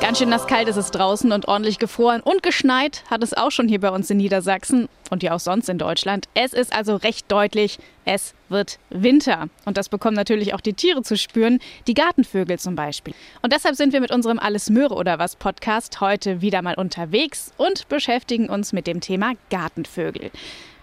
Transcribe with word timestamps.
Ganz 0.00 0.18
schön 0.18 0.28
nass 0.28 0.46
kalt 0.46 0.68
ist 0.68 0.76
es 0.76 0.90
draußen 0.90 1.32
und 1.32 1.48
ordentlich 1.48 1.78
gefroren 1.78 2.20
und 2.20 2.42
geschneit 2.42 3.02
hat 3.10 3.22
es 3.22 3.32
auch 3.32 3.50
schon 3.50 3.66
hier 3.66 3.80
bei 3.80 3.90
uns 3.90 4.10
in 4.10 4.18
Niedersachsen 4.18 4.88
und 5.10 5.22
ja 5.22 5.34
auch 5.34 5.40
sonst 5.40 5.68
in 5.68 5.78
Deutschland. 5.78 6.26
Es 6.34 6.52
ist 6.52 6.72
also 6.72 6.96
recht 6.96 7.30
deutlich, 7.32 7.78
es 8.04 8.34
wird 8.48 8.78
Winter. 8.90 9.48
Und 9.64 9.76
das 9.76 9.88
bekommen 9.88 10.14
natürlich 10.14 10.54
auch 10.54 10.60
die 10.60 10.74
Tiere 10.74 11.02
zu 11.02 11.16
spüren, 11.16 11.60
die 11.86 11.94
Gartenvögel 11.94 12.58
zum 12.58 12.76
Beispiel. 12.76 13.14
Und 13.42 13.52
deshalb 13.52 13.74
sind 13.74 13.92
wir 13.92 14.00
mit 14.00 14.12
unserem 14.12 14.38
Alles 14.38 14.70
Möhre 14.70 14.94
oder 14.94 15.18
was 15.18 15.34
Podcast 15.34 16.00
heute 16.00 16.40
wieder 16.40 16.62
mal 16.62 16.74
unterwegs 16.74 17.52
und 17.56 17.88
beschäftigen 17.88 18.48
uns 18.48 18.72
mit 18.72 18.86
dem 18.86 19.00
Thema 19.00 19.32
Gartenvögel. 19.50 20.30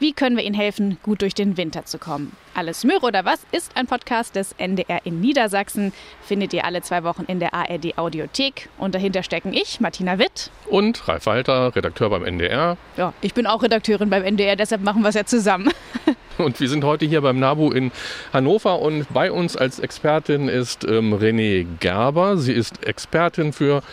Wie 0.03 0.11
können 0.11 0.35
wir 0.35 0.43
ihnen 0.43 0.53
helfen, 0.53 0.97
gut 1.01 1.21
durch 1.21 1.33
den 1.33 1.55
Winter 1.55 1.85
zu 1.85 1.97
kommen? 1.97 2.35
Alles 2.55 2.83
Möhre 2.83 3.05
oder 3.05 3.23
was 3.23 3.39
ist 3.53 3.77
ein 3.77 3.87
Podcast 3.87 4.35
des 4.35 4.51
NDR 4.57 4.99
in 5.05 5.21
Niedersachsen. 5.21 5.93
Findet 6.21 6.51
ihr 6.51 6.65
alle 6.65 6.81
zwei 6.81 7.05
Wochen 7.05 7.23
in 7.29 7.39
der 7.39 7.53
ARD 7.53 7.97
Audiothek. 7.97 8.67
Und 8.77 8.95
dahinter 8.95 9.23
stecken 9.23 9.53
ich, 9.53 9.79
Martina 9.79 10.19
Witt. 10.19 10.51
Und 10.65 11.07
Ralf 11.07 11.25
Walter, 11.25 11.73
Redakteur 11.73 12.09
beim 12.09 12.25
NDR. 12.25 12.75
Ja, 12.97 13.13
ich 13.21 13.33
bin 13.33 13.47
auch 13.47 13.63
Redakteurin 13.63 14.09
beim 14.09 14.23
NDR, 14.23 14.57
deshalb 14.57 14.81
machen 14.81 15.03
wir 15.03 15.07
es 15.07 15.15
ja 15.15 15.23
zusammen. 15.23 15.71
Und 16.37 16.59
wir 16.59 16.67
sind 16.67 16.83
heute 16.83 17.05
hier 17.05 17.21
beim 17.21 17.39
NABU 17.39 17.71
in 17.71 17.91
Hannover 18.33 18.79
und 18.79 19.05
bei 19.13 19.31
uns 19.31 19.55
als 19.55 19.77
Expertin 19.77 20.49
ist 20.49 20.83
ähm, 20.83 21.13
René 21.13 21.65
Gerber. 21.79 22.37
Sie 22.37 22.51
ist 22.51 22.83
Expertin 22.83 23.53
für 23.53 23.83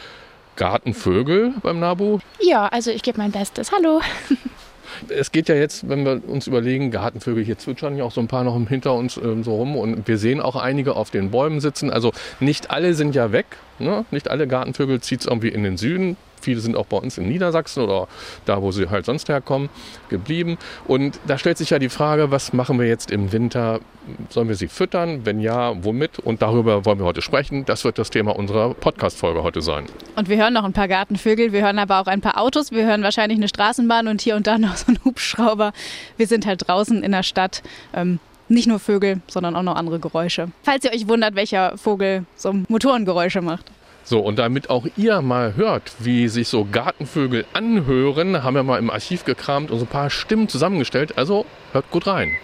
Gartenvögel 0.57 1.53
beim 1.63 1.79
NABU. 1.79 2.19
Ja, 2.41 2.67
also 2.67 2.91
ich 2.91 3.03
gebe 3.03 3.19
mein 3.19 3.31
Bestes. 3.31 3.71
Hallo. 3.71 4.01
Es 5.09 5.33
geht 5.33 5.49
ja 5.49 5.55
jetzt, 5.55 5.89
wenn 5.89 6.05
wir 6.05 6.23
uns 6.27 6.47
überlegen, 6.47 6.91
Gartenvögel, 6.91 7.45
hier 7.45 7.59
zwitschern 7.59 7.97
ja 7.97 8.05
auch 8.05 8.13
so 8.13 8.21
ein 8.21 8.29
paar 8.29 8.45
noch 8.45 8.59
hinter 8.69 8.95
uns 8.95 9.17
ähm, 9.17 9.45
so 9.45 9.57
rum 9.57 9.77
und 9.77 10.07
wir 10.07 10.19
sehen 10.19 10.41
auch 10.41 10.57
einige 10.57 10.97
auf 10.97 11.11
den 11.11 11.31
Bäumen 11.31 11.61
sitzen. 11.61 11.91
Also 11.91 12.13
nicht 12.41 12.71
alle 12.71 12.95
sind 12.95 13.15
ja 13.15 13.33
weg, 13.33 13.47
ne? 13.79 14.05
nicht 14.11 14.31
alle 14.31 14.47
Gartenvögel 14.47 15.01
zieht 15.01 15.21
es 15.21 15.27
irgendwie 15.27 15.49
in 15.49 15.63
den 15.63 15.77
Süden. 15.77 16.17
Viele 16.41 16.61
sind 16.61 16.77
auch 16.77 16.87
bei 16.87 16.97
uns 16.97 17.19
in 17.19 17.29
Niedersachsen 17.29 17.83
oder 17.83 18.09
da, 18.45 18.63
wo 18.63 18.73
sie 18.73 18.89
halt 18.89 19.07
sonst 19.07 19.29
herkommen, 19.29 19.69
geblieben. 20.09 20.59
Und 20.87 21.19
da 21.27 21.39
stellt 21.39 21.59
sich 21.59 21.71
ja 21.71 21.79
die 21.79 21.89
Frage, 21.89 22.31
was 22.31 22.53
machen 22.53 22.79
wir 22.79 22.87
jetzt 22.87 23.11
im 23.11 23.33
Winter? 23.33 23.81
Sollen 24.31 24.49
wir 24.49 24.57
sie 24.57 24.69
füttern? 24.69 25.25
Wenn 25.25 25.41
ja, 25.41 25.73
womit? 25.85 26.19
Und 26.19 26.43
darüber 26.43 26.85
wollen 26.85 26.99
wir 26.99 27.05
heute 27.05 27.23
sprechen. 27.23 27.65
Das 27.65 27.85
wird 27.85 27.99
das 27.99 28.11
Thema 28.11 28.35
unserer 28.35 28.75
Podcast-Folge 28.75 29.43
heute 29.43 29.61
sein. 29.61 29.87
Und 30.17 30.29
wir 30.29 30.37
hören 30.37 30.55
noch 30.55 30.65
ein 30.65 30.73
paar 30.73 30.89
Gartenvögel, 30.89 31.53
wir 31.53 31.63
hören 31.63 31.79
aber 31.79 32.01
auch 32.01 32.07
ein 32.07 32.21
paar 32.21 32.41
Autos, 32.41 32.73
wir 32.73 32.87
hören 32.87 33.03
wahrscheinlich 33.03 33.39
eine 33.39 33.49
Straßenbahn 33.49 34.09
und 34.09 34.21
hier 34.21 34.37
und 34.37 34.47
da 34.47 34.59
noch 34.59 34.77
so 34.77 34.89
einen 34.89 34.99
Hubschrauber. 35.05 35.73
Wir 36.17 36.27
sind 36.27 36.47
halt 36.47 36.67
draußen 36.67 37.03
in 37.03 37.13
der 37.13 37.23
Stadt. 37.23 37.63
Ähm, 37.93 38.19
nicht 38.51 38.67
nur 38.67 38.81
Vögel, 38.81 39.21
sondern 39.29 39.55
auch 39.55 39.63
noch 39.63 39.77
andere 39.77 40.01
Geräusche. 40.01 40.49
Falls 40.65 40.85
ihr 40.85 40.93
euch 40.93 41.07
wundert, 41.09 41.37
welcher 41.37 41.79
Vogel 41.79 42.25
so 42.35 42.53
Motorengeräusche 42.69 43.41
macht. 43.41 43.71
So, 44.03 44.21
und 44.21 44.39
damit 44.39 44.71
auch 44.71 44.87
ihr 44.97 45.21
mal 45.21 45.55
hört, 45.55 45.93
wie 46.01 46.29
sich 46.29 46.49
so 46.49 46.65
Gartenvögel 46.65 47.45
anhören, 47.53 48.43
haben 48.43 48.55
wir 48.55 48.63
mal 48.63 48.79
im 48.79 48.91
Archiv 48.91 49.25
gekramt 49.25 49.71
und 49.71 49.79
so 49.79 49.85
ein 49.85 49.89
paar 49.89 50.11
Stimmen 50.11 50.49
zusammengestellt. 50.49 51.17
Also 51.17 51.47
hört 51.73 51.91
gut 51.91 52.07
rein. 52.07 52.37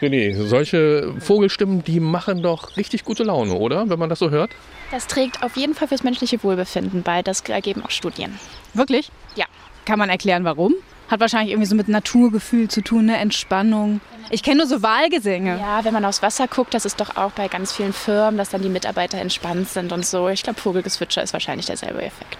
René, 0.00 0.46
solche 0.46 1.12
Vogelstimmen, 1.18 1.82
die 1.82 1.98
machen 1.98 2.42
doch 2.42 2.76
richtig 2.76 3.04
gute 3.04 3.24
Laune, 3.24 3.54
oder? 3.54 3.90
Wenn 3.90 3.98
man 3.98 4.08
das 4.08 4.20
so 4.20 4.30
hört? 4.30 4.52
Das 4.92 5.08
trägt 5.08 5.42
auf 5.42 5.56
jeden 5.56 5.74
Fall 5.74 5.88
fürs 5.88 6.04
menschliche 6.04 6.40
Wohlbefinden 6.42 7.02
bei. 7.02 7.22
Das 7.22 7.40
ergeben 7.40 7.82
auch 7.84 7.90
Studien. 7.90 8.38
Wirklich? 8.74 9.10
Ja. 9.34 9.46
Kann 9.88 9.98
man 9.98 10.10
erklären, 10.10 10.44
warum? 10.44 10.74
Hat 11.08 11.18
wahrscheinlich 11.18 11.52
irgendwie 11.52 11.66
so 11.66 11.74
mit 11.74 11.88
Naturgefühl 11.88 12.68
zu 12.68 12.82
tun, 12.82 13.08
eine 13.08 13.16
Entspannung. 13.16 14.02
Ich 14.28 14.42
kenne 14.42 14.58
nur 14.58 14.66
so 14.66 14.82
Wahlgesänge. 14.82 15.58
Ja, 15.58 15.82
wenn 15.82 15.94
man 15.94 16.04
aufs 16.04 16.20
Wasser 16.20 16.46
guckt, 16.46 16.74
das 16.74 16.84
ist 16.84 17.00
doch 17.00 17.16
auch 17.16 17.30
bei 17.30 17.48
ganz 17.48 17.72
vielen 17.72 17.94
Firmen, 17.94 18.36
dass 18.36 18.50
dann 18.50 18.60
die 18.60 18.68
Mitarbeiter 18.68 19.16
entspannt 19.16 19.66
sind 19.70 19.90
und 19.92 20.04
so. 20.04 20.28
Ich 20.28 20.42
glaube, 20.42 20.60
Vogelgezwitscher 20.60 21.22
ist 21.22 21.32
wahrscheinlich 21.32 21.64
derselbe 21.64 22.02
Effekt. 22.02 22.36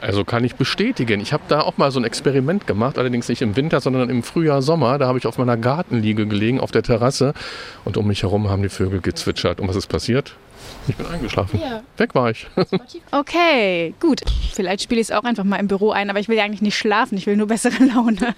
Also 0.00 0.24
kann 0.24 0.44
ich 0.44 0.54
bestätigen. 0.54 1.20
Ich 1.20 1.32
habe 1.32 1.42
da 1.48 1.62
auch 1.62 1.76
mal 1.76 1.90
so 1.90 1.98
ein 1.98 2.04
Experiment 2.04 2.68
gemacht, 2.68 2.98
allerdings 2.98 3.28
nicht 3.28 3.42
im 3.42 3.56
Winter, 3.56 3.80
sondern 3.80 4.08
im 4.08 4.22
Frühjahr, 4.22 4.62
Sommer. 4.62 4.98
Da 4.98 5.08
habe 5.08 5.18
ich 5.18 5.26
auf 5.26 5.38
meiner 5.38 5.56
Gartenliege 5.56 6.28
gelegen, 6.28 6.60
auf 6.60 6.70
der 6.70 6.84
Terrasse. 6.84 7.34
Und 7.84 7.96
um 7.96 8.06
mich 8.06 8.22
herum 8.22 8.48
haben 8.48 8.62
die 8.62 8.68
Vögel 8.68 9.00
gezwitschert. 9.00 9.58
Und 9.58 9.66
was 9.66 9.74
ist 9.74 9.88
passiert? 9.88 10.36
Ich 10.88 10.96
bin 10.96 11.06
eingeschlafen. 11.06 11.60
Ja. 11.60 11.82
Weg 11.96 12.14
war 12.14 12.30
ich. 12.30 12.46
Okay, 13.12 13.94
gut. 14.00 14.20
Vielleicht 14.52 14.82
spiele 14.82 15.00
ich 15.00 15.08
es 15.08 15.10
auch 15.10 15.24
einfach 15.24 15.44
mal 15.44 15.56
im 15.56 15.68
Büro 15.68 15.90
ein, 15.90 16.10
aber 16.10 16.18
ich 16.18 16.28
will 16.28 16.36
ja 16.36 16.44
eigentlich 16.44 16.60
nicht 16.62 16.76
schlafen, 16.76 17.16
ich 17.16 17.26
will 17.26 17.36
nur 17.36 17.46
bessere 17.46 17.84
Laune. 17.94 18.34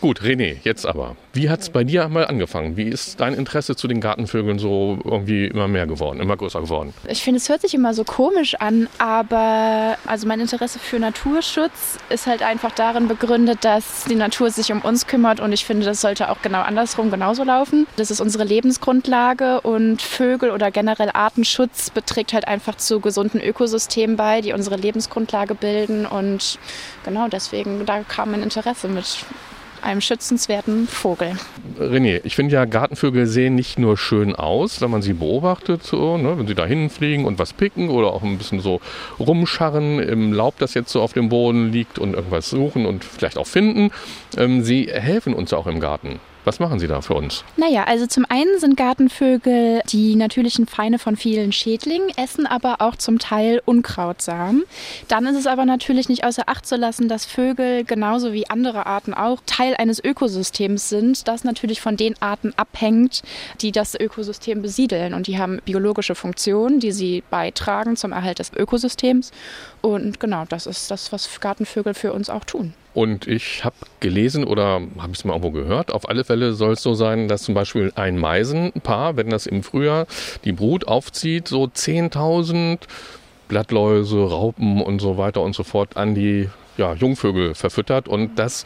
Gut, 0.00 0.20
René, 0.22 0.56
jetzt 0.64 0.86
aber. 0.86 1.16
Wie 1.32 1.50
hat 1.50 1.60
es 1.60 1.70
bei 1.70 1.84
dir 1.84 2.08
mal 2.08 2.26
angefangen? 2.26 2.76
Wie 2.76 2.84
ist 2.88 3.20
dein 3.20 3.34
Interesse 3.34 3.76
zu 3.76 3.86
den 3.88 4.00
Gartenvögeln 4.00 4.58
so 4.58 4.98
irgendwie 5.04 5.46
immer 5.46 5.68
mehr 5.68 5.86
geworden, 5.86 6.20
immer 6.20 6.36
größer 6.36 6.60
geworden? 6.60 6.94
Ich 7.08 7.22
finde, 7.22 7.38
es 7.38 7.48
hört 7.48 7.60
sich 7.60 7.74
immer 7.74 7.94
so 7.94 8.04
komisch 8.04 8.54
an, 8.56 8.88
aber 8.98 9.96
also 10.06 10.26
mein 10.26 10.40
Interesse 10.40 10.78
für 10.78 10.98
Naturschutz 10.98 11.98
ist 12.08 12.26
halt 12.26 12.42
einfach 12.42 12.72
darin 12.72 13.08
begründet, 13.08 13.64
dass 13.64 14.04
die 14.04 14.14
Natur 14.14 14.50
sich 14.50 14.72
um 14.72 14.80
uns 14.80 15.06
kümmert 15.06 15.40
und 15.40 15.52
ich 15.52 15.64
finde, 15.64 15.86
das 15.86 16.00
sollte 16.00 16.30
auch 16.30 16.40
genau 16.42 16.62
andersrum 16.62 17.10
genauso 17.10 17.44
laufen. 17.44 17.86
Das 17.96 18.10
ist 18.10 18.20
unsere 18.20 18.44
Lebensgrundlage 18.44 19.60
und 19.60 20.02
Vögel 20.02 20.50
oder 20.50 20.70
generell 20.70 21.10
Artenschutz 21.46 21.90
beträgt 21.90 22.32
halt 22.32 22.48
einfach 22.48 22.74
zu 22.74 22.98
gesunden 22.98 23.40
Ökosystemen 23.40 24.16
bei, 24.16 24.40
die 24.40 24.52
unsere 24.52 24.74
Lebensgrundlage 24.74 25.54
bilden 25.54 26.04
und 26.04 26.58
genau 27.04 27.28
deswegen, 27.28 27.86
da 27.86 28.00
kam 28.00 28.32
mein 28.32 28.42
Interesse 28.42 28.88
mit 28.88 29.24
einem 29.80 30.00
schützenswerten 30.00 30.88
Vogel. 30.88 31.36
René, 31.78 32.20
ich 32.24 32.34
finde 32.34 32.54
ja, 32.54 32.64
Gartenvögel 32.64 33.26
sehen 33.26 33.54
nicht 33.54 33.78
nur 33.78 33.96
schön 33.96 34.34
aus, 34.34 34.80
wenn 34.80 34.90
man 34.90 35.02
sie 35.02 35.12
beobachtet, 35.12 35.84
so, 35.84 36.16
ne, 36.16 36.36
wenn 36.36 36.48
sie 36.48 36.56
da 36.56 36.66
hinfliegen 36.66 37.24
und 37.24 37.38
was 37.38 37.52
picken 37.52 37.90
oder 37.90 38.08
auch 38.08 38.24
ein 38.24 38.38
bisschen 38.38 38.58
so 38.58 38.80
rumscharren 39.20 40.00
im 40.00 40.32
Laub, 40.32 40.58
das 40.58 40.74
jetzt 40.74 40.90
so 40.90 41.00
auf 41.00 41.12
dem 41.12 41.28
Boden 41.28 41.70
liegt 41.70 42.00
und 42.00 42.14
irgendwas 42.14 42.50
suchen 42.50 42.86
und 42.86 43.04
vielleicht 43.04 43.38
auch 43.38 43.46
finden. 43.46 43.92
Ähm, 44.36 44.64
sie 44.64 44.88
helfen 44.90 45.32
uns 45.32 45.52
auch 45.52 45.68
im 45.68 45.78
Garten. 45.78 46.18
Was 46.46 46.60
machen 46.60 46.78
Sie 46.78 46.86
da 46.86 47.00
für 47.00 47.14
uns? 47.14 47.42
Naja, 47.56 47.82
also 47.88 48.06
zum 48.06 48.24
einen 48.28 48.60
sind 48.60 48.76
Gartenvögel 48.76 49.80
die 49.90 50.14
natürlichen 50.14 50.68
Feinde 50.68 51.00
von 51.00 51.16
vielen 51.16 51.50
Schädlingen, 51.50 52.08
essen 52.16 52.46
aber 52.46 52.76
auch 52.78 52.94
zum 52.94 53.18
Teil 53.18 53.60
Unkrautsamen. 53.64 54.62
Dann 55.08 55.26
ist 55.26 55.36
es 55.36 55.48
aber 55.48 55.64
natürlich 55.64 56.08
nicht 56.08 56.22
außer 56.22 56.44
Acht 56.46 56.64
zu 56.64 56.76
lassen, 56.76 57.08
dass 57.08 57.26
Vögel 57.26 57.82
genauso 57.82 58.32
wie 58.32 58.48
andere 58.48 58.86
Arten 58.86 59.12
auch 59.12 59.40
Teil 59.44 59.74
eines 59.74 59.98
Ökosystems 59.98 60.88
sind, 60.88 61.26
das 61.26 61.42
natürlich 61.42 61.80
von 61.80 61.96
den 61.96 62.14
Arten 62.22 62.54
abhängt, 62.56 63.24
die 63.60 63.72
das 63.72 63.98
Ökosystem 63.98 64.62
besiedeln. 64.62 65.14
Und 65.14 65.26
die 65.26 65.38
haben 65.38 65.60
biologische 65.64 66.14
Funktionen, 66.14 66.78
die 66.78 66.92
sie 66.92 67.24
beitragen 67.28 67.96
zum 67.96 68.12
Erhalt 68.12 68.38
des 68.38 68.52
Ökosystems. 68.52 69.32
Und 69.82 70.20
genau, 70.20 70.44
das 70.48 70.66
ist 70.66 70.92
das, 70.92 71.10
was 71.10 71.40
Gartenvögel 71.40 71.94
für 71.94 72.12
uns 72.12 72.30
auch 72.30 72.44
tun. 72.44 72.72
Und 72.96 73.26
ich 73.26 73.62
habe 73.62 73.76
gelesen 74.00 74.44
oder 74.44 74.80
habe 74.96 75.12
es 75.12 75.22
mal 75.26 75.34
irgendwo 75.34 75.50
gehört, 75.50 75.92
auf 75.92 76.08
alle 76.08 76.24
Fälle 76.24 76.54
soll 76.54 76.72
es 76.72 76.82
so 76.82 76.94
sein, 76.94 77.28
dass 77.28 77.42
zum 77.42 77.54
Beispiel 77.54 77.92
ein 77.94 78.16
Meisenpaar, 78.16 79.18
wenn 79.18 79.28
das 79.28 79.46
im 79.46 79.62
Frühjahr 79.62 80.06
die 80.46 80.52
Brut 80.52 80.88
aufzieht, 80.88 81.46
so 81.46 81.64
10.000 81.64 82.78
Blattläuse, 83.48 84.16
Raupen 84.16 84.80
und 84.80 85.00
so 85.00 85.18
weiter 85.18 85.42
und 85.42 85.54
so 85.54 85.62
fort 85.62 85.98
an 85.98 86.14
die 86.14 86.48
ja, 86.76 86.94
Jungvögel 86.94 87.54
verfüttert. 87.54 88.08
Und 88.08 88.38
das 88.38 88.64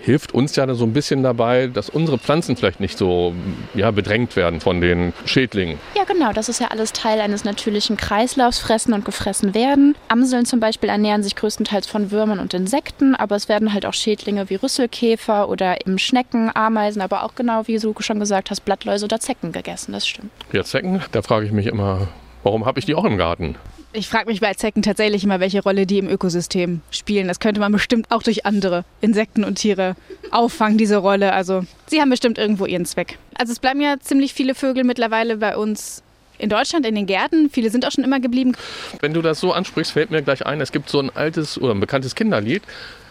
hilft 0.00 0.32
uns 0.32 0.56
ja 0.56 0.72
so 0.74 0.84
ein 0.84 0.92
bisschen 0.92 1.22
dabei, 1.22 1.66
dass 1.66 1.88
unsere 1.90 2.18
Pflanzen 2.18 2.56
vielleicht 2.56 2.80
nicht 2.80 2.98
so 2.98 3.34
ja, 3.74 3.90
bedrängt 3.90 4.36
werden 4.36 4.60
von 4.60 4.80
den 4.80 5.12
Schädlingen. 5.24 5.78
Ja, 5.96 6.04
genau. 6.04 6.32
Das 6.32 6.48
ist 6.48 6.60
ja 6.60 6.68
alles 6.68 6.92
Teil 6.92 7.20
eines 7.20 7.44
natürlichen 7.44 7.96
Kreislaufs, 7.96 8.58
fressen 8.58 8.92
und 8.92 9.04
gefressen 9.04 9.54
werden. 9.54 9.96
Amseln 10.08 10.46
zum 10.46 10.60
Beispiel 10.60 10.88
ernähren 10.88 11.22
sich 11.22 11.36
größtenteils 11.36 11.86
von 11.86 12.10
Würmern 12.10 12.38
und 12.38 12.54
Insekten, 12.54 13.14
aber 13.14 13.36
es 13.36 13.48
werden 13.48 13.72
halt 13.72 13.86
auch 13.86 13.94
Schädlinge 13.94 14.50
wie 14.50 14.56
Rüsselkäfer 14.56 15.48
oder 15.48 15.80
eben 15.80 15.98
Schnecken, 15.98 16.50
Ameisen, 16.54 17.02
aber 17.02 17.24
auch 17.24 17.34
genau, 17.34 17.66
wie 17.66 17.78
du 17.78 17.94
schon 18.00 18.20
gesagt 18.20 18.50
hast, 18.50 18.60
Blattläuse 18.64 19.04
oder 19.04 19.20
Zecken 19.20 19.52
gegessen. 19.52 19.92
Das 19.92 20.06
stimmt. 20.06 20.30
Ja, 20.52 20.64
Zecken, 20.64 21.02
da 21.12 21.22
frage 21.22 21.46
ich 21.46 21.52
mich 21.52 21.66
immer, 21.66 22.08
warum 22.42 22.66
habe 22.66 22.78
ich 22.78 22.86
die 22.86 22.94
auch 22.94 23.04
im 23.04 23.16
Garten? 23.16 23.56
Ich 23.92 24.08
frage 24.08 24.26
mich 24.26 24.40
bei 24.40 24.54
Zecken 24.54 24.82
tatsächlich 24.82 25.24
immer, 25.24 25.40
welche 25.40 25.62
Rolle 25.62 25.84
die 25.84 25.98
im 25.98 26.08
Ökosystem 26.08 26.80
spielen. 26.92 27.26
Das 27.26 27.40
könnte 27.40 27.60
man 27.60 27.72
bestimmt 27.72 28.06
auch 28.10 28.22
durch 28.22 28.46
andere 28.46 28.84
Insekten 29.00 29.42
und 29.42 29.56
Tiere 29.56 29.96
auffangen, 30.30 30.78
diese 30.78 30.98
Rolle. 30.98 31.32
Also 31.32 31.64
sie 31.86 32.00
haben 32.00 32.10
bestimmt 32.10 32.38
irgendwo 32.38 32.66
ihren 32.66 32.86
Zweck. 32.86 33.18
Also 33.36 33.52
es 33.52 33.58
bleiben 33.58 33.80
ja 33.80 33.98
ziemlich 33.98 34.32
viele 34.32 34.54
Vögel 34.54 34.84
mittlerweile 34.84 35.38
bei 35.38 35.56
uns 35.56 36.04
in 36.38 36.48
Deutschland 36.48 36.86
in 36.86 36.94
den 36.94 37.06
Gärten. 37.06 37.50
Viele 37.50 37.70
sind 37.70 37.84
auch 37.84 37.90
schon 37.90 38.04
immer 38.04 38.20
geblieben. 38.20 38.52
Wenn 39.00 39.12
du 39.12 39.22
das 39.22 39.40
so 39.40 39.52
ansprichst, 39.52 39.92
fällt 39.92 40.12
mir 40.12 40.22
gleich 40.22 40.46
ein, 40.46 40.60
es 40.60 40.70
gibt 40.70 40.88
so 40.88 41.00
ein 41.00 41.10
altes 41.14 41.58
oder 41.58 41.74
ein 41.74 41.80
bekanntes 41.80 42.14
Kinderlied. 42.14 42.62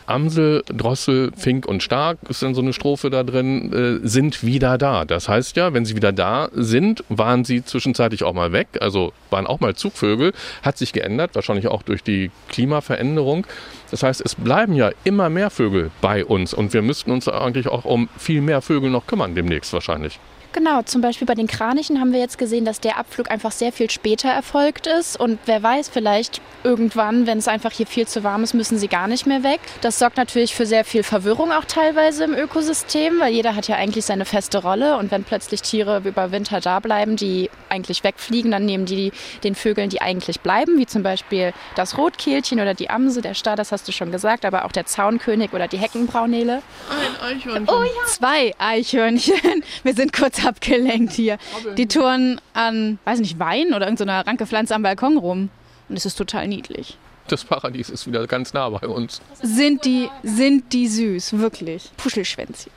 Amsel, 0.10 0.64
Drossel, 0.68 1.32
Fink 1.36 1.66
und 1.66 1.84
Stark, 1.84 2.18
ist 2.30 2.42
dann 2.42 2.56
so 2.56 2.62
eine 2.62 2.74
Strophe 2.74 3.10
da 3.10 3.24
drin, 3.24 4.02
äh, 4.04 4.08
sind 4.08 4.44
wieder 4.44 4.78
da. 4.78 5.06
Das 5.06 5.30
heißt 5.30 5.56
ja, 5.56 5.74
wenn 5.74 5.86
sie 5.86 5.96
wieder 5.96 6.12
da 6.12 6.50
sind, 6.54 7.04
waren 7.10 7.44
sie 7.46 7.64
zwischenzeitlich 7.64 8.24
auch 8.24 8.34
mal 8.34 8.52
weg, 8.52 8.68
also 8.82 9.14
waren 9.30 9.48
auch 9.48 9.60
mal 9.60 9.76
Zugvögel, 9.76 10.34
hat 10.64 10.78
sich 10.78 10.94
geändert, 10.94 11.36
wahrscheinlich 11.36 11.68
auch 11.68 11.84
durch 11.84 12.04
die 12.04 12.32
Klimaveränderung. 12.50 13.46
Das 13.92 14.04
heißt, 14.04 14.22
es 14.22 14.36
bleiben 14.36 14.74
ja 14.74 14.92
immer 15.04 15.30
mehr 15.30 15.50
Vögel 15.50 15.92
bei 16.02 16.26
uns 16.26 16.54
und 16.54 16.74
wir 16.74 16.82
müssten 16.82 17.12
uns 17.12 17.28
eigentlich 17.28 17.68
auch 17.68 17.86
um 17.86 18.10
viel 18.18 18.42
mehr 18.42 18.62
Vögel 18.62 18.90
noch 18.90 19.08
kümmern 19.08 19.36
demnächst 19.36 19.74
wahrscheinlich. 19.74 20.20
Genau, 20.52 20.82
zum 20.82 21.02
Beispiel 21.02 21.28
bei 21.28 21.36
den 21.36 21.46
Kranichen 21.46 22.00
haben 22.00 22.12
wir 22.12 22.20
jetzt 22.20 22.40
gesehen, 22.40 22.66
dass 22.66 22.80
der 22.80 22.98
Abflug 22.98 23.30
einfach 23.30 23.52
sehr 23.52 23.72
viel 23.72 23.90
später 23.92 24.30
erfolgt 24.30 24.88
ist. 24.88 25.20
Und 25.20 25.38
wer 25.46 25.62
weiß, 25.62 25.90
vielleicht 25.90 26.42
irgendwann, 26.64 27.28
wenn 27.28 27.38
es 27.38 27.48
einfach 27.48 27.72
hier 27.72 27.86
viel 27.86 28.08
zu 28.08 28.24
warm 28.24 28.44
ist, 28.44 28.56
müssen 28.56 28.80
sie 28.80 28.88
gar 28.88 29.08
nicht 29.08 29.28
mehr 29.28 29.44
weg. 29.44 29.60
Das 29.82 30.00
sorgt 30.00 30.18
natürlich 30.18 30.56
für 30.56 30.66
sehr 30.66 30.84
viel 30.86 31.04
Verwirrung 31.04 31.52
auch 31.52 31.66
teilweise 31.66 32.24
im 32.24 32.34
Ökosystem, 32.34 33.20
weil 33.20 33.32
jeder 33.32 33.56
hat 33.56 33.68
ja 33.68 33.76
eigentlich 33.76 34.06
seine 34.06 34.26
feste 34.26 34.58
Rolle. 34.58 34.98
Und 34.98 35.12
wenn 35.12 35.24
plötzlich 35.24 35.62
Tiere 35.62 36.02
über 36.04 36.32
Winter 36.32 36.60
da 36.60 36.80
bleiben, 36.80 37.16
die 37.16 37.52
eigentlich 37.70 38.04
wegfliegen, 38.04 38.50
dann 38.50 38.66
nehmen 38.66 38.86
die 38.86 39.12
den 39.44 39.54
Vögeln, 39.54 39.90
die 39.90 40.02
eigentlich 40.02 40.42
bleiben, 40.42 40.80
wie 40.80 40.88
zum 40.88 41.04
Beispiel 41.04 41.54
das 41.76 41.96
Rotkehlchen 41.98 42.60
oder 42.60 42.74
die 42.74 42.90
Amse, 42.90 43.22
der 43.22 43.36
Star, 43.36 43.56
das 43.56 43.72
hast 43.72 43.88
du 43.88 43.92
schon 43.92 44.12
gesagt, 44.12 44.46
aber 44.46 44.66
auch 44.66 44.72
der 44.72 44.88
Zaunkönig 44.88 45.54
oder 45.54 45.68
die 45.68 45.78
Heckenbraunele. 45.78 46.64
Ein 46.90 47.36
Eichhörnchen. 47.38 47.70
Oh 47.70 47.84
ja. 47.84 48.08
Zwei 48.08 48.56
Eichhörnchen. 48.58 49.64
Wir 49.84 49.94
sind 49.94 50.12
kurz 50.12 50.39
abgelenkt 50.46 51.14
hier. 51.14 51.38
Die 51.78 51.88
touren 51.88 52.40
an, 52.54 53.00
weiß 53.06 53.20
nicht, 53.20 53.40
Wein 53.40 53.74
oder 53.74 53.86
irgendeiner 53.86 54.26
ranke 54.26 54.46
Pflanze 54.46 54.76
am 54.76 54.84
Balkon 54.84 55.18
rum. 55.18 55.50
Und 55.88 55.98
es 55.98 56.06
ist 56.06 56.16
total 56.16 56.48
niedlich. 56.48 56.98
Das 57.28 57.46
Paradies 57.46 57.90
ist 57.90 58.08
wieder 58.08 58.26
ganz 58.28 58.54
nah 58.54 58.70
bei 58.70 58.88
uns. 58.88 59.22
Sind 59.42 59.86
die, 59.86 60.10
sind 60.24 60.74
die 60.74 60.88
süß, 60.88 61.38
wirklich. 61.38 61.92
Puschelschwänzchen. 61.98 62.72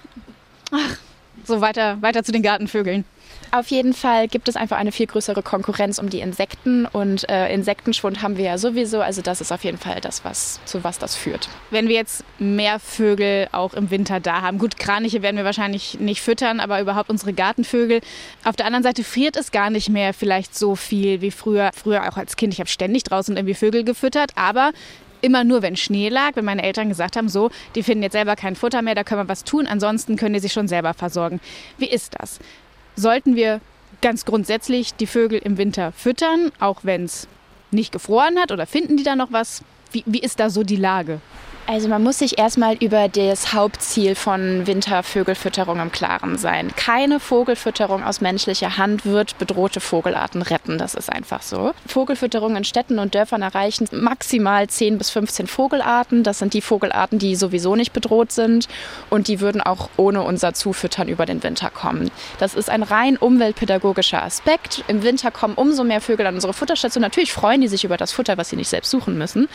Ach, 0.71 0.97
so 1.45 1.61
weiter, 1.61 2.01
weiter 2.03 2.23
zu 2.23 2.33
den 2.33 2.43
Gartenvögeln. 2.43 3.05
Auf 3.55 3.67
jeden 3.67 3.93
Fall 3.93 4.29
gibt 4.29 4.49
es 4.49 4.57
einfach 4.57 4.79
eine 4.79 4.93
viel 4.93 5.07
größere 5.07 5.43
Konkurrenz 5.43 5.99
um 5.99 6.09
die 6.09 6.21
Insekten 6.21 6.87
und 6.87 7.29
äh, 7.29 7.53
Insektenschwund 7.53 8.23
haben 8.23 8.39
wir 8.39 8.47
ja 8.47 8.57
sowieso. 8.57 9.03
Also 9.03 9.21
das 9.21 9.43
ist 9.43 9.53
auf 9.53 9.63
jeden 9.63 9.77
Fall 9.77 10.01
das, 10.01 10.25
was 10.25 10.59
zu 10.65 10.83
was 10.85 10.99
das 10.99 11.15
führt. 11.15 11.51
Wenn 11.71 11.87
wir 11.87 11.97
jetzt 11.97 12.25
mehr 12.39 12.81
Vögel 12.81 13.49
auch 13.53 13.75
im 13.75 13.91
Winter 13.91 14.21
da 14.21 14.41
haben, 14.41 14.57
gut, 14.57 14.79
Kraniche 14.79 15.21
werden 15.21 15.37
wir 15.37 15.45
wahrscheinlich 15.45 16.01
nicht 16.01 16.23
füttern, 16.23 16.61
aber 16.61 16.81
überhaupt 16.81 17.11
unsere 17.11 17.35
Gartenvögel. 17.35 18.01
Auf 18.43 18.57
der 18.57 18.65
anderen 18.65 18.85
Seite 18.85 19.05
friert 19.05 19.37
es 19.37 19.53
gar 19.53 19.69
nicht 19.69 19.91
mehr 19.91 20.15
vielleicht 20.15 20.57
so 20.57 20.75
viel 20.75 21.21
wie 21.21 21.31
früher. 21.31 21.73
Früher 21.75 22.09
auch 22.09 22.17
als 22.17 22.37
Kind. 22.37 22.55
Ich 22.55 22.61
habe 22.61 22.71
ständig 22.71 23.05
draußen 23.05 23.37
irgendwie 23.37 23.55
Vögel 23.55 23.85
gefüttert, 23.85 24.31
aber 24.35 24.73
immer 25.21 25.45
nur, 25.45 25.61
wenn 25.63 25.77
Schnee 25.77 26.09
lag, 26.09 26.37
wenn 26.37 26.45
meine 26.45 26.63
Eltern 26.63 26.89
gesagt 26.89 27.17
haben, 27.17 27.29
so, 27.29 27.51
die 27.75 27.83
finden 27.83 28.03
jetzt 28.03 28.13
selber 28.13 28.35
kein 28.35 28.57
Futter 28.57 28.83
mehr, 28.83 28.95
da 28.95 29.05
können 29.05 29.21
wir 29.21 29.29
was 29.29 29.45
tun, 29.45 29.67
ansonsten 29.67 30.17
können 30.17 30.35
die 30.35 30.41
sich 30.41 30.53
schon 30.53 30.69
selber 30.69 30.95
versorgen. 30.95 31.41
Wie 31.79 31.87
ist 31.89 32.15
das? 32.19 32.41
Sollten 32.97 33.37
wir 33.37 33.61
ganz 34.01 34.25
grundsätzlich 34.25 34.95
die 34.95 35.07
Vögel 35.07 35.39
im 35.39 35.57
Winter 35.59 35.93
füttern, 35.93 36.53
auch 36.61 36.81
wenn 36.83 37.05
es 37.05 37.29
nicht 37.71 37.93
gefroren 37.93 38.39
hat, 38.39 38.53
oder 38.53 38.67
finden 38.67 38.97
die 38.97 39.05
da 39.05 39.17
noch 39.17 39.33
was? 39.33 39.63
Wie, 39.93 40.05
wie 40.07 40.21
ist 40.21 40.41
da 40.41 40.51
so 40.51 40.63
die 40.63 40.77
Lage? 40.77 41.21
Also 41.67 41.89
man 41.89 42.03
muss 42.03 42.19
sich 42.19 42.39
erstmal 42.39 42.75
über 42.75 43.09
das 43.09 43.53
Hauptziel 43.53 44.17
von 44.17 44.67
Wintervögelfütterung 44.67 45.79
im 45.79 45.93
Klaren 45.93 46.37
sein. 46.37 46.75
Keine 46.75 47.21
Vogelfütterung 47.21 48.03
aus 48.03 48.21
menschlicher 48.21 48.79
Hand 48.79 49.07
wird 49.07 49.39
bedrohte 49.39 49.81
Vogelarten 49.81 50.43
retten. 50.43 50.77
Das 50.77 50.95
ist 50.95 51.11
einfach 51.11 51.41
so. 51.43 51.73
Vogelfütterung 51.87 52.57
in 52.57 52.65
Städten 52.65 52.99
und 52.99 53.15
Dörfern 53.15 53.43
erreichen 53.43 53.89
maximal 53.93 54.67
10 54.69 54.99
bis 54.99 55.11
15 55.11 55.47
Vogelarten. 55.47 56.25
Das 56.25 56.41
sind 56.41 56.53
die 56.53 56.63
Vogelarten, 56.63 57.21
die 57.21 57.37
sowieso 57.37 57.77
nicht 57.77 57.93
bedroht 57.93 58.33
sind 58.33 58.67
und 59.09 59.29
die 59.29 59.41
würden 59.41 59.61
auch 59.61 59.89
ohne 59.97 60.23
unser 60.23 60.55
Zufüttern 60.55 61.09
über 61.09 61.27
den 61.27 61.43
Winter 61.45 61.71
kommen. 61.71 62.11
Das 62.39 62.55
ist 62.55 62.71
ein 62.71 62.83
rein 62.83 63.17
umweltpädagogischer 63.17 64.23
Aspekt. 64.23 64.83
Im 64.89 65.05
Winter 65.05 65.31
kommen 65.31 65.55
umso 65.55 65.85
mehr 65.85 66.01
Vögel 66.01 66.27
an 66.27 66.35
unsere 66.35 66.55
Futterstation. 66.55 67.03
Natürlich 67.03 67.33
freuen 67.33 67.61
die 67.61 67.69
sich 67.69 67.85
über 67.85 67.97
das 67.97 68.11
Futter, 68.11 68.37
was 68.37 68.49
sie 68.49 68.57
nicht 68.57 68.69
selbst 68.69 68.91
suchen 68.91 69.17
müssen. 69.17 69.49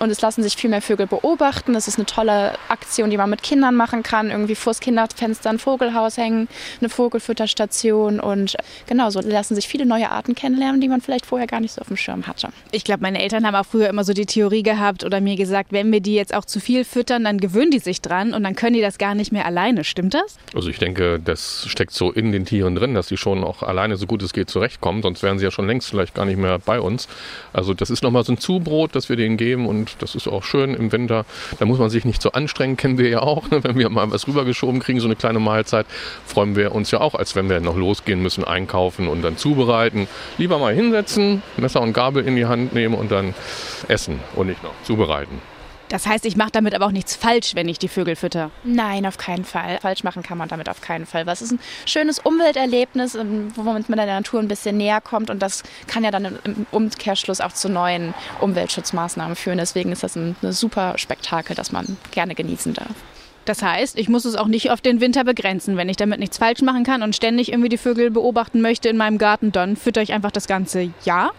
Und 0.00 0.10
es 0.10 0.20
lassen 0.20 0.42
sich 0.42 0.56
viel 0.56 0.68
mehr 0.68 0.82
Vögel 0.82 1.06
beobachten 1.06 1.51
beobachten. 1.52 1.72
Das 1.72 1.88
ist 1.88 1.96
eine 1.98 2.06
tolle 2.06 2.52
Aktion, 2.68 3.10
die 3.10 3.16
man 3.16 3.30
mit 3.30 3.42
Kindern 3.42 3.74
machen 3.74 4.02
kann. 4.02 4.30
Irgendwie 4.30 4.54
vors 4.54 4.80
Kinderfenster 4.80 5.50
ein 5.50 5.58
Vogelhaus 5.58 6.16
hängen, 6.16 6.48
eine 6.80 6.88
Vogelfütterstation 6.88 8.20
und 8.20 8.56
genau 8.86 9.10
so 9.10 9.20
lassen 9.20 9.54
sich 9.54 9.68
viele 9.68 9.86
neue 9.86 10.10
Arten 10.10 10.34
kennenlernen, 10.34 10.80
die 10.80 10.88
man 10.88 11.00
vielleicht 11.00 11.26
vorher 11.26 11.46
gar 11.46 11.60
nicht 11.60 11.72
so 11.72 11.80
auf 11.80 11.88
dem 11.88 11.96
Schirm 11.96 12.26
hatte. 12.26 12.48
Ich 12.70 12.84
glaube, 12.84 13.02
meine 13.02 13.20
Eltern 13.22 13.46
haben 13.46 13.54
auch 13.54 13.66
früher 13.66 13.88
immer 13.88 14.04
so 14.04 14.12
die 14.12 14.26
Theorie 14.26 14.62
gehabt 14.62 15.04
oder 15.04 15.20
mir 15.20 15.36
gesagt, 15.36 15.72
wenn 15.72 15.92
wir 15.92 16.00
die 16.00 16.14
jetzt 16.14 16.34
auch 16.34 16.44
zu 16.44 16.60
viel 16.60 16.84
füttern, 16.84 17.24
dann 17.24 17.38
gewöhnen 17.38 17.70
die 17.70 17.78
sich 17.78 18.00
dran 18.00 18.34
und 18.34 18.42
dann 18.44 18.54
können 18.54 18.74
die 18.74 18.80
das 18.80 18.98
gar 18.98 19.14
nicht 19.14 19.32
mehr 19.32 19.46
alleine. 19.46 19.84
Stimmt 19.84 20.14
das? 20.14 20.36
Also 20.54 20.68
ich 20.68 20.78
denke, 20.78 21.20
das 21.22 21.66
steckt 21.68 21.92
so 21.92 22.12
in 22.12 22.32
den 22.32 22.44
Tieren 22.44 22.74
drin, 22.74 22.94
dass 22.94 23.08
die 23.08 23.16
schon 23.16 23.44
auch 23.44 23.62
alleine 23.62 23.96
so 23.96 24.06
gut 24.06 24.22
es 24.22 24.32
geht 24.32 24.50
zurechtkommen, 24.50 25.02
sonst 25.02 25.22
wären 25.22 25.38
sie 25.38 25.44
ja 25.44 25.50
schon 25.50 25.66
längst 25.66 25.90
vielleicht 25.90 26.14
gar 26.14 26.24
nicht 26.24 26.38
mehr 26.38 26.58
bei 26.58 26.80
uns. 26.80 27.08
Also 27.52 27.74
das 27.74 27.90
ist 27.90 28.02
nochmal 28.02 28.24
so 28.24 28.32
ein 28.32 28.38
Zubrot, 28.38 28.94
das 28.94 29.08
wir 29.08 29.16
denen 29.16 29.36
geben 29.36 29.66
und 29.66 29.96
das 30.00 30.14
ist 30.14 30.28
auch 30.28 30.44
schön 30.44 30.74
im 30.74 30.92
Winter. 30.92 31.24
Da 31.58 31.64
muss 31.64 31.78
man 31.78 31.90
sich 31.90 32.04
nicht 32.04 32.22
so 32.22 32.32
anstrengen, 32.32 32.76
kennen 32.76 32.98
wir 32.98 33.08
ja 33.08 33.20
auch. 33.20 33.50
Ne? 33.50 33.62
Wenn 33.64 33.76
wir 33.76 33.88
mal 33.88 34.10
was 34.10 34.26
rübergeschoben 34.26 34.80
kriegen, 34.80 35.00
so 35.00 35.06
eine 35.06 35.16
kleine 35.16 35.38
Mahlzeit, 35.38 35.86
freuen 36.26 36.56
wir 36.56 36.74
uns 36.74 36.90
ja 36.90 37.00
auch, 37.00 37.14
als 37.14 37.36
wenn 37.36 37.48
wir 37.48 37.60
noch 37.60 37.76
losgehen 37.76 38.22
müssen, 38.22 38.44
einkaufen 38.44 39.08
und 39.08 39.22
dann 39.22 39.36
zubereiten. 39.36 40.08
Lieber 40.38 40.58
mal 40.58 40.74
hinsetzen, 40.74 41.42
Messer 41.56 41.80
und 41.80 41.92
Gabel 41.92 42.26
in 42.26 42.36
die 42.36 42.46
Hand 42.46 42.72
nehmen 42.72 42.94
und 42.94 43.10
dann 43.10 43.34
essen 43.88 44.20
und 44.34 44.46
nicht 44.46 44.62
noch 44.62 44.74
zubereiten. 44.84 45.51
Das 45.92 46.06
heißt, 46.06 46.24
ich 46.24 46.36
mache 46.36 46.52
damit 46.52 46.74
aber 46.74 46.86
auch 46.86 46.90
nichts 46.90 47.14
falsch, 47.14 47.54
wenn 47.54 47.68
ich 47.68 47.78
die 47.78 47.86
Vögel 47.86 48.16
fütter. 48.16 48.50
Nein, 48.64 49.04
auf 49.04 49.18
keinen 49.18 49.44
Fall. 49.44 49.78
Falsch 49.82 50.04
machen 50.04 50.22
kann 50.22 50.38
man 50.38 50.48
damit 50.48 50.70
auf 50.70 50.80
keinen 50.80 51.04
Fall. 51.04 51.26
Was 51.26 51.42
ist 51.42 51.52
ein 51.52 51.60
schönes 51.84 52.18
Umwelterlebnis, 52.18 53.14
womit 53.56 53.90
man 53.90 53.98
der 53.98 54.06
Natur 54.06 54.40
ein 54.40 54.48
bisschen 54.48 54.78
näher 54.78 55.02
kommt 55.02 55.28
und 55.28 55.42
das 55.42 55.62
kann 55.86 56.02
ja 56.02 56.10
dann 56.10 56.38
im 56.44 56.66
Umkehrschluss 56.70 57.42
auch 57.42 57.52
zu 57.52 57.68
neuen 57.68 58.14
Umweltschutzmaßnahmen 58.40 59.36
führen. 59.36 59.58
Deswegen 59.58 59.92
ist 59.92 60.02
das 60.02 60.16
ein, 60.16 60.34
ein 60.42 60.52
super 60.52 60.96
Spektakel, 60.96 61.54
das 61.54 61.72
man 61.72 61.98
gerne 62.10 62.34
genießen 62.34 62.72
darf. 62.72 62.94
Das 63.44 63.60
heißt, 63.60 63.98
ich 63.98 64.08
muss 64.08 64.24
es 64.24 64.34
auch 64.34 64.46
nicht 64.46 64.70
auf 64.70 64.80
den 64.80 65.02
Winter 65.02 65.24
begrenzen. 65.24 65.76
Wenn 65.76 65.90
ich 65.90 65.98
damit 65.98 66.20
nichts 66.20 66.38
falsch 66.38 66.62
machen 66.62 66.84
kann 66.84 67.02
und 67.02 67.14
ständig 67.14 67.50
irgendwie 67.50 67.68
die 67.68 67.76
Vögel 67.76 68.10
beobachten 68.10 68.62
möchte 68.62 68.88
in 68.88 68.96
meinem 68.96 69.18
Garten, 69.18 69.52
dann 69.52 69.76
fütter 69.76 70.00
ich 70.00 70.14
einfach 70.14 70.30
das 70.30 70.46
ganze 70.46 70.90
Jahr. 71.04 71.32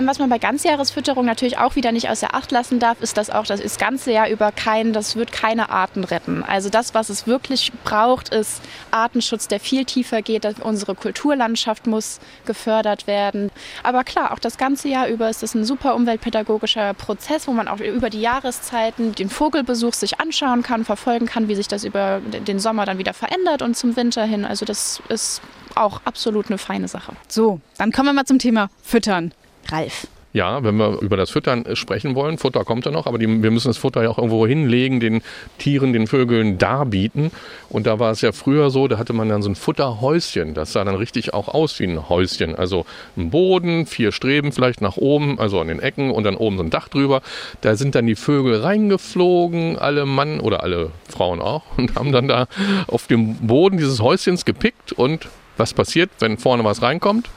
Was 0.00 0.20
man 0.20 0.30
bei 0.30 0.38
Ganzjahresfütterung 0.38 1.26
natürlich 1.26 1.58
auch 1.58 1.74
wieder 1.74 1.90
nicht 1.90 2.08
außer 2.08 2.32
Acht 2.32 2.52
lassen 2.52 2.78
darf, 2.78 3.00
ist, 3.00 3.16
dass 3.16 3.30
auch 3.30 3.44
das, 3.44 3.60
das 3.60 3.78
ganze 3.78 4.12
Jahr 4.12 4.28
über 4.28 4.52
kein, 4.52 4.92
das 4.92 5.16
wird 5.16 5.32
keine 5.32 5.70
Arten 5.70 6.04
retten. 6.04 6.44
Also 6.44 6.70
das, 6.70 6.94
was 6.94 7.08
es 7.08 7.26
wirklich 7.26 7.72
braucht, 7.84 8.28
ist 8.28 8.62
Artenschutz, 8.92 9.48
der 9.48 9.58
viel 9.58 9.84
tiefer 9.84 10.22
geht. 10.22 10.46
Unsere 10.60 10.94
Kulturlandschaft 10.94 11.88
muss 11.88 12.20
gefördert 12.46 13.08
werden. 13.08 13.50
Aber 13.82 14.04
klar, 14.04 14.32
auch 14.32 14.38
das 14.38 14.56
ganze 14.56 14.88
Jahr 14.88 15.08
über 15.08 15.28
ist 15.28 15.42
es 15.42 15.54
ein 15.54 15.64
super 15.64 15.96
umweltpädagogischer 15.96 16.94
Prozess, 16.94 17.48
wo 17.48 17.52
man 17.52 17.66
auch 17.66 17.80
über 17.80 18.08
die 18.08 18.20
Jahreszeiten 18.20 19.14
den 19.14 19.28
Vogelbesuch 19.28 19.94
sich 19.94 20.20
anschauen 20.20 20.62
kann, 20.62 20.84
verfolgen 20.84 21.26
kann, 21.26 21.48
wie 21.48 21.56
sich 21.56 21.66
das 21.66 21.82
über 21.82 22.20
den 22.20 22.60
Sommer 22.60 22.86
dann 22.86 22.98
wieder 22.98 23.14
verändert 23.14 23.62
und 23.62 23.76
zum 23.76 23.96
Winter 23.96 24.24
hin. 24.24 24.44
Also 24.44 24.64
das 24.64 25.02
ist 25.08 25.42
auch 25.74 26.00
absolut 26.04 26.46
eine 26.48 26.58
feine 26.58 26.88
Sache. 26.88 27.12
So, 27.28 27.60
dann 27.78 27.92
kommen 27.92 28.08
wir 28.08 28.12
mal 28.12 28.24
zum 28.24 28.38
Thema 28.38 28.70
Füttern. 28.82 29.32
Ralf. 29.70 30.06
Ja, 30.34 30.62
wenn 30.62 30.76
wir 30.76 31.00
über 31.00 31.16
das 31.16 31.30
Füttern 31.30 31.64
sprechen 31.74 32.14
wollen, 32.14 32.36
Futter 32.36 32.62
kommt 32.62 32.84
ja 32.84 32.92
noch, 32.92 33.06
aber 33.06 33.16
die, 33.16 33.42
wir 33.42 33.50
müssen 33.50 33.68
das 33.68 33.78
Futter 33.78 34.02
ja 34.02 34.10
auch 34.10 34.18
irgendwo 34.18 34.46
hinlegen, 34.46 35.00
den 35.00 35.22
Tieren, 35.56 35.94
den 35.94 36.06
Vögeln 36.06 36.58
darbieten. 36.58 37.30
Und 37.70 37.86
da 37.86 37.98
war 37.98 38.10
es 38.12 38.20
ja 38.20 38.32
früher 38.32 38.68
so, 38.68 38.88
da 38.88 38.98
hatte 38.98 39.14
man 39.14 39.30
dann 39.30 39.40
so 39.40 39.48
ein 39.48 39.54
Futterhäuschen. 39.54 40.52
Das 40.52 40.74
sah 40.74 40.84
dann 40.84 40.96
richtig 40.96 41.32
auch 41.32 41.48
aus 41.48 41.80
wie 41.80 41.84
ein 41.84 42.10
Häuschen. 42.10 42.54
Also 42.54 42.84
ein 43.16 43.30
Boden, 43.30 43.86
vier 43.86 44.12
Streben 44.12 44.52
vielleicht 44.52 44.82
nach 44.82 44.98
oben, 44.98 45.40
also 45.40 45.60
an 45.60 45.68
den 45.68 45.80
Ecken 45.80 46.10
und 46.10 46.24
dann 46.24 46.36
oben 46.36 46.58
so 46.58 46.62
ein 46.62 46.70
Dach 46.70 46.88
drüber. 46.88 47.22
Da 47.62 47.74
sind 47.74 47.94
dann 47.94 48.06
die 48.06 48.14
Vögel 48.14 48.60
reingeflogen, 48.60 49.78
alle 49.78 50.04
Mann 50.04 50.40
oder 50.40 50.62
alle 50.62 50.90
Frauen 51.08 51.40
auch, 51.40 51.62
und 51.78 51.94
haben 51.94 52.12
dann 52.12 52.28
da 52.28 52.48
auf 52.86 53.06
dem 53.06 53.46
Boden 53.46 53.78
dieses 53.78 54.02
Häuschens 54.02 54.44
gepickt. 54.44 54.92
Und 54.92 55.26
was 55.56 55.72
passiert, 55.72 56.10
wenn 56.18 56.36
vorne 56.36 56.64
was 56.64 56.82
reinkommt? 56.82 57.30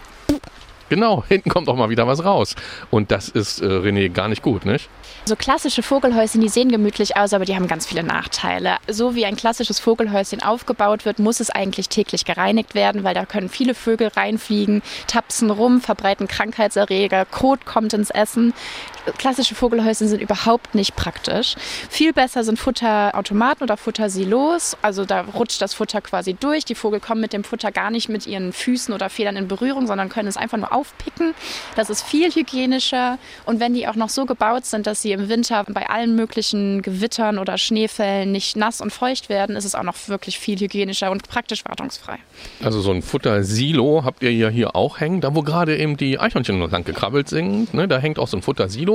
Genau, 0.91 1.23
hinten 1.29 1.49
kommt 1.49 1.69
auch 1.69 1.77
mal 1.77 1.89
wieder 1.89 2.05
was 2.05 2.25
raus. 2.25 2.53
Und 2.89 3.11
das 3.11 3.29
ist, 3.29 3.61
äh, 3.61 3.65
René, 3.65 4.09
gar 4.09 4.27
nicht 4.27 4.41
gut, 4.41 4.65
nicht? 4.65 4.89
So 5.23 5.37
klassische 5.37 5.83
Vogelhäuschen, 5.83 6.41
die 6.41 6.49
sehen 6.49 6.69
gemütlich 6.69 7.15
aus, 7.15 7.33
aber 7.33 7.45
die 7.45 7.55
haben 7.55 7.69
ganz 7.69 7.85
viele 7.85 8.03
Nachteile. 8.03 8.75
So 8.89 9.15
wie 9.15 9.25
ein 9.25 9.37
klassisches 9.37 9.79
Vogelhäuschen 9.79 10.43
aufgebaut 10.43 11.05
wird, 11.05 11.19
muss 11.19 11.39
es 11.39 11.49
eigentlich 11.49 11.87
täglich 11.87 12.25
gereinigt 12.25 12.75
werden, 12.75 13.05
weil 13.05 13.13
da 13.13 13.25
können 13.25 13.47
viele 13.47 13.73
Vögel 13.73 14.09
reinfliegen, 14.09 14.81
tapsen 15.07 15.49
rum, 15.49 15.79
verbreiten 15.79 16.27
Krankheitserreger, 16.27 17.23
Kot 17.23 17.65
kommt 17.65 17.93
ins 17.93 18.09
Essen. 18.09 18.53
Klassische 19.17 19.55
Vogelhäuschen 19.55 20.07
sind 20.07 20.21
überhaupt 20.21 20.75
nicht 20.75 20.95
praktisch. 20.95 21.55
Viel 21.89 22.13
besser 22.13 22.43
sind 22.43 22.59
Futterautomaten 22.59 23.63
oder 23.63 23.77
Futtersilos. 23.77 24.77
Also 24.81 25.05
da 25.05 25.21
rutscht 25.21 25.61
das 25.61 25.73
Futter 25.73 26.01
quasi 26.01 26.33
durch. 26.33 26.65
Die 26.65 26.75
Vogel 26.75 26.99
kommen 26.99 27.21
mit 27.21 27.33
dem 27.33 27.43
Futter 27.43 27.71
gar 27.71 27.91
nicht 27.91 28.09
mit 28.09 28.27
ihren 28.27 28.53
Füßen 28.53 28.93
oder 28.93 29.09
Federn 29.09 29.35
in 29.35 29.47
Berührung, 29.47 29.87
sondern 29.87 30.09
können 30.09 30.27
es 30.27 30.37
einfach 30.37 30.57
nur 30.57 30.73
aufpicken. 30.73 31.33
Das 31.75 31.89
ist 31.89 32.03
viel 32.03 32.31
hygienischer. 32.31 33.17
Und 33.45 33.59
wenn 33.59 33.73
die 33.73 33.87
auch 33.87 33.95
noch 33.95 34.09
so 34.09 34.25
gebaut 34.25 34.65
sind, 34.65 34.87
dass 34.87 35.01
sie 35.01 35.11
im 35.11 35.29
Winter 35.29 35.63
bei 35.67 35.89
allen 35.89 36.15
möglichen 36.15 36.81
Gewittern 36.81 37.37
oder 37.37 37.57
Schneefällen 37.57 38.31
nicht 38.31 38.55
nass 38.55 38.81
und 38.81 38.91
feucht 38.91 39.29
werden, 39.29 39.55
ist 39.55 39.65
es 39.65 39.75
auch 39.75 39.83
noch 39.83 39.95
wirklich 40.07 40.39
viel 40.39 40.59
hygienischer 40.59 41.11
und 41.11 41.27
praktisch 41.27 41.63
wartungsfrei. 41.65 42.17
Also 42.63 42.81
so 42.81 42.91
ein 42.91 43.01
Futtersilo 43.01 44.03
habt 44.03 44.23
ihr 44.23 44.33
ja 44.33 44.49
hier 44.49 44.75
auch 44.75 44.99
hängen, 44.99 45.21
da 45.21 45.35
wo 45.35 45.41
gerade 45.41 45.77
eben 45.77 45.97
die 45.97 46.19
Eichhörnchen 46.19 46.59
lang 46.69 46.83
gekrabbelt 46.83 47.29
sind. 47.29 47.73
Ne, 47.73 47.87
da 47.87 47.97
hängt 47.97 48.19
auch 48.19 48.27
so 48.27 48.37
ein 48.37 48.41
Futtersilo. 48.41 48.90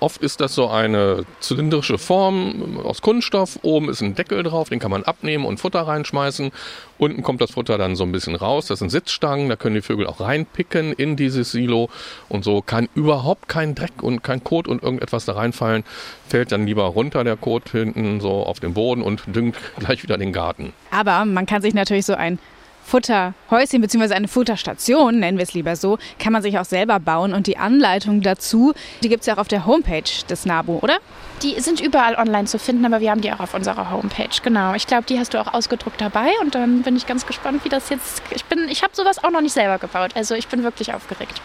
Oft 0.00 0.20
ist 0.22 0.40
das 0.40 0.54
so 0.54 0.68
eine 0.68 1.24
zylindrische 1.40 1.98
Form 1.98 2.80
aus 2.84 3.00
Kunststoff. 3.00 3.58
Oben 3.62 3.88
ist 3.88 4.00
ein 4.00 4.14
Deckel 4.14 4.42
drauf, 4.42 4.68
den 4.68 4.80
kann 4.80 4.90
man 4.90 5.04
abnehmen 5.04 5.44
und 5.44 5.58
Futter 5.58 5.80
reinschmeißen. 5.80 6.50
Unten 6.98 7.22
kommt 7.22 7.40
das 7.40 7.52
Futter 7.52 7.78
dann 7.78 7.96
so 7.96 8.04
ein 8.04 8.12
bisschen 8.12 8.34
raus. 8.34 8.66
Das 8.66 8.80
sind 8.80 8.90
Sitzstangen, 8.90 9.48
da 9.48 9.56
können 9.56 9.76
die 9.76 9.82
Vögel 9.82 10.06
auch 10.06 10.20
reinpicken 10.20 10.92
in 10.92 11.16
dieses 11.16 11.52
Silo. 11.52 11.88
Und 12.28 12.44
so 12.44 12.60
kann 12.60 12.88
überhaupt 12.94 13.48
kein 13.48 13.74
Dreck 13.74 14.02
und 14.02 14.22
kein 14.22 14.42
Kot 14.42 14.68
und 14.68 14.82
irgendetwas 14.82 15.24
da 15.24 15.32
reinfallen. 15.32 15.84
Fällt 16.28 16.52
dann 16.52 16.66
lieber 16.66 16.84
runter 16.84 17.24
der 17.24 17.36
Kot 17.36 17.70
hinten 17.70 18.20
so 18.20 18.30
auf 18.30 18.60
den 18.60 18.74
Boden 18.74 19.02
und 19.02 19.22
düngt 19.26 19.56
gleich 19.78 20.02
wieder 20.02 20.18
den 20.18 20.32
Garten. 20.32 20.72
Aber 20.90 21.24
man 21.24 21.46
kann 21.46 21.62
sich 21.62 21.74
natürlich 21.74 22.06
so 22.06 22.14
ein 22.14 22.38
Futterhäuschen 22.88 23.82
bzw. 23.82 24.14
eine 24.14 24.28
Futterstation, 24.28 25.20
nennen 25.20 25.36
wir 25.36 25.42
es 25.42 25.52
lieber 25.52 25.76
so, 25.76 25.98
kann 26.18 26.32
man 26.32 26.40
sich 26.40 26.58
auch 26.58 26.64
selber 26.64 26.98
bauen. 26.98 27.34
Und 27.34 27.46
die 27.46 27.58
Anleitung 27.58 28.22
dazu, 28.22 28.72
die 29.02 29.10
gibt 29.10 29.20
es 29.20 29.26
ja 29.26 29.34
auch 29.34 29.38
auf 29.38 29.48
der 29.48 29.66
Homepage 29.66 30.10
des 30.30 30.46
NABU, 30.46 30.78
oder? 30.78 30.96
Die 31.42 31.60
sind 31.60 31.80
überall 31.80 32.16
online 32.16 32.46
zu 32.46 32.58
finden, 32.58 32.86
aber 32.86 33.00
wir 33.00 33.10
haben 33.10 33.20
die 33.20 33.30
auch 33.30 33.40
auf 33.40 33.52
unserer 33.52 33.90
Homepage. 33.90 34.30
Genau. 34.42 34.74
Ich 34.74 34.86
glaube, 34.86 35.04
die 35.04 35.18
hast 35.18 35.34
du 35.34 35.40
auch 35.40 35.52
ausgedruckt 35.52 36.00
dabei 36.00 36.30
und 36.40 36.54
dann 36.54 36.82
bin 36.82 36.96
ich 36.96 37.06
ganz 37.06 37.26
gespannt, 37.26 37.62
wie 37.64 37.68
das 37.68 37.90
jetzt. 37.90 38.22
Ich 38.34 38.46
bin, 38.46 38.68
ich 38.70 38.82
habe 38.82 38.96
sowas 38.96 39.22
auch 39.22 39.30
noch 39.30 39.42
nicht 39.42 39.52
selber 39.52 39.78
gebaut. 39.78 40.12
Also 40.14 40.34
ich 40.34 40.48
bin 40.48 40.62
wirklich 40.62 40.94
aufgeregt. 40.94 41.42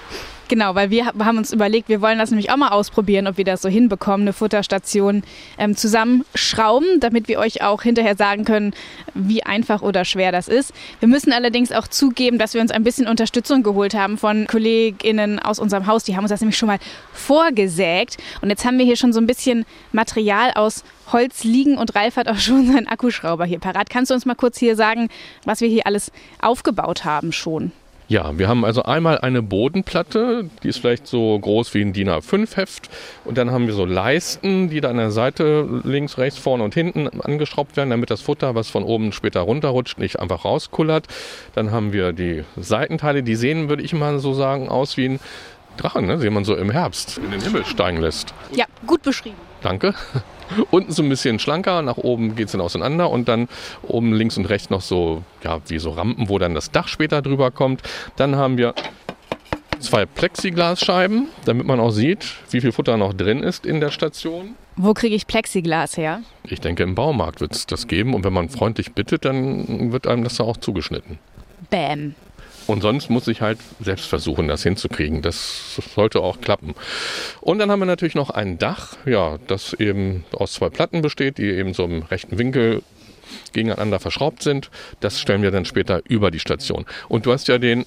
Genau, 0.54 0.76
weil 0.76 0.90
wir 0.92 1.06
haben 1.06 1.38
uns 1.38 1.52
überlegt, 1.52 1.90
wir 1.90 2.02
wollen 2.02 2.20
das 2.20 2.30
nämlich 2.30 2.52
auch 2.52 2.58
mal 2.58 2.70
ausprobieren, 2.70 3.28
ob 3.28 3.38
wir 3.38 3.44
das 3.44 3.62
so 3.62 3.70
hinbekommen, 3.70 4.22
eine 4.22 4.34
Futterstation 4.34 5.24
ähm, 5.58 5.76
zusammenschrauben, 5.76 7.00
damit 7.00 7.28
wir 7.28 7.40
euch 7.40 7.64
auch 7.64 7.82
hinterher 7.82 8.16
sagen 8.16 8.46
können, 8.46 8.74
wie 9.14 9.44
einfach 9.44 9.82
oder 9.82 10.06
schwer 10.06 10.32
das 10.32 10.48
ist. 10.48 10.74
Wir 11.00 11.08
müssen 11.08 11.33
allerdings 11.34 11.72
auch 11.72 11.88
zugeben, 11.88 12.38
dass 12.38 12.54
wir 12.54 12.62
uns 12.62 12.72
ein 12.72 12.84
bisschen 12.84 13.08
Unterstützung 13.08 13.64
geholt 13.64 13.94
haben 13.94 14.18
von 14.18 14.48
KollegInnen 14.48 15.40
aus 15.40 15.60
unserem 15.60 15.88
Haus. 15.88 16.04
Die 16.04 16.16
haben 16.16 16.24
uns 16.24 16.30
das 16.30 16.42
nämlich 16.42 16.58
schon 16.58 16.68
mal 16.68 16.80
vorgesägt. 17.12 18.18
Und 18.42 18.50
jetzt 18.50 18.66
haben 18.66 18.78
wir 18.78 18.86
hier 18.86 18.96
schon 18.96 19.14
so 19.14 19.20
ein 19.20 19.28
bisschen 19.28 19.66
Material 19.92 20.52
aus 20.56 20.84
Holz 21.12 21.44
liegen 21.44 21.78
und 21.78 21.96
Ralf 21.96 22.16
hat 22.16 22.28
auch 22.28 22.38
schon 22.38 22.72
seinen 22.72 22.88
Akkuschrauber 22.88 23.46
hier 23.46 23.60
parat. 23.60 23.90
Kannst 23.90 24.12
du 24.12 24.16
uns 24.16 24.26
mal 24.26 24.36
kurz 24.36 24.58
hier 24.58 24.76
sagen, 24.76 25.10
was 25.44 25.62
wir 25.62 25.68
hier 25.68 25.86
alles 25.86 26.12
aufgebaut 26.42 27.06
haben 27.06 27.32
schon? 27.32 27.72
Ja, 28.14 28.38
wir 28.38 28.48
haben 28.48 28.64
also 28.64 28.84
einmal 28.84 29.18
eine 29.18 29.42
Bodenplatte, 29.42 30.48
die 30.62 30.68
ist 30.68 30.78
vielleicht 30.78 31.08
so 31.08 31.40
groß 31.40 31.74
wie 31.74 31.82
ein 31.82 31.94
DIN 31.94 32.10
A5-Heft. 32.10 32.88
Und 33.26 33.40
dann 33.40 33.50
haben 33.50 33.66
wir 33.66 33.74
so 33.74 33.86
Leisten, 33.86 34.70
die 34.70 34.82
da 34.82 34.92
an 34.92 34.98
der 34.98 35.10
Seite 35.10 35.82
links, 35.84 36.20
rechts, 36.20 36.38
vorne 36.38 36.64
und 36.64 36.76
hinten 36.76 37.08
angeschraubt 37.22 37.76
werden, 37.76 37.90
damit 37.90 38.12
das 38.12 38.22
Futter, 38.22 38.54
was 38.54 38.70
von 38.70 38.84
oben 38.84 39.14
später 39.14 39.40
runterrutscht, 39.40 39.98
nicht 39.98 40.20
einfach 40.20 40.46
rauskullert. 40.46 41.08
Dann 41.56 41.72
haben 41.72 41.92
wir 41.92 42.14
die 42.14 42.44
Seitenteile, 42.56 43.24
die 43.24 43.34
sehen, 43.34 43.68
würde 43.68 43.82
ich 43.82 43.94
mal 43.94 44.20
so 44.20 44.36
sagen, 44.36 44.70
aus 44.70 44.96
wie 44.96 45.10
ein 45.10 45.20
Drachen, 45.78 46.06
ne? 46.06 46.18
den 46.18 46.34
man 46.34 46.46
so 46.46 46.56
im 46.56 46.70
Herbst 46.70 47.18
in 47.18 47.32
den 47.32 47.42
Himmel 47.42 47.66
steigen 47.66 48.00
lässt. 48.00 48.34
Ja, 48.54 48.66
gut 48.86 49.02
beschrieben. 49.02 49.38
Danke. 49.62 49.94
Unten 50.72 50.92
so 50.92 51.02
ein 51.02 51.10
bisschen 51.10 51.40
schlanker, 51.40 51.82
nach 51.82 51.98
oben 51.98 52.36
geht 52.36 52.48
es 52.48 52.52
dann 52.52 52.62
auseinander 52.62 53.10
und 53.10 53.28
dann 53.28 53.48
oben 53.82 54.14
links 54.14 54.38
und 54.38 54.46
rechts 54.46 54.70
noch 54.70 54.82
so, 54.82 55.24
ja, 55.44 55.60
wie 55.68 55.80
so 55.80 55.92
Rampen, 55.92 56.30
wo 56.30 56.38
dann 56.38 56.54
das 56.54 56.72
Dach 56.72 56.88
später 56.88 57.22
drüber 57.22 57.50
kommt. 57.50 57.82
Dann 58.18 58.36
haben 58.36 58.58
wir 58.58 58.76
zwei 59.80 60.06
Plexiglasscheiben, 60.06 61.28
damit 61.46 61.66
man 61.66 61.80
auch 61.80 61.92
sieht, 61.92 62.26
wie 62.52 62.62
viel 62.62 62.72
Futter 62.72 62.98
noch 62.98 63.14
drin 63.14 63.44
ist 63.44 63.66
in 63.66 63.80
der 63.80 63.92
Station. 63.92 64.56
Wo 64.76 64.94
kriege 64.94 65.16
ich 65.16 65.28
Plexiglas 65.28 65.98
her? 65.98 66.22
Ich 66.44 66.60
denke, 66.60 66.84
im 66.84 66.96
Baumarkt 66.96 67.42
wird 67.42 67.54
es 67.54 67.66
das 67.66 67.88
geben 67.88 68.14
und 68.14 68.24
wenn 68.24 68.34
man 68.34 68.50
freundlich 68.50 68.94
bittet, 68.94 69.26
dann 69.26 69.92
wird 69.92 70.08
einem 70.08 70.24
das 70.24 70.36
da 70.36 70.44
auch 70.44 70.58
zugeschnitten. 70.58 71.20
Bäm. 71.70 72.16
Und 72.68 72.82
sonst 72.82 73.10
muss 73.10 73.28
ich 73.28 73.42
halt 73.42 73.60
selbst 73.80 74.06
versuchen, 74.06 74.48
das 74.48 74.64
hinzukriegen. 74.64 75.22
Das 75.22 75.82
sollte 75.96 76.22
auch 76.22 76.42
klappen. 76.42 76.76
Und 77.42 77.60
dann 77.60 77.72
haben 77.72 77.80
wir 77.80 77.86
natürlich 77.86 78.16
noch 78.16 78.30
ein 78.30 78.58
Dach, 78.58 78.96
ja, 79.06 79.38
das 79.48 79.74
eben 79.74 80.24
aus 80.34 80.54
zwei 80.54 80.70
Platten 80.70 81.02
besteht, 81.02 81.38
die 81.38 81.50
eben 81.50 81.74
so 81.74 81.84
im 81.84 82.04
rechten 82.04 82.38
Winkel 82.38 82.82
gegeneinander 83.52 84.00
verschraubt 84.00 84.44
sind. 84.44 84.70
Das 85.00 85.20
stellen 85.20 85.42
wir 85.42 85.52
dann 85.52 85.66
später 85.66 86.02
über 86.08 86.32
die 86.32 86.40
Station. 86.40 86.86
Und 87.10 87.26
du 87.26 87.32
hast 87.32 87.48
ja 87.48 87.58
den 87.58 87.86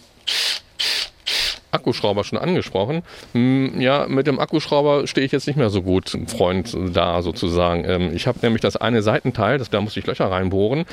Akkuschrauber 1.77 2.25
schon 2.25 2.39
angesprochen. 2.39 3.03
Ja, 3.35 4.07
mit 4.09 4.27
dem 4.27 4.41
Akkuschrauber 4.41 5.07
stehe 5.07 5.25
ich 5.25 5.33
jetzt 5.33 5.47
nicht 5.47 5.57
mehr 5.57 5.71
so 5.71 5.83
gut, 5.83 6.17
Freund, 6.27 6.77
da 6.93 7.23
sozusagen. 7.23 7.85
Ähm, 7.85 8.11
ich 8.15 8.27
habe 8.27 8.39
nämlich 8.43 8.63
das 8.63 8.77
eine 8.77 9.03
Seitenteil, 9.03 9.59
das, 9.59 9.71
da 9.71 9.81
musste 9.81 10.01
ich 10.01 10.07
Löcher 10.07 10.31
reinbohren. 10.31 10.85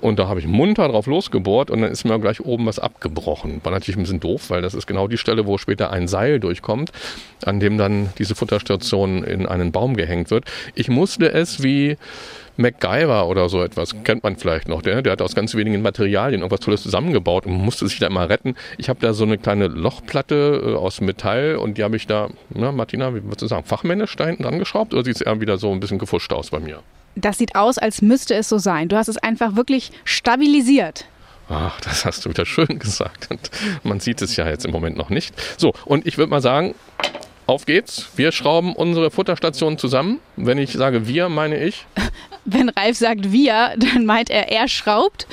Und 0.00 0.18
da 0.18 0.28
habe 0.28 0.40
ich 0.40 0.46
munter 0.46 0.88
drauf 0.88 1.06
losgebohrt 1.06 1.70
und 1.70 1.80
dann 1.80 1.90
ist 1.90 2.04
mir 2.04 2.18
gleich 2.18 2.40
oben 2.40 2.66
was 2.66 2.78
abgebrochen. 2.78 3.60
War 3.64 3.72
natürlich 3.72 3.96
ein 3.96 4.02
bisschen 4.02 4.20
doof, 4.20 4.50
weil 4.50 4.60
das 4.60 4.74
ist 4.74 4.86
genau 4.86 5.08
die 5.08 5.16
Stelle, 5.16 5.46
wo 5.46 5.56
später 5.56 5.90
ein 5.90 6.06
Seil 6.06 6.38
durchkommt, 6.38 6.92
an 7.44 7.60
dem 7.60 7.78
dann 7.78 8.10
diese 8.18 8.34
Futterstation 8.34 9.24
in 9.24 9.46
einen 9.46 9.72
Baum 9.72 9.96
gehängt 9.96 10.30
wird. 10.30 10.44
Ich 10.74 10.88
musste 10.88 11.32
es 11.32 11.62
wie 11.62 11.96
MacGyver 12.56 13.26
oder 13.28 13.48
so 13.48 13.62
etwas, 13.62 13.94
kennt 14.04 14.22
man 14.22 14.36
vielleicht 14.36 14.68
noch. 14.68 14.82
Der, 14.82 15.02
der 15.02 15.12
hat 15.12 15.22
aus 15.22 15.34
ganz 15.34 15.54
wenigen 15.54 15.82
Materialien 15.82 16.40
irgendwas 16.40 16.60
Tolles 16.60 16.82
zusammengebaut 16.82 17.46
und 17.46 17.52
musste 17.52 17.86
sich 17.86 17.98
da 17.98 18.06
immer 18.06 18.28
retten. 18.28 18.54
Ich 18.78 18.88
habe 18.88 19.00
da 19.00 19.12
so 19.12 19.24
eine 19.24 19.38
kleine 19.38 19.68
Lochplatte 19.68 20.62
äh, 20.64 20.74
aus 20.74 21.00
Metall 21.00 21.56
und 21.56 21.78
die 21.78 21.84
habe 21.84 21.96
ich 21.96 22.06
da, 22.06 22.28
na, 22.50 22.72
Martina, 22.72 23.14
wie 23.14 23.22
würdest 23.22 23.42
du 23.42 23.46
sagen, 23.46 23.64
fachmännisch 23.64 24.16
da 24.16 24.26
hinten 24.26 24.44
dran 24.44 24.58
geschraubt 24.58 24.94
oder 24.94 25.04
sieht 25.04 25.16
es 25.16 25.22
eher 25.22 25.40
wieder 25.40 25.58
so 25.58 25.72
ein 25.72 25.80
bisschen 25.80 25.98
gefuscht 25.98 26.32
aus 26.32 26.50
bei 26.50 26.60
mir? 26.60 26.82
Das 27.14 27.38
sieht 27.38 27.54
aus, 27.54 27.78
als 27.78 28.02
müsste 28.02 28.34
es 28.34 28.48
so 28.48 28.58
sein. 28.58 28.88
Du 28.88 28.96
hast 28.96 29.08
es 29.08 29.16
einfach 29.16 29.56
wirklich 29.56 29.90
stabilisiert. 30.04 31.06
Ach, 31.48 31.80
das 31.80 32.04
hast 32.04 32.24
du 32.24 32.30
wieder 32.30 32.44
schön 32.44 32.66
gesagt. 32.78 33.28
Und 33.30 33.50
man 33.84 34.00
sieht 34.00 34.20
es 34.22 34.36
ja 34.36 34.48
jetzt 34.48 34.64
im 34.64 34.72
Moment 34.72 34.96
noch 34.96 35.10
nicht. 35.10 35.34
So, 35.58 35.72
und 35.84 36.06
ich 36.06 36.18
würde 36.18 36.30
mal 36.30 36.42
sagen, 36.42 36.74
auf 37.46 37.64
geht's. 37.64 38.08
Wir 38.16 38.32
schrauben 38.32 38.74
unsere 38.74 39.10
Futterstation 39.10 39.78
zusammen. 39.78 40.18
Wenn 40.36 40.58
ich 40.58 40.72
sage 40.72 41.06
wir, 41.06 41.28
meine 41.28 41.58
ich. 41.62 41.86
Wenn 42.46 42.68
Ralf 42.68 42.96
sagt 42.96 43.32
wir, 43.32 43.74
dann 43.76 44.06
meint 44.06 44.30
er, 44.30 44.50
er 44.50 44.68
schraubt 44.68 45.26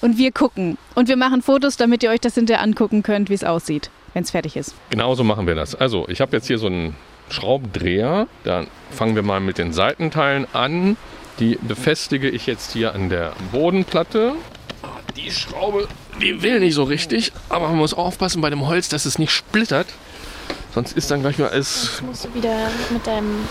und 0.00 0.16
wir 0.16 0.32
gucken. 0.32 0.78
Und 0.94 1.08
wir 1.08 1.16
machen 1.16 1.42
Fotos, 1.42 1.76
damit 1.76 2.02
ihr 2.02 2.10
euch 2.10 2.20
das 2.20 2.34
hinterher 2.34 2.62
angucken 2.62 3.02
könnt, 3.02 3.28
wie 3.28 3.34
es 3.34 3.44
aussieht, 3.44 3.90
wenn 4.14 4.24
es 4.24 4.30
fertig 4.30 4.56
ist. 4.56 4.74
Genauso 4.90 5.24
machen 5.24 5.46
wir 5.46 5.54
das. 5.54 5.74
Also, 5.74 6.08
ich 6.08 6.20
habe 6.20 6.34
jetzt 6.36 6.46
hier 6.46 6.58
so 6.58 6.66
einen 6.66 6.96
Schraubdreher. 7.30 8.26
Da 8.44 8.64
fangen 8.90 9.14
wir 9.14 9.22
mal 9.22 9.40
mit 9.40 9.58
den 9.58 9.72
Seitenteilen 9.74 10.46
an. 10.54 10.96
Die 11.38 11.58
befestige 11.60 12.28
ich 12.30 12.46
jetzt 12.46 12.72
hier 12.72 12.94
an 12.94 13.10
der 13.10 13.32
Bodenplatte. 13.52 14.32
Die 15.16 15.30
Schraube, 15.30 15.86
die 16.20 16.42
will 16.42 16.60
nicht 16.60 16.74
so 16.74 16.84
richtig, 16.84 17.32
aber 17.48 17.68
man 17.68 17.76
muss 17.76 17.92
aufpassen 17.92 18.40
bei 18.40 18.50
dem 18.50 18.66
Holz, 18.66 18.88
dass 18.88 19.04
es 19.04 19.18
nicht 19.18 19.32
splittert. 19.32 19.86
Sonst 20.78 20.96
ist 20.96 21.10
dann 21.10 21.22
gleich 21.22 21.36
mal 21.38 21.48
alles. 21.48 21.94
Jetzt 21.94 22.02
musst 22.02 22.24
du 22.26 22.34
wieder 22.34 22.70
mit 22.90 23.04
deinem 23.04 23.48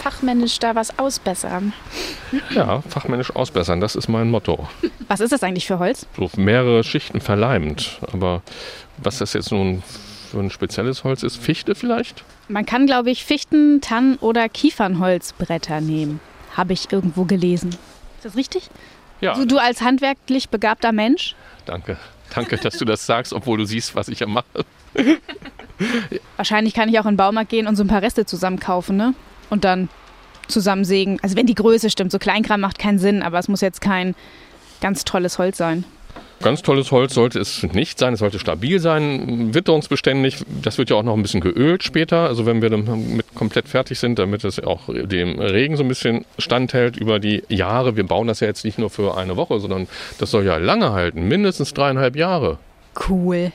Fachmännisch 0.00 0.60
da 0.60 0.76
was 0.76 0.96
ausbessern. 0.96 1.72
Ja, 2.54 2.82
fachmännisch 2.82 3.34
ausbessern, 3.34 3.80
das 3.80 3.96
ist 3.96 4.06
mein 4.06 4.30
Motto. 4.30 4.68
Was 5.08 5.18
ist 5.18 5.32
das 5.32 5.42
eigentlich 5.42 5.66
für 5.66 5.80
Holz? 5.80 6.06
So 6.16 6.30
mehrere 6.36 6.84
Schichten 6.84 7.20
verleimt. 7.20 7.98
Aber 8.12 8.42
was 8.98 9.18
das 9.18 9.32
jetzt 9.32 9.50
nun 9.50 9.82
für 10.30 10.38
ein 10.38 10.50
spezielles 10.50 11.02
Holz 11.02 11.24
ist, 11.24 11.36
Fichte 11.38 11.74
vielleicht? 11.74 12.22
Man 12.46 12.64
kann, 12.64 12.86
glaube 12.86 13.10
ich, 13.10 13.24
Fichten, 13.24 13.80
Tannen 13.80 14.14
oder 14.18 14.48
Kiefernholzbretter 14.48 15.80
nehmen. 15.80 16.20
Habe 16.56 16.74
ich 16.74 16.92
irgendwo 16.92 17.24
gelesen. 17.24 17.70
Ist 17.70 18.24
das 18.24 18.36
richtig? 18.36 18.70
Ja. 19.20 19.32
Also 19.32 19.46
du 19.46 19.58
als 19.58 19.80
handwerklich 19.80 20.48
begabter 20.48 20.92
Mensch? 20.92 21.34
Danke. 21.66 21.96
Danke, 22.32 22.56
dass 22.56 22.78
du 22.78 22.84
das 22.84 23.04
sagst, 23.04 23.32
obwohl 23.32 23.58
du 23.58 23.64
siehst, 23.64 23.96
was 23.96 24.06
ich 24.06 24.20
ja 24.20 24.28
mache. 24.28 24.64
Wahrscheinlich 26.36 26.74
kann 26.74 26.88
ich 26.88 26.98
auch 26.98 27.04
in 27.04 27.12
den 27.12 27.16
Baumarkt 27.16 27.50
gehen 27.50 27.66
und 27.66 27.76
so 27.76 27.84
ein 27.84 27.88
paar 27.88 28.02
Reste 28.02 28.26
zusammen 28.26 28.58
kaufen, 28.58 28.96
ne? 28.96 29.14
Und 29.50 29.64
dann 29.64 29.88
zusammensägen. 30.48 31.18
Also 31.22 31.36
wenn 31.36 31.46
die 31.46 31.54
Größe 31.54 31.90
stimmt, 31.90 32.10
so 32.10 32.18
Kleinkram 32.18 32.60
macht 32.60 32.78
keinen 32.78 32.98
Sinn, 32.98 33.22
aber 33.22 33.38
es 33.38 33.48
muss 33.48 33.60
jetzt 33.60 33.80
kein 33.80 34.14
ganz 34.80 35.04
tolles 35.04 35.38
Holz 35.38 35.58
sein. 35.58 35.84
Ganz 36.40 36.62
tolles 36.62 36.92
Holz 36.92 37.14
sollte 37.14 37.40
es 37.40 37.64
nicht 37.64 37.98
sein. 37.98 38.14
Es 38.14 38.20
sollte 38.20 38.38
stabil 38.38 38.78
sein, 38.78 39.54
witterungsbeständig. 39.54 40.44
Das 40.62 40.78
wird 40.78 40.90
ja 40.90 40.96
auch 40.96 41.02
noch 41.02 41.14
ein 41.14 41.22
bisschen 41.22 41.40
geölt 41.40 41.82
später. 41.82 42.28
Also 42.28 42.46
wenn 42.46 42.62
wir 42.62 42.70
damit 42.70 43.34
komplett 43.34 43.68
fertig 43.68 43.98
sind, 43.98 44.20
damit 44.20 44.44
es 44.44 44.60
auch 44.60 44.82
dem 44.88 45.40
Regen 45.40 45.76
so 45.76 45.82
ein 45.82 45.88
bisschen 45.88 46.24
standhält 46.38 46.96
über 46.96 47.18
die 47.18 47.42
Jahre. 47.48 47.96
Wir 47.96 48.06
bauen 48.06 48.28
das 48.28 48.38
ja 48.38 48.46
jetzt 48.46 48.64
nicht 48.64 48.78
nur 48.78 48.88
für 48.88 49.16
eine 49.16 49.36
Woche, 49.36 49.58
sondern 49.58 49.88
das 50.18 50.30
soll 50.30 50.44
ja 50.44 50.58
lange 50.58 50.92
halten. 50.92 51.26
Mindestens 51.26 51.74
dreieinhalb 51.74 52.14
Jahre. 52.14 52.58
Cool. 53.08 53.52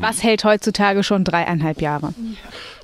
Was 0.00 0.22
hält 0.22 0.44
heutzutage 0.44 1.02
schon 1.02 1.24
dreieinhalb 1.24 1.82
Jahre? 1.82 2.14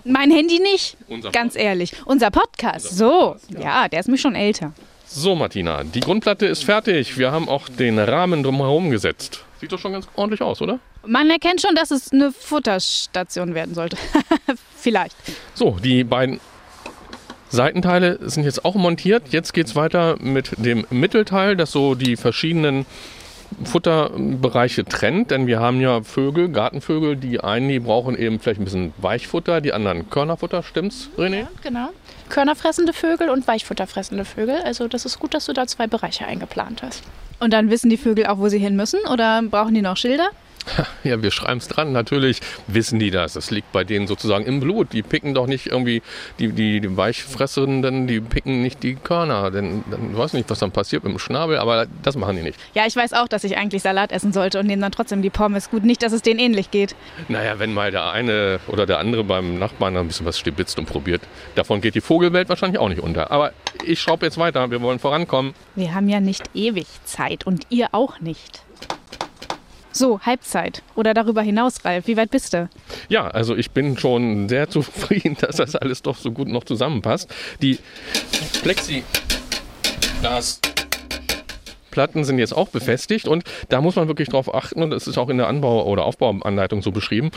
Mein 0.05 0.31
Handy 0.31 0.59
nicht, 0.59 0.97
Unser 1.09 1.31
ganz 1.31 1.57
ehrlich. 1.57 1.95
Unser 2.05 2.31
Podcast, 2.31 2.97
so, 2.97 3.37
ja, 3.49 3.89
der 3.89 4.01
ist 4.01 4.09
mir 4.09 4.19
schon 4.19 4.35
älter. 4.35 4.73
So, 5.07 5.35
Martina, 5.35 5.85
die 5.85 6.01
Grundplatte 6.01 6.47
ist 6.47 6.65
fertig. 6.65 7.19
Wir 7.19 7.33
haben 7.33 7.49
auch 7.49 7.69
den 7.69 7.99
Rahmen 7.99 8.43
drumherum 8.43 8.91
gesetzt. 8.91 9.45
Sieht 9.61 9.71
doch 9.71 9.79
schon 9.79 9.93
ganz 9.93 10.07
ordentlich 10.17 10.43
aus, 10.43 10.61
oder? 10.61 10.81
Man 11.07 11.31
erkennt 11.31 11.61
schon, 11.61 11.75
dass 11.75 11.91
es 11.91 12.13
eine 12.13 12.33
Futterstation 12.33 13.55
werden 13.55 13.75
sollte. 13.75 13.97
Vielleicht. 14.77 15.15
So, 15.55 15.77
die 15.83 16.05
beiden 16.05 16.41
Seitenteile 17.51 18.19
sind 18.29 18.45
jetzt 18.45 18.65
auch 18.65 18.75
montiert. 18.75 19.29
Jetzt 19.29 19.53
geht 19.53 19.67
es 19.67 19.77
weiter 19.77 20.17
mit 20.19 20.53
dem 20.57 20.87
Mittelteil, 20.91 21.57
das 21.57 21.71
so 21.71 21.95
die 21.95 22.17
verschiedenen 22.17 22.87
Futterbereiche 23.65 24.85
trennt. 24.85 25.31
Denn 25.31 25.47
wir 25.47 25.61
haben 25.61 25.81
ja 25.81 26.03
Vögel, 26.03 26.49
Gartenvögel, 26.49 27.17
die 27.17 27.41
einen, 27.41 27.69
die 27.69 27.81
brauchen 27.81 28.17
eben 28.17 28.39
vielleicht 28.39 28.61
ein 28.61 28.65
bisschen 28.65 28.93
Weichfutter, 28.99 29.61
die 29.61 29.73
anderen 29.73 30.11
Körnerfutter. 30.11 30.63
Stimmt's, 30.63 31.11
René? 31.17 31.47
Genau. 31.63 31.89
Körnerfressende 32.29 32.93
Vögel 32.93 33.29
und 33.29 33.47
Weichfutterfressende 33.47 34.25
Vögel. 34.25 34.57
Also 34.65 34.89
das 34.89 35.05
ist 35.05 35.19
gut, 35.19 35.35
dass 35.35 35.47
du 35.47 35.53
da 35.53 35.67
zwei 35.67 35.87
Bereiche 35.87 36.27
eingeplant 36.27 36.83
hast. 36.83 37.03
Und 37.41 37.53
dann 37.53 37.71
wissen 37.71 37.91
die 37.91 37.97
Vögel 37.97 38.27
auch, 38.27 38.39
wo 38.39 38.49
sie 38.49 38.59
hin 38.59 38.77
müssen? 38.77 39.01
Oder 39.13 39.43
brauchen 39.43 39.75
die 39.75 39.83
noch 39.83 39.97
Schilder? 39.97 40.29
Ja, 41.05 41.21
wir 41.21 41.33
schreiben 41.33 41.59
es 41.59 41.69
dran. 41.69 41.93
Natürlich 41.93 42.41
wissen 42.69 42.99
die 42.99 43.11
das. 43.11 43.33
Das 43.33 43.51
liegt 43.51 43.73
bei 43.73 43.83
denen 43.83 44.07
sozusagen 44.07 44.45
im 44.45 44.61
Blut. 44.61 44.93
Die 44.93 45.03
picken 45.03 45.35
doch 45.35 45.47
nicht 45.47 45.67
irgendwie, 45.67 46.03
die, 46.39 46.53
die, 46.53 46.81
die 46.81 46.97
Weichfressenden, 46.97 48.07
die 48.07 48.21
picken 48.21 48.63
nicht 48.63 48.83
die 48.83 48.95
Körner. 48.95 49.51
Denn 49.51 49.83
dann 49.91 50.17
weiß 50.17 50.33
nicht, 50.35 50.49
was 50.49 50.61
dann 50.61 50.71
passiert 50.71 51.03
mit 51.03 51.13
dem 51.13 51.19
Schnabel, 51.19 51.59
aber 51.59 51.87
das 52.03 52.17
machen 52.17 52.37
die 52.37 52.43
nicht. 52.43 52.59
Ja, 52.75 52.87
ich 52.87 52.95
weiß 52.95 53.15
auch, 53.15 53.27
dass 53.27 53.45
ich 53.45 53.57
eigentlich 53.57 53.83
Salat 53.83 54.13
essen 54.13 54.33
sollte 54.33 54.61
und 54.61 54.67
nehme 54.67 54.83
dann 54.83 54.93
trotzdem 54.93 55.23
die 55.23 55.31
Pommes. 55.31 55.71
Gut, 55.71 55.85
nicht, 55.85 56.03
dass 56.03 56.13
es 56.13 56.23
denen 56.23 56.39
ähnlich 56.39 56.71
geht. 56.71 56.95
Naja, 57.29 57.59
wenn 57.59 57.75
mal 57.75 57.91
der 57.91 58.11
eine 58.13 58.61
oder 58.69 58.87
der 58.87 58.99
andere 58.99 59.25
beim 59.25 59.59
Nachbarn 59.59 59.97
ein 59.97 60.07
bisschen 60.07 60.27
was 60.27 60.39
stibitzt 60.39 60.79
und 60.79 60.87
probiert, 60.87 61.23
davon 61.55 61.81
geht 61.81 61.95
die 61.95 62.01
Vogelwelt 62.01 62.49
wahrscheinlich 62.49 62.79
auch 62.79 62.89
nicht 62.89 63.01
unter. 63.01 63.31
Aber 63.31 63.53
ich 63.85 64.01
schraube 64.01 64.27
jetzt 64.27 64.39
weiter. 64.39 64.71
Wir 64.71 64.81
wollen 64.81 64.99
vorankommen. 64.99 65.55
Wir 65.75 65.95
haben 65.95 66.09
ja 66.09 66.21
nicht 66.21 66.45
ewig 66.55 66.87
Zeit 67.05 67.47
und 67.47 67.67
ihr 67.71 67.89
auch 67.93 68.21
nicht. 68.21 68.63
So, 69.93 70.21
Halbzeit 70.21 70.83
oder 70.95 71.15
darüber 71.15 71.43
hinaus, 71.43 71.85
Ralf. 71.85 72.07
Wie 72.07 72.17
weit 72.17 72.31
bist 72.31 72.55
du? 72.55 72.69
Ja, 73.09 73.29
also 73.29 73.55
ich 73.57 73.71
bin 73.71 73.99
schon 73.99 74.49
sehr 74.49 74.69
zufrieden, 74.71 75.37
dass 75.41 75.57
das 75.57 75.77
alles 75.77 76.03
doch 76.03 76.17
so 76.17 76.33
gut 76.33 76.49
noch 76.49 76.65
zusammenpasst. 76.65 77.33
Die 77.61 77.79
Plexiglas-Platten 81.93 82.25
sind 82.25 82.39
jetzt 82.39 82.57
auch 82.57 82.69
befestigt 82.69 83.29
und 83.29 83.45
da 83.69 83.81
muss 83.81 83.97
man 83.97 84.09
wirklich 84.09 84.29
drauf 84.29 84.53
achten 84.53 84.83
und 84.83 84.91
das 84.91 85.07
ist 85.07 85.19
auch 85.19 85.29
in 85.29 85.39
der 85.39 85.47
Anbau- 85.47 85.85
oder 85.85 86.05
Aufbauanleitung 86.05 86.83
so 86.83 86.91
beschrieben, 86.91 87.31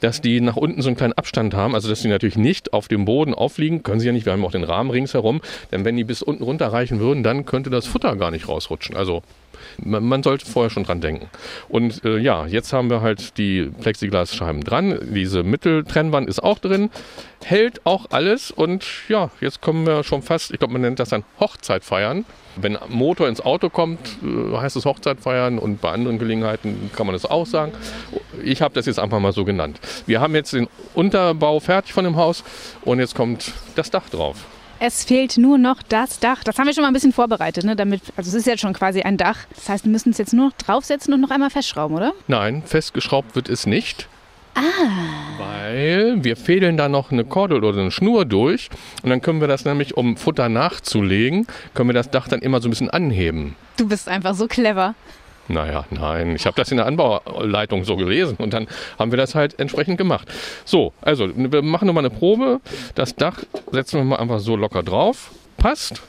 dass 0.00 0.20
die 0.20 0.40
nach 0.40 0.56
unten 0.56 0.82
so 0.82 0.88
einen 0.88 0.96
kleinen 0.96 1.14
Abstand 1.14 1.54
haben, 1.54 1.74
also 1.74 1.88
dass 1.88 2.02
die 2.02 2.08
natürlich 2.08 2.36
nicht 2.36 2.72
auf 2.72 2.88
dem 2.88 3.04
Boden 3.04 3.34
aufliegen, 3.34 3.82
können 3.82 4.00
sie 4.00 4.06
ja 4.06 4.12
nicht, 4.12 4.26
wir 4.26 4.32
haben 4.32 4.44
auch 4.44 4.52
den 4.52 4.64
Rahmen 4.64 4.90
ringsherum, 4.90 5.40
denn 5.72 5.84
wenn 5.84 5.96
die 5.96 6.04
bis 6.04 6.22
unten 6.22 6.42
runter 6.42 6.68
reichen 6.68 7.00
würden, 7.00 7.22
dann 7.22 7.46
könnte 7.46 7.70
das 7.70 7.86
Futter 7.86 8.16
gar 8.16 8.30
nicht 8.30 8.48
rausrutschen. 8.48 8.96
Also 8.96 9.22
man, 9.78 10.22
sollte 10.22 10.46
vorher 10.46 10.70
schon 10.70 10.84
dran 10.84 11.00
denken. 11.00 11.28
Und 11.68 12.04
äh, 12.04 12.18
ja, 12.18 12.46
jetzt 12.46 12.72
haben 12.72 12.90
wir 12.90 13.00
halt 13.00 13.36
die 13.38 13.70
Plexiglasscheiben 13.80 14.64
dran. 14.64 14.98
Diese 15.14 15.42
Mitteltrennwand 15.42 16.28
ist 16.28 16.42
auch 16.42 16.58
drin. 16.58 16.90
Hält 17.44 17.84
auch 17.86 18.06
alles. 18.10 18.50
Und 18.50 18.86
ja, 19.08 19.30
jetzt 19.40 19.60
kommen 19.60 19.86
wir 19.86 20.02
schon 20.02 20.22
fast, 20.22 20.50
ich 20.50 20.58
glaube, 20.58 20.72
man 20.72 20.82
nennt 20.82 20.98
das 20.98 21.10
dann 21.10 21.24
Hochzeit 21.38 21.84
feiern. 21.84 22.24
Wenn 22.56 22.78
Motor 22.88 23.28
ins 23.28 23.40
Auto 23.40 23.68
kommt, 23.68 24.00
äh, 24.22 24.56
heißt 24.56 24.76
es 24.76 24.84
Hochzeit 24.84 25.20
feiern 25.20 25.58
und 25.58 25.80
bei 25.80 25.90
anderen 25.90 26.18
Gelegenheiten 26.18 26.90
kann 26.94 27.06
man 27.06 27.14
das 27.14 27.24
auch 27.24 27.46
sagen. 27.46 27.72
Ich 28.42 28.62
habe 28.62 28.74
das 28.74 28.86
jetzt 28.86 28.98
einfach 28.98 29.20
mal 29.20 29.32
so 29.32 29.44
genannt. 29.44 29.80
Wir 30.06 30.20
haben 30.20 30.34
jetzt 30.34 30.52
den 30.52 30.68
Unterbau 30.94 31.60
fertig 31.60 31.92
von 31.92 32.04
dem 32.04 32.16
Haus 32.16 32.44
und 32.82 32.98
jetzt 32.98 33.14
kommt 33.14 33.52
das 33.76 33.90
Dach 33.90 34.08
drauf. 34.08 34.36
Es 34.82 35.04
fehlt 35.04 35.36
nur 35.36 35.58
noch 35.58 35.82
das 35.82 36.20
Dach. 36.20 36.42
Das 36.42 36.58
haben 36.58 36.66
wir 36.66 36.72
schon 36.72 36.82
mal 36.82 36.88
ein 36.88 36.94
bisschen 36.94 37.12
vorbereitet, 37.12 37.64
ne? 37.64 37.76
Damit, 37.76 38.00
also 38.16 38.30
es 38.30 38.34
ist 38.34 38.46
jetzt 38.46 38.60
schon 38.60 38.72
quasi 38.72 39.02
ein 39.02 39.18
Dach. 39.18 39.36
Das 39.54 39.68
heißt, 39.68 39.84
wir 39.84 39.92
müssen 39.92 40.10
es 40.10 40.18
jetzt 40.18 40.32
nur 40.32 40.46
noch 40.46 40.54
draufsetzen 40.54 41.12
und 41.12 41.20
noch 41.20 41.30
einmal 41.30 41.50
festschrauben, 41.50 41.94
oder? 41.94 42.14
Nein, 42.28 42.62
festgeschraubt 42.64 43.34
wird 43.34 43.50
es 43.50 43.66
nicht. 43.66 44.08
Weil 45.38 46.22
wir 46.22 46.36
fädeln 46.36 46.76
da 46.76 46.88
noch 46.88 47.10
eine 47.10 47.24
Kordel 47.24 47.64
oder 47.64 47.80
eine 47.80 47.90
Schnur 47.90 48.24
durch 48.24 48.68
und 49.02 49.10
dann 49.10 49.20
können 49.20 49.40
wir 49.40 49.48
das 49.48 49.64
nämlich, 49.64 49.96
um 49.96 50.16
Futter 50.16 50.48
nachzulegen, 50.48 51.46
können 51.74 51.88
wir 51.88 51.94
das 51.94 52.10
Dach 52.10 52.28
dann 52.28 52.40
immer 52.40 52.60
so 52.60 52.68
ein 52.68 52.70
bisschen 52.70 52.90
anheben. 52.90 53.56
Du 53.76 53.88
bist 53.88 54.08
einfach 54.08 54.34
so 54.34 54.46
clever. 54.46 54.94
Naja, 55.48 55.84
nein, 55.90 56.36
ich 56.36 56.46
habe 56.46 56.54
das 56.56 56.70
in 56.70 56.76
der 56.76 56.86
Anbauleitung 56.86 57.82
so 57.84 57.96
gelesen 57.96 58.36
und 58.36 58.54
dann 58.54 58.68
haben 58.98 59.10
wir 59.10 59.16
das 59.16 59.34
halt 59.34 59.58
entsprechend 59.58 59.98
gemacht. 59.98 60.28
So, 60.64 60.92
also 61.00 61.28
wir 61.34 61.62
machen 61.62 61.86
nochmal 61.86 62.04
eine 62.04 62.14
Probe. 62.14 62.60
Das 62.94 63.16
Dach 63.16 63.40
setzen 63.72 63.98
wir 63.98 64.04
mal 64.04 64.16
einfach 64.16 64.38
so 64.38 64.54
locker 64.54 64.84
drauf. 64.84 65.32
Passt. 65.56 66.02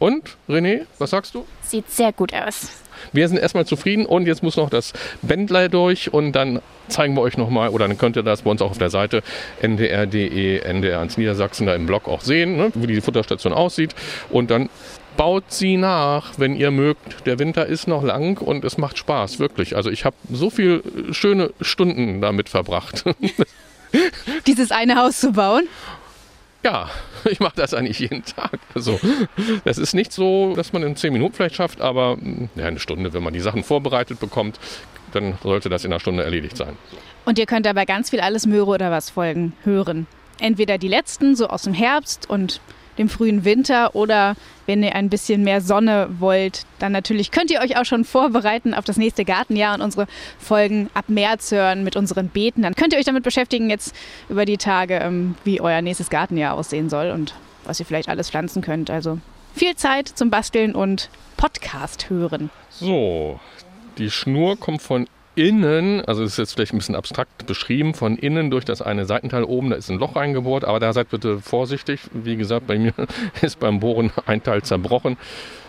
Und, 0.00 0.36
René, 0.48 0.86
was 0.98 1.10
sagst 1.10 1.34
du? 1.34 1.44
Sieht 1.62 1.90
sehr 1.90 2.12
gut 2.12 2.32
aus. 2.34 2.70
Wir 3.12 3.28
sind 3.28 3.38
erstmal 3.38 3.66
zufrieden 3.66 4.06
und 4.06 4.26
jetzt 4.26 4.42
muss 4.42 4.56
noch 4.56 4.70
das 4.70 4.92
Bändler 5.22 5.68
durch 5.68 6.12
und 6.12 6.32
dann 6.32 6.60
zeigen 6.88 7.14
wir 7.14 7.20
euch 7.20 7.36
nochmal, 7.36 7.68
oder 7.68 7.86
dann 7.86 7.98
könnt 7.98 8.16
ihr 8.16 8.22
das 8.22 8.42
bei 8.42 8.50
uns 8.50 8.62
auch 8.62 8.70
auf 8.70 8.78
der 8.78 8.90
Seite 8.90 9.22
ndr.de, 9.60 10.60
NDR 10.60 11.00
1 11.00 11.18
Niedersachsen, 11.18 11.66
da 11.66 11.74
im 11.74 11.86
Blog 11.86 12.08
auch 12.08 12.22
sehen, 12.22 12.56
ne, 12.56 12.70
wie 12.74 12.86
die 12.86 13.00
Futterstation 13.00 13.52
aussieht. 13.52 13.94
Und 14.30 14.50
dann 14.50 14.68
baut 15.16 15.44
sie 15.48 15.76
nach, 15.76 16.38
wenn 16.38 16.56
ihr 16.56 16.70
mögt. 16.70 17.26
Der 17.26 17.38
Winter 17.38 17.66
ist 17.66 17.88
noch 17.88 18.02
lang 18.02 18.40
und 18.40 18.64
es 18.64 18.78
macht 18.78 18.98
Spaß, 18.98 19.38
wirklich. 19.38 19.76
Also 19.76 19.90
ich 19.90 20.04
habe 20.04 20.16
so 20.32 20.48
viele 20.48 20.82
schöne 21.10 21.50
Stunden 21.60 22.20
damit 22.20 22.48
verbracht. 22.48 23.04
Dieses 24.46 24.70
eine 24.70 24.96
Haus 24.96 25.20
zu 25.20 25.32
bauen. 25.32 25.64
Ja, 26.64 26.90
ich 27.24 27.40
mache 27.40 27.56
das 27.56 27.74
eigentlich 27.74 27.98
jeden 27.98 28.24
Tag. 28.24 28.58
Also, 28.74 28.98
das 29.64 29.78
ist 29.78 29.94
nicht 29.94 30.12
so, 30.12 30.54
dass 30.56 30.72
man 30.72 30.82
in 30.82 30.96
zehn 30.96 31.12
Minuten 31.12 31.34
vielleicht 31.34 31.54
schafft, 31.54 31.80
aber 31.80 32.18
ja, 32.56 32.66
eine 32.66 32.80
Stunde, 32.80 33.12
wenn 33.12 33.22
man 33.22 33.32
die 33.32 33.40
Sachen 33.40 33.64
vorbereitet 33.64 34.20
bekommt, 34.20 34.58
dann 35.12 35.38
sollte 35.42 35.68
das 35.68 35.84
in 35.84 35.92
einer 35.92 36.00
Stunde 36.00 36.24
erledigt 36.24 36.56
sein. 36.56 36.76
Und 37.24 37.38
ihr 37.38 37.46
könnt 37.46 37.66
dabei 37.66 37.84
ganz 37.84 38.10
viel 38.10 38.20
alles 38.20 38.46
Möhre 38.46 38.70
oder 38.70 38.90
was 38.90 39.10
folgen 39.10 39.52
hören. 39.64 40.06
Entweder 40.40 40.78
die 40.78 40.88
letzten, 40.88 41.34
so 41.34 41.48
aus 41.48 41.62
dem 41.62 41.74
Herbst 41.74 42.28
und 42.28 42.60
dem 42.98 43.08
frühen 43.08 43.44
Winter 43.44 43.94
oder 43.94 44.36
wenn 44.66 44.82
ihr 44.82 44.94
ein 44.94 45.08
bisschen 45.08 45.42
mehr 45.44 45.60
Sonne 45.60 46.08
wollt, 46.18 46.66
dann 46.78 46.92
natürlich 46.92 47.30
könnt 47.30 47.50
ihr 47.50 47.60
euch 47.60 47.78
auch 47.78 47.84
schon 47.84 48.04
vorbereiten 48.04 48.74
auf 48.74 48.84
das 48.84 48.96
nächste 48.96 49.24
Gartenjahr 49.24 49.74
und 49.74 49.80
unsere 49.80 50.06
Folgen 50.38 50.90
ab 50.94 51.06
März 51.08 51.50
hören 51.52 51.84
mit 51.84 51.96
unseren 51.96 52.28
Beeten. 52.28 52.62
Dann 52.62 52.74
könnt 52.74 52.92
ihr 52.92 52.98
euch 52.98 53.04
damit 53.04 53.22
beschäftigen 53.22 53.70
jetzt 53.70 53.94
über 54.28 54.44
die 54.44 54.58
Tage, 54.58 54.96
ähm, 54.96 55.36
wie 55.44 55.60
euer 55.60 55.80
nächstes 55.80 56.10
Gartenjahr 56.10 56.54
aussehen 56.54 56.90
soll 56.90 57.10
und 57.10 57.34
was 57.64 57.80
ihr 57.80 57.86
vielleicht 57.86 58.08
alles 58.08 58.30
pflanzen 58.30 58.62
könnt. 58.62 58.90
Also 58.90 59.18
viel 59.54 59.74
Zeit 59.76 60.08
zum 60.08 60.30
Basteln 60.30 60.74
und 60.74 61.08
Podcast 61.36 62.10
hören. 62.10 62.50
So, 62.70 63.40
die 63.96 64.10
Schnur 64.10 64.58
kommt 64.58 64.82
von 64.82 65.08
innen, 65.38 66.04
also 66.04 66.22
das 66.22 66.32
ist 66.32 66.38
jetzt 66.38 66.54
vielleicht 66.54 66.74
ein 66.74 66.78
bisschen 66.78 66.96
abstrakt 66.96 67.46
beschrieben, 67.46 67.94
von 67.94 68.16
innen 68.16 68.50
durch 68.50 68.64
das 68.64 68.82
eine 68.82 69.06
Seitenteil 69.06 69.44
oben, 69.44 69.70
da 69.70 69.76
ist 69.76 69.88
ein 69.88 69.98
Loch 69.98 70.16
eingebohrt, 70.16 70.64
aber 70.64 70.80
da 70.80 70.92
seid 70.92 71.10
bitte 71.10 71.38
vorsichtig. 71.38 72.00
Wie 72.12 72.36
gesagt, 72.36 72.66
bei 72.66 72.76
mir 72.78 72.92
ist 73.40 73.60
beim 73.60 73.78
Bohren 73.78 74.10
ein 74.26 74.42
Teil 74.42 74.62
zerbrochen. 74.62 75.16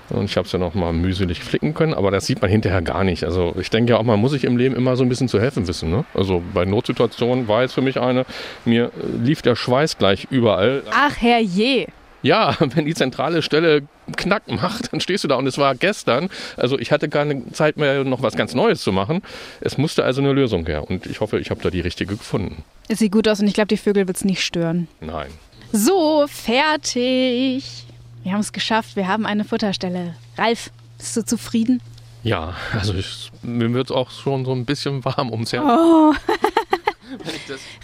Und 0.10 0.26
ich 0.26 0.38
habe 0.38 0.48
es 0.48 0.52
ja 0.52 0.58
noch 0.58 0.74
mal 0.74 0.92
mühselig 0.92 1.44
flicken 1.44 1.76
können, 1.76 1.94
aber 1.94 2.10
das 2.10 2.26
sieht 2.26 2.42
man 2.42 2.50
hinterher 2.50 2.82
gar 2.82 3.04
nicht. 3.04 3.24
Also 3.24 3.56
ich 3.60 3.70
denke 3.70 3.92
ja 3.92 4.00
auch, 4.00 4.04
man 4.04 4.20
muss 4.20 4.32
sich 4.32 4.44
im 4.44 4.58
Leben 4.58 4.76
immer 4.76 4.96
so 4.96 5.04
ein 5.04 5.10
bisschen 5.10 5.28
zu 5.28 5.40
helfen 5.40 5.68
wissen. 5.68 5.92
Ne? 5.92 6.04
Also 6.16 6.42
bei 6.52 6.66
Notsituationen 6.66 7.48
war 7.48 7.62
jetzt 7.62 7.74
für 7.74 7.84
mich 7.84 8.00
eine, 8.00 8.26
mir 8.66 8.92
lief 9.22 9.44
der 9.44 9.56
Schweiß 9.56 10.00
gleich 10.00 10.28
überall. 10.32 10.82
Ach 10.92 11.16
herrje. 11.16 11.90
Ja, 12.22 12.56
wenn 12.60 12.86
die 12.86 12.94
zentrale 12.94 13.42
Stelle 13.42 13.88
Knack 14.16 14.50
macht, 14.50 14.92
dann 14.92 15.00
stehst 15.00 15.24
du 15.24 15.28
da 15.28 15.36
und 15.36 15.48
es 15.48 15.58
war 15.58 15.76
gestern. 15.76 16.30
Also 16.58 16.78
ich 16.80 16.92
hatte 16.92 17.10
keine 17.10 17.52
Zeit 17.52 17.78
mehr, 17.78 18.04
noch 18.04 18.22
was 18.22 18.36
ganz 18.36 18.54
Neues 18.54 18.82
zu 18.82 18.92
machen. 18.92 19.22
Es 19.62 19.78
musste 19.78 20.04
also 20.04 20.22
eine 20.22 20.34
Lösung 20.34 20.66
her 20.66 20.90
und 20.90 21.06
ich 21.06 21.20
hoffe, 21.22 21.40
ich 21.40 21.50
habe 21.50 21.62
da 21.62 21.70
die 21.70 21.82
richtige 21.82 22.16
gefunden. 22.16 22.64
Es 22.88 23.00
sieht 23.00 23.12
gut 23.12 23.28
aus 23.28 23.40
und 23.40 23.48
ich 23.48 23.54
glaube, 23.54 23.68
die 23.68 23.78
Vögel 23.78 24.08
wird 24.08 24.18
es 24.18 24.26
nicht 24.26 24.44
stören. 24.44 24.88
Nein. 25.00 25.30
So, 25.72 26.26
fertig. 26.28 27.86
Wir 28.24 28.34
haben 28.34 28.40
es 28.42 28.52
geschafft, 28.52 28.96
wir 28.96 29.08
haben 29.08 29.26
eine 29.26 29.46
Futterstelle. 29.46 30.16
Ralf, 30.38 30.72
bist 30.98 31.16
du 31.16 31.24
zufrieden? 31.24 31.82
Ja, 32.24 32.56
also 32.74 32.94
ich, 32.96 33.32
mir 33.44 33.72
wird 33.74 33.92
es 33.92 33.96
auch 33.96 34.12
schon 34.12 34.44
so 34.44 34.52
ein 34.52 34.66
bisschen 34.66 35.06
warm 35.06 35.32
ums 35.32 35.54
Herz. 35.54 35.64
Oh. 35.66 36.14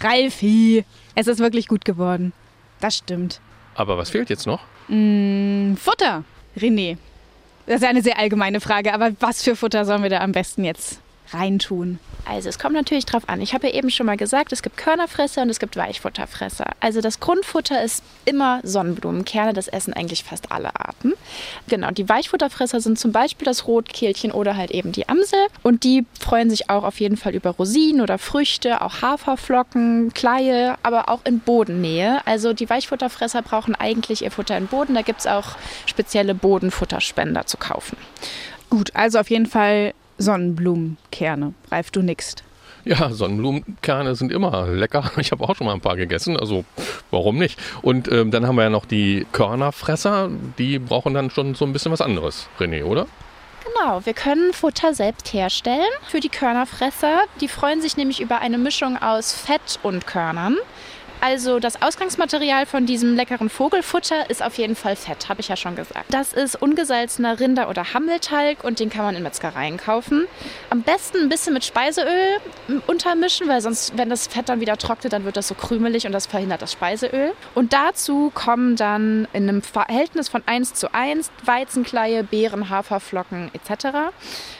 Ralfi, 0.00 0.84
es 1.14 1.26
ist 1.26 1.38
wirklich 1.38 1.68
gut 1.68 1.84
geworden. 1.84 2.32
Das 2.80 2.96
stimmt. 2.96 3.40
Aber 3.76 3.98
was 3.98 4.10
fehlt 4.10 4.30
jetzt 4.30 4.46
noch? 4.46 4.60
Mm, 4.88 5.74
Futter, 5.74 6.24
René. 6.56 6.96
Das 7.66 7.82
ist 7.82 7.88
eine 7.88 8.02
sehr 8.02 8.18
allgemeine 8.18 8.60
Frage, 8.60 8.94
aber 8.94 9.10
was 9.20 9.42
für 9.42 9.56
Futter 9.56 9.84
sollen 9.84 10.02
wir 10.02 10.10
da 10.10 10.20
am 10.20 10.32
besten 10.32 10.64
jetzt 10.64 11.00
reintun? 11.32 11.98
Also 12.24 12.48
es 12.48 12.58
kommt 12.58 12.74
natürlich 12.74 13.06
drauf 13.06 13.28
an. 13.28 13.40
Ich 13.40 13.54
habe 13.54 13.68
ja 13.68 13.74
eben 13.74 13.88
schon 13.88 14.06
mal 14.06 14.16
gesagt, 14.16 14.52
es 14.52 14.62
gibt 14.62 14.76
Körnerfresser 14.76 15.42
und 15.42 15.50
es 15.50 15.60
gibt 15.60 15.76
Weichfutterfresser. 15.76 16.66
Also 16.80 17.00
das 17.00 17.20
Grundfutter 17.20 17.82
ist 17.82 18.02
immer 18.24 18.60
Sonnenblumenkerne, 18.64 19.52
das 19.52 19.68
essen 19.68 19.92
eigentlich 19.92 20.24
fast 20.24 20.50
alle 20.50 20.74
Arten. 20.74 21.12
Genau, 21.68 21.92
die 21.92 22.08
Weichfutterfresser 22.08 22.80
sind 22.80 22.98
zum 22.98 23.12
Beispiel 23.12 23.44
das 23.44 23.68
Rotkehlchen 23.68 24.32
oder 24.32 24.56
halt 24.56 24.72
eben 24.72 24.90
die 24.90 25.08
Amsel. 25.08 25.38
Und 25.62 25.84
die 25.84 26.04
freuen 26.18 26.50
sich 26.50 26.68
auch 26.68 26.82
auf 26.82 26.98
jeden 26.98 27.16
Fall 27.16 27.34
über 27.34 27.50
Rosinen 27.50 28.00
oder 28.00 28.18
Früchte, 28.18 28.82
auch 28.82 29.02
Haferflocken, 29.02 30.12
Kleie, 30.12 30.76
aber 30.82 31.08
auch 31.08 31.20
in 31.24 31.38
Bodennähe. 31.38 32.26
Also 32.26 32.52
die 32.52 32.68
Weichfutterfresser 32.68 33.42
brauchen 33.42 33.76
eigentlich 33.76 34.22
ihr 34.22 34.32
Futter 34.32 34.56
in 34.56 34.66
Boden. 34.66 34.94
Da 34.94 35.02
gibt 35.02 35.20
es 35.20 35.26
auch 35.28 35.56
spezielle 35.86 36.34
Bodenfutterspender 36.34 37.46
zu 37.46 37.56
kaufen. 37.56 37.96
Gut, 38.68 38.90
also 38.94 39.20
auf 39.20 39.30
jeden 39.30 39.46
Fall 39.46 39.94
Sonnenblumenkerne. 40.18 41.54
Ralf, 41.70 41.90
du 41.90 42.02
nickst. 42.02 42.44
Ja, 42.84 43.10
Sonnenblumenkerne 43.10 44.14
sind 44.14 44.30
immer 44.30 44.68
lecker. 44.68 45.10
Ich 45.18 45.32
habe 45.32 45.42
auch 45.48 45.56
schon 45.56 45.66
mal 45.66 45.74
ein 45.74 45.80
paar 45.80 45.96
gegessen, 45.96 46.36
also 46.36 46.64
warum 47.10 47.36
nicht? 47.36 47.58
Und 47.82 48.10
ähm, 48.10 48.30
dann 48.30 48.46
haben 48.46 48.56
wir 48.56 48.62
ja 48.62 48.70
noch 48.70 48.84
die 48.84 49.26
Körnerfresser, 49.32 50.30
die 50.58 50.78
brauchen 50.78 51.12
dann 51.12 51.30
schon 51.30 51.54
so 51.54 51.64
ein 51.64 51.72
bisschen 51.72 51.90
was 51.90 52.00
anderes, 52.00 52.48
René, 52.60 52.84
oder? 52.84 53.06
Genau, 53.64 54.06
wir 54.06 54.14
können 54.14 54.52
Futter 54.52 54.94
selbst 54.94 55.32
herstellen 55.32 55.90
für 56.08 56.20
die 56.20 56.28
Körnerfresser. 56.28 57.22
Die 57.40 57.48
freuen 57.48 57.82
sich 57.82 57.96
nämlich 57.96 58.20
über 58.20 58.38
eine 58.38 58.58
Mischung 58.58 58.96
aus 58.96 59.32
Fett 59.32 59.80
und 59.82 60.06
Körnern. 60.06 60.56
Also 61.20 61.58
das 61.58 61.82
Ausgangsmaterial 61.82 62.66
von 62.66 62.86
diesem 62.86 63.16
leckeren 63.16 63.48
Vogelfutter 63.48 64.28
ist 64.30 64.42
auf 64.42 64.58
jeden 64.58 64.76
Fall 64.76 64.96
Fett, 64.96 65.28
habe 65.28 65.40
ich 65.40 65.48
ja 65.48 65.56
schon 65.56 65.74
gesagt. 65.74 66.06
Das 66.12 66.32
ist 66.32 66.60
ungesalzener 66.60 67.40
Rinder- 67.40 67.68
oder 67.68 67.94
Hammeltalg 67.94 68.62
und 68.62 68.78
den 68.78 68.90
kann 68.90 69.04
man 69.04 69.16
in 69.16 69.22
Metzgereien 69.22 69.76
kaufen. 69.76 70.26
Am 70.70 70.82
besten 70.82 71.18
ein 71.18 71.28
bisschen 71.28 71.54
mit 71.54 71.64
Speiseöl 71.64 72.36
untermischen, 72.86 73.48
weil 73.48 73.60
sonst, 73.60 73.96
wenn 73.96 74.10
das 74.10 74.26
Fett 74.26 74.48
dann 74.48 74.60
wieder 74.60 74.76
trocknet, 74.76 75.12
dann 75.12 75.24
wird 75.24 75.36
das 75.36 75.48
so 75.48 75.54
krümelig 75.54 76.06
und 76.06 76.12
das 76.12 76.26
verhindert 76.26 76.62
das 76.62 76.72
Speiseöl. 76.72 77.32
Und 77.54 77.72
dazu 77.72 78.30
kommen 78.34 78.76
dann 78.76 79.26
in 79.32 79.48
einem 79.48 79.62
Verhältnis 79.62 80.28
von 80.28 80.42
1 80.46 80.74
zu 80.74 80.92
1 80.94 81.30
Weizenkleie, 81.44 82.22
Beeren, 82.24 82.70
Haferflocken 82.70 83.50
etc. 83.54 84.12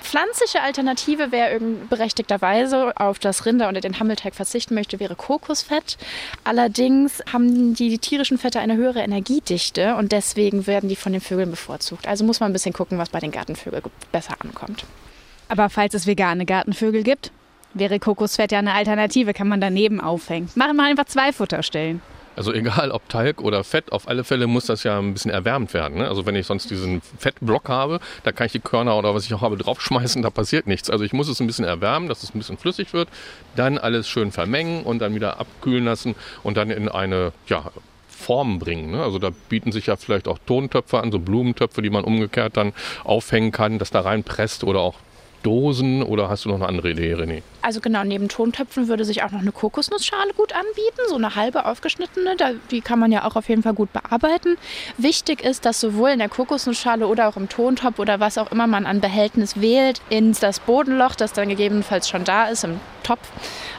Pflanzliche 0.03 0.62
Alternative, 0.62 1.29
wer 1.31 1.59
berechtigterweise 1.90 2.92
auf 2.97 3.19
das 3.19 3.45
Rinder 3.45 3.69
oder 3.69 3.81
den 3.81 4.01
Hammelteig 4.01 4.35
verzichten 4.35 4.75
möchte, 4.75 5.01
wäre 5.01 5.16
Kokosfett. 5.16 5.97
Allerdings 6.46 7.24
haben 7.32 7.74
die 7.74 7.98
tierischen 7.98 8.38
Fette 8.38 8.61
eine 8.61 8.76
höhere 8.76 9.00
Energiedichte 9.00 9.96
und 9.96 10.12
deswegen 10.12 10.68
werden 10.68 10.88
die 10.88 10.94
von 10.94 11.11
den 11.11 11.20
Vögeln 11.20 11.50
bevorzugt. 11.50 12.06
Also 12.06 12.24
muss 12.24 12.38
man 12.38 12.50
ein 12.50 12.52
bisschen 12.52 12.72
gucken, 12.72 12.98
was 12.98 13.09
bei 13.09 13.18
den 13.18 13.32
Gartenvögeln 13.32 13.82
besser 14.12 14.37
ankommt. 14.38 14.85
Aber 15.48 15.68
falls 15.70 15.94
es 15.94 16.06
vegane 16.06 16.46
Gartenvögel 16.46 17.02
gibt, 17.02 17.32
wäre 17.74 17.98
Kokosfett 17.98 18.52
ja 18.52 18.61
eine 18.61 18.74
Alternative, 18.74 19.35
kann 19.35 19.48
man 19.48 19.61
daneben 19.61 20.00
aufhängen. 20.00 20.48
Machen 20.54 20.76
wir 20.76 20.85
einfach 20.85 21.06
zwei 21.06 21.32
Futterstellen. 21.32 22.00
Also 22.37 22.53
egal 22.53 22.90
ob 22.90 23.09
Talg 23.09 23.40
oder 23.40 23.64
Fett, 23.64 23.92
auf 23.92 24.09
alle 24.09 24.22
Fälle 24.22 24.46
muss 24.46 24.66
das 24.66 24.85
ja 24.85 24.99
ein 24.99 25.14
bisschen 25.14 25.31
erwärmt 25.31 25.75
werden. 25.75 25.99
Ne? 25.99 26.09
Also 26.09 26.27
wenn 26.27 26.37
ich 26.37 26.46
sonst 26.46 26.70
diesen 26.70 27.01
Fettblock 27.01 27.68
habe, 27.68 27.99
da 28.25 28.33
kann 28.33 28.46
ich 28.46 28.53
die 28.53 28.61
Körner 28.61 28.96
oder 28.96 29.14
was 29.14 29.25
ich 29.25 29.35
auch 29.35 29.40
habe 29.40 29.57
draufschmeißen, 29.57 30.22
da 30.22 30.31
passiert 30.31 30.66
nichts. 30.66 30.90
Also 30.90 31.05
ich 31.05 31.12
muss 31.12 31.29
es 31.29 31.40
ein 31.40 31.46
bisschen 31.46 31.64
erwärmen, 31.64 32.09
dass 32.09 32.22
es 32.22 32.35
ein 32.35 32.38
bisschen 32.38 32.59
flüssig 32.59 32.92
wird, 32.92 33.09
dann 33.57 33.79
alles 33.79 34.09
schön 34.09 34.33
vermengen 34.33 34.83
und 34.85 35.01
dann 35.01 35.14
wieder 35.14 35.40
abkühlen 35.40 35.85
lassen 35.85 36.14
und 36.42 36.57
dann 36.57 36.70
in 36.70 36.88
eine 36.88 37.33
ja, 37.49 37.70
Form 38.09 38.59
bringen. 38.59 38.90
Ne? 38.90 39.03
Also 39.03 39.18
da 39.18 39.31
bieten 39.49 39.72
sich 39.72 39.87
ja 39.87 39.96
vielleicht 39.96 40.29
auch 40.29 40.38
Tontöpfe 40.46 41.01
an, 41.01 41.12
so 41.12 41.18
Blumentöpfe, 41.18 41.81
die 41.81 41.90
man 41.90 42.05
umgekehrt 42.05 42.57
dann 42.57 42.72
aufhängen 43.05 43.53
kann, 43.53 43.79
das 43.79 43.90
da 43.90 44.01
reinpresst 44.01 44.64
oder 44.64 44.81
auch 44.81 44.96
Dosen 45.46 46.02
oder 46.02 46.28
hast 46.28 46.44
du 46.44 46.48
noch 46.48 46.56
eine 46.56 46.66
andere 46.66 46.90
Idee, 46.90 47.14
René? 47.14 47.42
Also 47.62 47.80
genau, 47.80 48.02
neben 48.02 48.28
Tontöpfen 48.28 48.88
würde 48.88 49.04
sich 49.04 49.22
auch 49.22 49.30
noch 49.30 49.40
eine 49.40 49.52
Kokosnussschale 49.52 50.32
gut 50.37 50.52
anbieten, 50.52 51.00
so 51.09 51.14
eine 51.14 51.37
halbe 51.37 51.66
aufgeschnittene, 51.66 52.37
die 52.70 52.80
kann 52.80 52.98
man 52.98 53.12
ja 53.12 53.24
auch 53.24 53.37
auf 53.37 53.48
jeden 53.48 53.62
Fall 53.62 53.74
gut 53.74 53.92
bearbeiten. 53.92 54.56
Wichtig 54.98 55.44
ist, 55.44 55.64
dass 55.64 55.80
sowohl 55.80 56.11
in 56.11 56.18
der 56.18 56.28
Kokosnussschale 56.28 57.06
oder 57.06 57.28
auch 57.28 57.37
im 57.37 57.48
Tontopf 57.48 58.00
oder 58.00 58.18
was 58.18 58.38
auch 58.38 58.50
immer 58.50 58.66
man 58.66 58.87
an 58.87 59.00
Behältnis 59.00 59.61
wählt, 59.61 60.00
in 60.11 60.32
das 60.32 60.59
Bodenloch, 60.59 61.14
das 61.14 61.32
dann 61.32 61.48
gegebenenfalls 61.48 62.09
schon 62.09 62.24
da 62.24 62.48
ist, 62.48 62.64
im 62.64 62.80
Topf, 63.04 63.28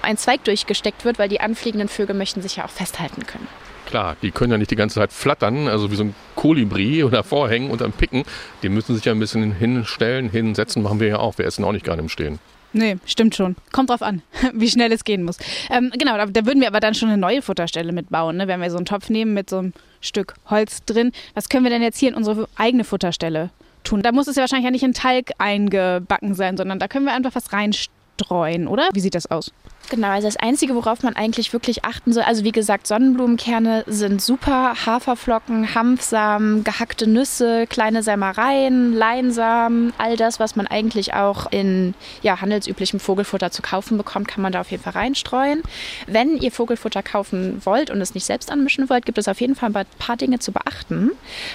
ein 0.01 0.17
Zweig 0.17 0.45
durchgesteckt 0.45 1.03
wird, 1.03 1.19
weil 1.19 1.27
die 1.27 1.41
anfliegenden 1.41 1.89
Vögel 1.89 2.15
möchten 2.15 2.41
sich 2.41 2.55
ja 2.55 2.65
auch 2.65 2.69
festhalten 2.69 3.25
können. 3.25 3.47
Klar, 3.87 4.17
die 4.21 4.31
können 4.31 4.51
ja 4.51 4.57
nicht 4.57 4.69
die 4.69 4.75
ganze 4.75 4.95
Zeit 4.95 5.13
flattern, 5.13 5.69
also 5.69 5.89
wie 5.89 5.95
so 5.95 6.03
ein 6.03 6.15
Kolibri 6.35 7.03
oder 7.05 7.23
vorhängen 7.23 7.71
und 7.71 7.79
dann 7.79 7.93
picken. 7.93 8.23
Die 8.61 8.69
müssen 8.69 8.93
sich 8.95 9.05
ja 9.05 9.13
ein 9.13 9.19
bisschen 9.19 9.53
hinstellen, 9.53 10.29
hinsetzen, 10.29 10.83
machen 10.83 10.99
wir 10.99 11.07
ja 11.07 11.19
auch. 11.19 11.37
Wir 11.37 11.45
essen 11.45 11.63
auch 11.63 11.71
nicht 11.71 11.85
gerade 11.85 12.01
im 12.01 12.09
Stehen. 12.09 12.37
Nee, 12.73 12.97
stimmt 13.05 13.33
schon. 13.33 13.55
Kommt 13.71 13.89
drauf 13.89 14.01
an, 14.01 14.21
wie 14.53 14.69
schnell 14.69 14.91
es 14.91 15.05
gehen 15.05 15.23
muss. 15.23 15.37
Ähm, 15.69 15.89
genau, 15.97 16.17
da, 16.17 16.25
da, 16.25 16.45
würden 16.45 16.59
wir 16.59 16.67
aber 16.67 16.81
dann 16.81 16.95
schon 16.95 17.07
eine 17.07 17.17
neue 17.17 17.41
Futterstelle 17.41 17.93
mitbauen, 17.93 18.35
ne? 18.35 18.47
wenn 18.49 18.59
wir 18.59 18.69
so 18.69 18.75
einen 18.75 18.85
Topf 18.85 19.09
nehmen 19.09 19.33
mit 19.33 19.49
so 19.49 19.59
einem 19.59 19.73
Stück 20.01 20.33
Holz 20.49 20.83
drin. 20.85 21.13
Was 21.33 21.47
können 21.47 21.63
wir 21.63 21.71
denn 21.71 21.81
jetzt 21.81 21.97
hier 21.97 22.09
in 22.09 22.15
unsere 22.15 22.49
eigene 22.57 22.83
Futterstelle 22.83 23.51
tun? 23.85 24.01
Da 24.01 24.11
muss 24.11 24.27
es 24.27 24.35
ja 24.35 24.41
wahrscheinlich 24.41 24.65
ja 24.65 24.71
nicht 24.71 24.83
in 24.83 24.93
Talg 24.93 25.31
eingebacken 25.37 26.35
sein, 26.35 26.57
sondern 26.57 26.77
da 26.77 26.89
können 26.89 27.05
wir 27.05 27.13
einfach 27.13 27.35
was 27.35 27.53
reinstreuen, 27.53 28.67
oder? 28.67 28.89
Wie 28.91 28.99
sieht 28.99 29.15
das 29.15 29.31
aus? 29.31 29.53
Genau, 29.89 30.09
also 30.09 30.27
das 30.27 30.35
Einzige, 30.35 30.75
worauf 30.75 31.01
man 31.01 31.15
eigentlich 31.15 31.53
wirklich 31.53 31.85
achten 31.85 32.11
soll, 32.11 32.23
also 32.23 32.43
wie 32.43 32.51
gesagt, 32.51 32.87
Sonnenblumenkerne 32.87 33.85
sind 33.87 34.21
super, 34.21 34.73
Haferflocken, 34.85 35.75
Hanfsamen, 35.75 36.65
gehackte 36.65 37.07
Nüsse, 37.07 37.67
kleine 37.67 38.03
Sämereien, 38.03 38.93
Leinsamen, 38.93 39.93
all 39.97 40.17
das, 40.17 40.41
was 40.41 40.57
man 40.57 40.67
eigentlich 40.67 41.13
auch 41.13 41.49
in 41.51 41.93
ja, 42.21 42.41
handelsüblichem 42.41 42.99
Vogelfutter 42.99 43.49
zu 43.49 43.61
kaufen 43.61 43.97
bekommt, 43.97 44.27
kann 44.27 44.41
man 44.41 44.51
da 44.51 44.59
auf 44.59 44.71
jeden 44.71 44.83
Fall 44.83 44.91
reinstreuen. 44.91 45.63
Wenn 46.05 46.35
ihr 46.37 46.51
Vogelfutter 46.51 47.01
kaufen 47.01 47.61
wollt 47.63 47.89
und 47.89 48.01
es 48.01 48.13
nicht 48.13 48.25
selbst 48.25 48.51
anmischen 48.51 48.89
wollt, 48.89 49.05
gibt 49.05 49.17
es 49.17 49.29
auf 49.29 49.39
jeden 49.39 49.55
Fall 49.55 49.71
ein 49.73 49.85
paar 49.99 50.17
Dinge 50.17 50.39
zu 50.39 50.51
beachten. 50.51 51.11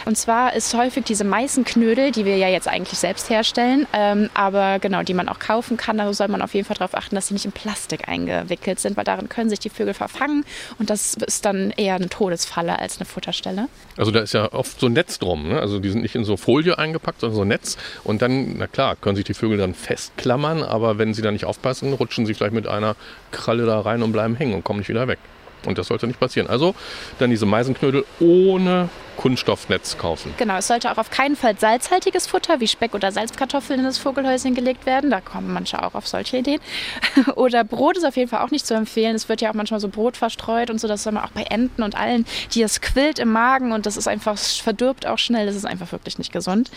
Und 0.06 0.16
zwar 0.16 0.54
ist 0.54 0.72
häufig 0.72 1.04
diese 1.04 1.24
Meißenknödel, 1.24 2.12
die 2.12 2.24
wir 2.24 2.38
ja 2.38 2.48
jetzt 2.48 2.68
eigentlich 2.68 2.98
selbst 2.98 3.28
herstellen, 3.28 3.86
ähm, 3.92 4.30
aber 4.32 4.78
genau, 4.78 5.02
die 5.02 5.14
man 5.14 5.28
auch 5.28 5.38
kaufen 5.38 5.76
kann, 5.76 5.98
da 5.98 6.10
soll 6.14 6.28
man 6.28 6.40
auf 6.40 6.54
jeden 6.54 6.66
Fall 6.66 6.76
darauf 6.76 6.94
achten, 6.94 7.14
dass 7.14 7.26
sie 7.26 7.34
nicht 7.34 7.44
in 7.44 7.52
Plastik 7.52 8.08
eingehen 8.08 8.21
eingewickelt 8.28 8.80
sind, 8.80 8.96
weil 8.96 9.04
darin 9.04 9.28
können 9.28 9.50
sich 9.50 9.58
die 9.58 9.70
Vögel 9.70 9.94
verfangen 9.94 10.44
und 10.78 10.90
das 10.90 11.14
ist 11.14 11.44
dann 11.44 11.70
eher 11.70 11.94
eine 11.94 12.08
Todesfalle 12.08 12.78
als 12.78 12.98
eine 12.98 13.06
Futterstelle. 13.06 13.68
Also 13.96 14.10
da 14.10 14.20
ist 14.20 14.34
ja 14.34 14.52
oft 14.52 14.80
so 14.80 14.86
ein 14.86 14.92
Netz 14.92 15.18
drum, 15.18 15.48
ne? 15.48 15.60
also 15.60 15.78
die 15.78 15.90
sind 15.90 16.02
nicht 16.02 16.14
in 16.14 16.24
so 16.24 16.36
Folie 16.36 16.78
eingepackt, 16.78 17.20
sondern 17.20 17.36
so 17.36 17.42
ein 17.42 17.48
Netz 17.48 17.76
und 18.04 18.22
dann, 18.22 18.56
na 18.58 18.66
klar, 18.66 18.96
können 18.96 19.16
sich 19.16 19.24
die 19.24 19.34
Vögel 19.34 19.58
dann 19.58 19.74
festklammern, 19.74 20.62
aber 20.62 20.98
wenn 20.98 21.14
sie 21.14 21.22
da 21.22 21.30
nicht 21.30 21.44
aufpassen, 21.44 21.92
rutschen 21.92 22.26
sie 22.26 22.34
vielleicht 22.34 22.54
mit 22.54 22.66
einer 22.66 22.96
Kralle 23.30 23.66
da 23.66 23.80
rein 23.80 24.02
und 24.02 24.12
bleiben 24.12 24.34
hängen 24.34 24.54
und 24.54 24.64
kommen 24.64 24.80
nicht 24.80 24.88
wieder 24.88 25.08
weg. 25.08 25.18
Und 25.64 25.78
das 25.78 25.86
sollte 25.86 26.06
nicht 26.06 26.18
passieren. 26.18 26.48
Also 26.48 26.74
dann 27.18 27.30
diese 27.30 27.46
Meisenknödel 27.46 28.04
ohne 28.18 28.88
Kunststoffnetz 29.16 29.98
kaufen. 29.98 30.34
Genau, 30.36 30.56
es 30.56 30.66
sollte 30.66 30.90
auch 30.90 30.98
auf 30.98 31.10
keinen 31.10 31.36
Fall 31.36 31.58
salzhaltiges 31.58 32.26
Futter 32.26 32.60
wie 32.60 32.68
Speck 32.68 32.94
oder 32.94 33.12
Salzkartoffeln 33.12 33.80
in 33.80 33.84
das 33.84 33.98
Vogelhäuschen 33.98 34.54
gelegt 34.54 34.86
werden. 34.86 35.10
Da 35.10 35.20
kommen 35.20 35.52
manche 35.52 35.82
auch 35.82 35.94
auf 35.94 36.06
solche 36.06 36.38
Ideen. 36.38 36.60
oder 37.36 37.64
Brot 37.64 37.96
ist 37.96 38.04
auf 38.04 38.16
jeden 38.16 38.28
Fall 38.28 38.40
auch 38.40 38.50
nicht 38.50 38.66
zu 38.66 38.74
empfehlen. 38.74 39.14
Es 39.14 39.28
wird 39.28 39.40
ja 39.40 39.50
auch 39.50 39.54
manchmal 39.54 39.80
so 39.80 39.88
Brot 39.88 40.16
verstreut 40.16 40.70
und 40.70 40.80
so. 40.80 40.88
Das 40.88 41.02
soll 41.02 41.12
man 41.12 41.24
auch 41.24 41.30
bei 41.30 41.42
Enten 41.42 41.82
und 41.82 41.96
allen, 41.96 42.26
die 42.52 42.60
das 42.62 42.80
quillt 42.80 43.18
im 43.18 43.30
Magen 43.30 43.72
und 43.72 43.86
das 43.86 43.96
ist 43.96 44.08
einfach, 44.08 44.38
verdirbt 44.38 45.06
auch 45.06 45.18
schnell. 45.18 45.46
Das 45.46 45.56
ist 45.56 45.66
einfach 45.66 45.92
wirklich 45.92 46.18
nicht 46.18 46.32
gesund. 46.32 46.70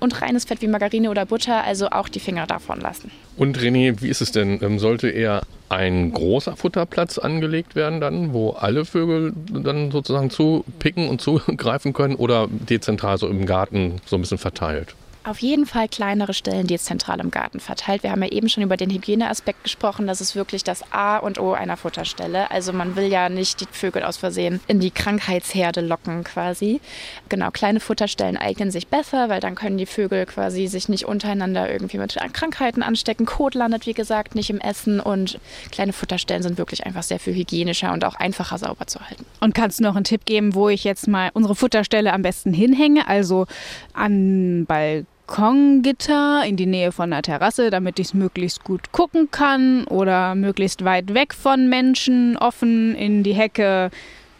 Und 0.00 0.22
reines 0.22 0.44
Fett 0.44 0.62
wie 0.62 0.68
Margarine 0.68 1.10
oder 1.10 1.26
Butter, 1.26 1.64
also 1.64 1.90
auch 1.90 2.08
die 2.08 2.20
Finger 2.20 2.46
davon 2.46 2.80
lassen. 2.80 3.10
Und 3.36 3.58
René, 3.58 4.00
wie 4.00 4.08
ist 4.08 4.20
es 4.20 4.32
denn? 4.32 4.62
Ähm, 4.62 4.78
sollte 4.78 5.08
eher 5.08 5.42
ein 5.72 6.12
großer 6.12 6.54
Futterplatz 6.54 7.16
angelegt 7.16 7.74
werden 7.74 8.00
dann, 8.00 8.34
wo 8.34 8.50
alle 8.50 8.84
Vögel 8.84 9.32
dann 9.50 9.90
sozusagen 9.90 10.28
zupicken 10.28 11.08
und 11.08 11.20
zugreifen 11.22 11.81
können 11.92 12.14
oder 12.14 12.46
dezentral 12.48 13.18
so 13.18 13.28
im 13.28 13.46
Garten 13.46 14.00
so 14.06 14.16
ein 14.16 14.22
bisschen 14.22 14.38
verteilt? 14.38 14.94
Auf 15.24 15.38
jeden 15.38 15.66
Fall 15.66 15.86
kleinere 15.86 16.34
Stellen 16.34 16.66
dezentral 16.66 17.20
im 17.20 17.30
Garten 17.30 17.60
verteilt. 17.60 18.02
Wir 18.02 18.10
haben 18.10 18.24
ja 18.24 18.30
eben 18.30 18.48
schon 18.48 18.64
über 18.64 18.76
den 18.76 18.90
Hygieneaspekt 18.90 19.62
gesprochen. 19.62 20.08
Das 20.08 20.20
ist 20.20 20.34
wirklich 20.34 20.64
das 20.64 20.82
A 20.92 21.18
und 21.18 21.38
O 21.38 21.52
einer 21.52 21.76
Futterstelle. 21.76 22.50
Also 22.50 22.72
man 22.72 22.96
will 22.96 23.06
ja 23.06 23.28
nicht 23.28 23.60
die 23.60 23.66
Vögel 23.70 24.02
aus 24.02 24.16
Versehen 24.16 24.60
in 24.66 24.80
die 24.80 24.90
Krankheitsherde 24.90 25.80
locken 25.80 26.24
quasi. 26.24 26.80
Genau, 27.28 27.52
kleine 27.52 27.78
Futterstellen 27.78 28.36
eignen 28.36 28.72
sich 28.72 28.88
besser, 28.88 29.28
weil 29.28 29.38
dann 29.38 29.54
können 29.54 29.78
die 29.78 29.86
Vögel 29.86 30.26
quasi 30.26 30.66
sich 30.66 30.88
nicht 30.88 31.06
untereinander 31.06 31.70
irgendwie 31.70 31.98
mit 31.98 32.18
Krankheiten 32.32 32.82
anstecken. 32.82 33.24
Kot 33.24 33.54
landet, 33.54 33.86
wie 33.86 33.94
gesagt, 33.94 34.34
nicht 34.34 34.50
im 34.50 34.58
Essen 34.58 34.98
und 34.98 35.38
kleine 35.70 35.92
Futterstellen 35.92 36.42
sind 36.42 36.58
wirklich 36.58 36.84
einfach 36.84 37.04
sehr 37.04 37.20
viel 37.20 37.34
hygienischer 37.34 37.92
und 37.92 38.04
auch 38.04 38.16
einfacher 38.16 38.58
sauber 38.58 38.88
zu 38.88 38.98
halten. 38.98 39.24
Und 39.38 39.54
kannst 39.54 39.78
du 39.78 39.84
noch 39.84 39.94
einen 39.94 40.04
Tipp 40.04 40.24
geben, 40.24 40.56
wo 40.56 40.68
ich 40.68 40.82
jetzt 40.82 41.06
mal 41.06 41.30
unsere 41.32 41.54
Futterstelle 41.54 42.12
am 42.12 42.22
besten 42.22 42.52
hinhänge? 42.52 43.06
Also 43.06 43.46
an 43.92 44.66
Balkon 44.66 45.11
Balkongitter 45.32 46.44
in 46.44 46.58
die 46.58 46.66
Nähe 46.66 46.92
von 46.92 47.10
der 47.10 47.22
Terrasse, 47.22 47.70
damit 47.70 47.98
ich 47.98 48.08
es 48.08 48.14
möglichst 48.14 48.64
gut 48.64 48.92
gucken 48.92 49.30
kann 49.30 49.84
oder 49.84 50.34
möglichst 50.34 50.84
weit 50.84 51.14
weg 51.14 51.32
von 51.32 51.70
Menschen, 51.70 52.36
offen 52.36 52.94
in 52.94 53.22
die 53.22 53.32
Hecke. 53.32 53.90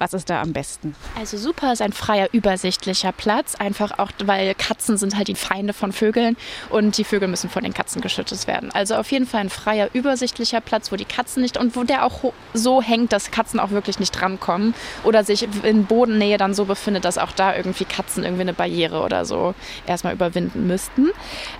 Was 0.02 0.14
ist 0.14 0.28
da 0.28 0.42
am 0.42 0.52
besten? 0.52 0.96
Also 1.16 1.38
super 1.38 1.72
ist 1.72 1.80
ein 1.80 1.92
freier, 1.92 2.28
übersichtlicher 2.32 3.12
Platz. 3.12 3.54
Einfach 3.54 4.00
auch, 4.00 4.10
weil 4.24 4.52
Katzen 4.56 4.96
sind 4.96 5.16
halt 5.16 5.28
die 5.28 5.36
Feinde 5.36 5.72
von 5.72 5.92
Vögeln 5.92 6.36
und 6.70 6.98
die 6.98 7.04
Vögel 7.04 7.28
müssen 7.28 7.48
von 7.48 7.62
den 7.62 7.72
Katzen 7.72 8.02
geschützt 8.02 8.48
werden. 8.48 8.72
Also 8.72 8.96
auf 8.96 9.12
jeden 9.12 9.26
Fall 9.26 9.42
ein 9.42 9.48
freier, 9.48 9.90
übersichtlicher 9.92 10.60
Platz, 10.60 10.90
wo 10.90 10.96
die 10.96 11.04
Katzen 11.04 11.40
nicht 11.40 11.56
und 11.56 11.76
wo 11.76 11.84
der 11.84 12.04
auch 12.04 12.32
so 12.52 12.82
hängt, 12.82 13.12
dass 13.12 13.30
Katzen 13.30 13.60
auch 13.60 13.70
wirklich 13.70 14.00
nicht 14.00 14.10
drankommen 14.10 14.74
oder 15.04 15.22
sich 15.22 15.46
in 15.62 15.84
Bodennähe 15.84 16.36
dann 16.36 16.52
so 16.52 16.64
befindet, 16.64 17.04
dass 17.04 17.16
auch 17.16 17.30
da 17.30 17.54
irgendwie 17.54 17.84
Katzen 17.84 18.24
irgendwie 18.24 18.42
eine 18.42 18.54
Barriere 18.54 19.02
oder 19.02 19.24
so 19.24 19.54
erstmal 19.86 20.14
überwinden 20.14 20.66
müssten. 20.66 21.10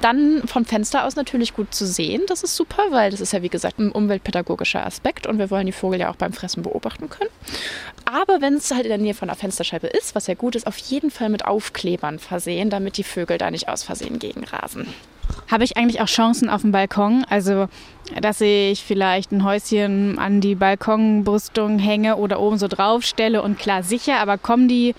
Dann 0.00 0.42
vom 0.48 0.64
Fenster 0.64 1.04
aus 1.04 1.14
natürlich 1.14 1.54
gut 1.54 1.72
zu 1.72 1.86
sehen. 1.86 2.22
Das 2.26 2.42
ist 2.42 2.56
super, 2.56 2.82
weil 2.90 3.12
das 3.12 3.20
ist 3.20 3.32
ja 3.32 3.42
wie 3.42 3.48
gesagt 3.48 3.78
ein 3.78 3.92
umweltpädagogischer 3.92 4.84
Aspekt 4.84 5.28
und 5.28 5.38
wir 5.38 5.48
wollen 5.48 5.66
die 5.66 5.72
Vogel 5.72 6.00
ja 6.00 6.10
auch 6.10 6.16
beim 6.16 6.32
Fressen 6.32 6.64
beobachten 6.64 7.08
können. 7.08 7.30
Aber 8.04 8.31
wenn 8.40 8.54
es 8.54 8.70
halt 8.70 8.84
in 8.84 8.88
der 8.88 8.98
Nähe 8.98 9.14
von 9.14 9.28
der 9.28 9.36
Fensterscheibe 9.36 9.86
ist, 9.86 10.14
was 10.14 10.26
ja 10.26 10.34
gut 10.34 10.54
ist, 10.54 10.66
auf 10.66 10.76
jeden 10.76 11.10
Fall 11.10 11.28
mit 11.28 11.44
Aufklebern 11.44 12.18
versehen, 12.18 12.70
damit 12.70 12.96
die 12.96 13.04
Vögel 13.04 13.38
da 13.38 13.50
nicht 13.50 13.68
aus 13.68 13.82
Versehen 13.82 14.18
gegenrasen. 14.18 14.86
Habe 15.50 15.64
ich 15.64 15.76
eigentlich 15.76 16.00
auch 16.00 16.06
Chancen 16.06 16.48
auf 16.48 16.62
dem 16.62 16.72
Balkon? 16.72 17.24
Also, 17.28 17.68
dass 18.20 18.40
ich 18.40 18.82
vielleicht 18.82 19.32
ein 19.32 19.44
Häuschen 19.44 20.18
an 20.18 20.40
die 20.40 20.54
Balkonbrüstung 20.54 21.78
hänge 21.78 22.16
oder 22.16 22.40
oben 22.40 22.58
so 22.58 22.68
drauf 22.68 23.02
stelle 23.02 23.42
und 23.42 23.58
klar 23.58 23.82
sicher, 23.82 24.18
aber 24.18 24.38
kommen 24.38 24.68
die 24.68 24.94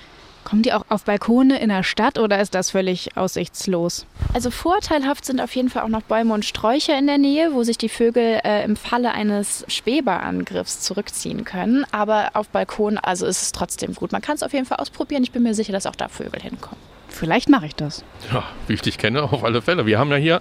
Kommen 0.53 0.61
die 0.61 0.73
auch 0.73 0.85
auf 0.89 1.05
Balkone 1.05 1.59
in 1.59 1.69
der 1.69 1.81
Stadt 1.81 2.19
oder 2.19 2.39
ist 2.39 2.53
das 2.53 2.69
völlig 2.69 3.17
aussichtslos? 3.17 4.05
Also 4.35 4.51
vorteilhaft 4.51 5.25
sind 5.25 5.41
auf 5.41 5.55
jeden 5.55 5.71
Fall 5.71 5.81
auch 5.81 5.87
noch 5.87 6.03
Bäume 6.03 6.31
und 6.31 6.45
Sträucher 6.45 6.95
in 6.95 7.07
der 7.07 7.17
Nähe, 7.17 7.55
wo 7.55 7.63
sich 7.63 7.79
die 7.79 7.89
Vögel 7.89 8.39
äh, 8.43 8.63
im 8.63 8.75
Falle 8.75 9.13
eines 9.13 9.65
Späberangriffs 9.67 10.81
zurückziehen 10.81 11.43
können. 11.43 11.87
Aber 11.91 12.29
auf 12.35 12.49
Balkonen, 12.49 12.99
also 12.99 13.25
ist 13.25 13.41
es 13.41 13.51
trotzdem 13.51 13.95
gut. 13.95 14.11
Man 14.11 14.21
kann 14.21 14.35
es 14.35 14.43
auf 14.43 14.53
jeden 14.53 14.67
Fall 14.67 14.77
ausprobieren. 14.77 15.23
Ich 15.23 15.31
bin 15.31 15.41
mir 15.41 15.55
sicher, 15.55 15.73
dass 15.73 15.87
auch 15.87 15.95
da 15.95 16.07
Vögel 16.07 16.39
hinkommen. 16.39 16.79
Vielleicht 17.07 17.49
mache 17.49 17.65
ich 17.65 17.73
das. 17.73 18.03
Ja, 18.31 18.43
wie 18.67 18.73
ich 18.73 18.81
dich 18.83 18.99
kenne, 18.99 19.23
auf 19.23 19.43
alle 19.43 19.63
Fälle. 19.63 19.87
Wir 19.87 19.97
haben 19.97 20.11
ja 20.11 20.17
hier 20.17 20.39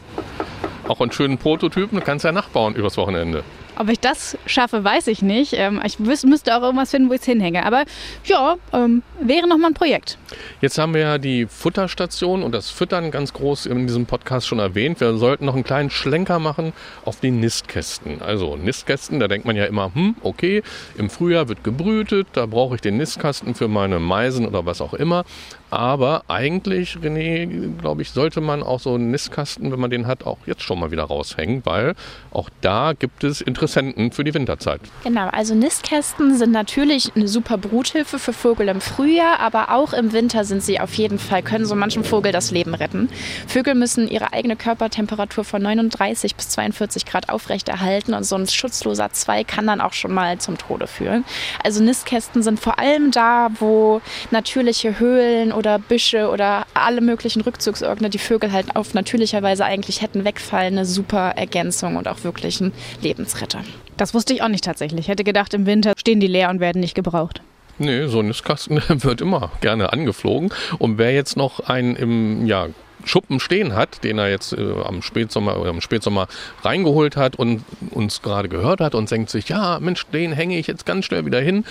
auch 0.89 1.01
einen 1.01 1.13
schönen 1.13 1.39
Prototypen. 1.39 1.99
Du 1.99 2.05
kannst 2.05 2.27
ja 2.27 2.33
nachbauen 2.33 2.75
übers 2.75 2.99
Wochenende. 2.99 3.45
Ob 3.77 3.89
ich 3.89 4.01
das 4.01 4.37
schaffe, 4.47 4.85
weiß 4.85 5.07
ich 5.07 5.23
nicht. 5.23 5.55
Ähm, 5.55 5.81
ich 5.85 5.99
müsste 5.99 6.57
auch 6.57 6.63
irgendwas 6.63 6.91
finden, 6.91 7.09
wo 7.09 7.15
ich 7.15 7.21
es 7.21 7.27
hinhänge. 7.27 7.65
Aber 7.65 7.85
ja, 8.25 8.57
ähm, 8.73 9.03
wäre 9.21 9.49
nochmal 9.49 9.71
ein 9.71 9.75
Projekt. 9.75 10.19
Jetzt 10.61 10.79
haben 10.79 10.95
wir 10.95 11.01
ja 11.01 11.19
die 11.19 11.47
Futterstation 11.47 12.43
und 12.43 12.53
das 12.53 12.71
Füttern 12.71 13.11
ganz 13.11 13.33
groß 13.33 13.67
in 13.67 13.87
diesem 13.87 14.07
Podcast 14.07 14.47
schon 14.47 14.59
erwähnt. 14.59 15.01
Wir 15.01 15.17
sollten 15.17 15.47
noch 15.47 15.55
einen 15.55 15.65
kleinen 15.65 15.91
Schlenker 15.91 16.39
machen 16.39 16.73
auf 17.05 17.21
die 17.21 17.31
Nistkästen. 17.31 18.21
Also 18.21 18.57
Nistkästen, 18.57 19.21
da 19.21 19.29
denkt 19.29 19.47
man 19.47 19.57
ja 19.57 19.65
immer, 19.65 19.95
hm, 19.95 20.17
okay, 20.23 20.63
im 20.97 21.11
Frühjahr 21.11 21.49
wird 21.49 21.65
gebrütet, 21.65 22.29
da 22.35 22.47
brauche 22.47 22.75
ich 22.75 22.81
den 22.81 22.97
Nistkasten 22.99 23.55
für 23.55 23.69
meine 23.69 23.99
Meisen 23.99 24.47
oder 24.47 24.67
was 24.67 24.81
auch 24.81 24.95
immer. 24.95 25.25
Aber 25.73 26.25
eigentlich, 26.29 26.99
René, 27.03 27.79
glaube 27.79 28.03
ich, 28.03 28.11
sollte 28.11 28.43
man 28.43 28.63
auch 28.63 28.79
so 28.79 28.95
einen 28.95 29.11
Nistkasten, 29.11 29.73
wenn 29.73 29.81
man 29.81 29.91
den 29.91 30.07
hat, 30.07 30.27
auch 30.27 30.37
jetzt 30.45 30.61
schon 30.61 30.79
mal 30.79 30.91
wieder 30.91 31.05
raushängen, 31.05 31.63
weil 31.65 31.95
auch 32.31 32.51
da 32.61 32.93
gibt 32.93 33.25
es 33.25 33.41
Interessenten 33.63 34.11
für 34.11 34.25
die 34.25 34.35
Winterzeit. 34.35 34.81
Genau, 35.05 35.29
also 35.29 35.55
Nistkästen 35.55 36.37
sind 36.37 36.51
natürlich 36.51 37.13
eine 37.15 37.29
super 37.29 37.59
Bruthilfe 37.59 38.19
für 38.19 38.33
Vögel 38.33 38.67
im 38.69 38.81
Frühjahr, 38.81 39.39
aber 39.39 39.71
auch 39.71 39.93
im 39.93 40.13
Winter 40.13 40.43
sind 40.43 40.65
sie 40.65 40.81
auf 40.81 40.95
jeden 40.95 41.21
Fall, 41.21 41.45
können 41.45 41.65
so 41.65 41.77
manchen 41.77 42.03
Vogel 42.03 42.33
das 42.33 42.51
Leben 42.51 42.75
retten. 42.75 43.09
Vögel 43.47 43.77
müssen 43.77 44.09
ihre 44.09 44.33
eigene 44.33 44.57
Körpertemperatur 44.57 45.45
von 45.45 45.63
39 45.63 46.35
bis 46.35 46.49
42 46.49 47.07
Grad 47.07 47.29
aufrechterhalten 47.29 48.15
und 48.15 48.25
so 48.25 48.35
ein 48.35 48.49
schutzloser 48.49 49.13
Zwei 49.13 49.45
kann 49.45 49.69
dann 49.69 49.81
auch 49.81 49.93
schon 49.93 50.13
mal 50.13 50.39
zum 50.39 50.59
Tode 50.59 50.89
führen. 50.89 51.25
Also 51.63 51.85
Nistkästen 51.85 52.43
sind 52.43 52.59
vor 52.59 52.81
allem 52.81 53.13
da, 53.13 53.49
wo 53.61 54.01
natürliche 54.33 54.99
Höhlen 54.99 55.53
oder 55.53 55.79
Büsche 55.79 56.31
oder 56.31 56.67
alle 56.75 57.01
möglichen 57.01 57.43
Rückzugsorte, 57.43 58.11
die 58.11 58.19
Vögel 58.19 58.51
halt 58.51 58.75
auf 58.75 58.93
natürlicher 58.93 59.41
Weise 59.41 59.65
eigentlich 59.65 60.03
hätten 60.03 60.25
wegfallen, 60.25 60.75
eine 60.79 60.85
super 60.85 61.35
Ergänzung 61.37 61.95
und 61.95 62.09
auch 62.09 62.25
wirklich 62.25 62.61
ein 62.61 62.73
Lebensretter. 63.03 63.52
Das 63.97 64.15
wusste 64.15 64.33
ich 64.33 64.43
auch 64.43 64.49
nicht 64.49 64.65
tatsächlich. 64.65 65.01
Ich 65.01 65.09
hätte 65.09 65.25
gedacht, 65.25 65.55
im 65.55 65.67
Winter 65.67 65.93
stehen 65.97 66.21
die 66.21 66.27
leer 66.27 66.51
und 66.51 66.61
werden 66.61 66.81
nicht 66.81 66.95
gebraucht. 66.95 67.43
Nee, 67.79 68.07
so 68.07 68.21
ein 68.21 68.29
Nistkasten 68.29 68.83
wird 68.89 69.21
immer 69.21 69.51
gerne 69.61 69.93
angeflogen. 69.93 70.53
Und 70.79 70.99
wer 70.99 71.13
jetzt 71.13 71.37
noch 71.37 71.61
einen 71.61 71.97
im 71.97 72.47
ja, 72.47 72.69
Schuppen 73.05 73.41
stehen 73.41 73.75
hat, 73.75 74.05
den 74.05 74.19
er 74.19 74.31
jetzt 74.31 74.53
äh, 74.53 74.75
am 74.85 75.03
Spätsommer 75.03 75.59
oder 75.59 75.71
im 75.71 75.81
Spätsommer 75.81 76.29
reingeholt 76.63 77.17
hat 77.17 77.37
und 77.37 77.65
uns 77.91 78.23
gerade 78.23 78.49
gehört 78.49 78.81
hat 78.81 78.95
und 78.95 79.11
denkt 79.11 79.31
sich, 79.31 79.49
ja, 79.49 79.79
Mensch, 79.81 80.07
den 80.07 80.33
hänge 80.33 80.59
ich 80.59 80.67
jetzt 80.67 80.87
ganz 80.87 81.05
schnell 81.05 81.25
wieder 81.27 81.41
hin. 81.41 81.65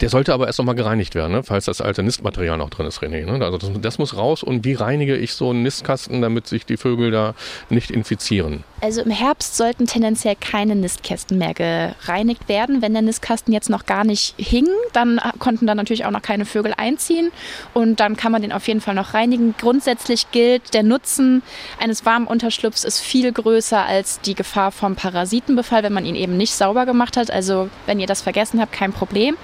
Der 0.00 0.10
sollte 0.10 0.34
aber 0.34 0.46
erst 0.46 0.58
nochmal 0.58 0.74
gereinigt 0.74 1.14
werden, 1.14 1.32
ne? 1.32 1.42
falls 1.42 1.64
das 1.64 1.80
alte 1.80 2.02
Nistmaterial 2.02 2.58
noch 2.58 2.68
drin 2.68 2.86
ist, 2.86 3.00
René. 3.02 3.24
Ne? 3.24 3.44
Also 3.44 3.56
das, 3.56 3.70
das, 3.80 3.98
muss 3.98 4.16
raus. 4.16 4.42
Und 4.42 4.64
wie 4.64 4.74
reinige 4.74 5.16
ich 5.16 5.32
so 5.32 5.50
einen 5.50 5.62
Nistkasten, 5.62 6.20
damit 6.20 6.46
sich 6.46 6.66
die 6.66 6.76
Vögel 6.76 7.10
da 7.10 7.34
nicht 7.70 7.90
infizieren? 7.90 8.62
Also 8.82 9.00
im 9.00 9.10
Herbst 9.10 9.56
sollten 9.56 9.86
tendenziell 9.86 10.36
keine 10.38 10.76
Nistkästen 10.76 11.38
mehr 11.38 11.54
gereinigt 11.54 12.46
werden. 12.48 12.82
Wenn 12.82 12.92
der 12.92 13.00
Nistkasten 13.00 13.54
jetzt 13.54 13.70
noch 13.70 13.86
gar 13.86 14.04
nicht 14.04 14.34
hing, 14.36 14.66
dann 14.92 15.18
konnten 15.38 15.66
da 15.66 15.74
natürlich 15.74 16.04
auch 16.04 16.10
noch 16.10 16.20
keine 16.20 16.44
Vögel 16.44 16.74
einziehen. 16.76 17.30
Und 17.72 18.00
dann 18.00 18.16
kann 18.16 18.32
man 18.32 18.42
den 18.42 18.52
auf 18.52 18.68
jeden 18.68 18.82
Fall 18.82 18.94
noch 18.94 19.14
reinigen. 19.14 19.54
Grundsätzlich 19.58 20.30
gilt, 20.30 20.74
der 20.74 20.82
Nutzen 20.82 21.42
eines 21.80 22.04
warmen 22.04 22.26
Unterschlupfs 22.26 22.84
ist 22.84 23.00
viel 23.00 23.32
größer 23.32 23.82
als 23.82 24.20
die 24.20 24.34
Gefahr 24.34 24.72
vom 24.72 24.94
Parasitenbefall, 24.94 25.82
wenn 25.82 25.94
man 25.94 26.04
ihn 26.04 26.14
eben 26.14 26.36
nicht 26.36 26.52
sauber 26.52 26.84
gemacht 26.84 27.16
hat. 27.16 27.30
Also 27.30 27.70
wenn 27.86 27.98
ihr 27.98 28.06
das 28.06 28.20
vergessen 28.20 28.60
habt, 28.60 28.72
kein 28.72 28.92
Problem. 28.92 29.36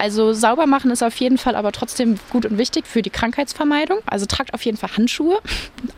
Also 0.00 0.32
sauber 0.32 0.66
machen 0.66 0.90
ist 0.90 1.02
auf 1.02 1.16
jeden 1.16 1.36
Fall 1.36 1.54
aber 1.54 1.72
trotzdem 1.72 2.18
gut 2.30 2.46
und 2.46 2.56
wichtig 2.56 2.86
für 2.86 3.02
die 3.02 3.10
Krankheitsvermeidung. 3.10 3.98
Also 4.06 4.24
tragt 4.26 4.54
auf 4.54 4.64
jeden 4.64 4.78
Fall 4.78 4.96
Handschuhe. 4.96 5.38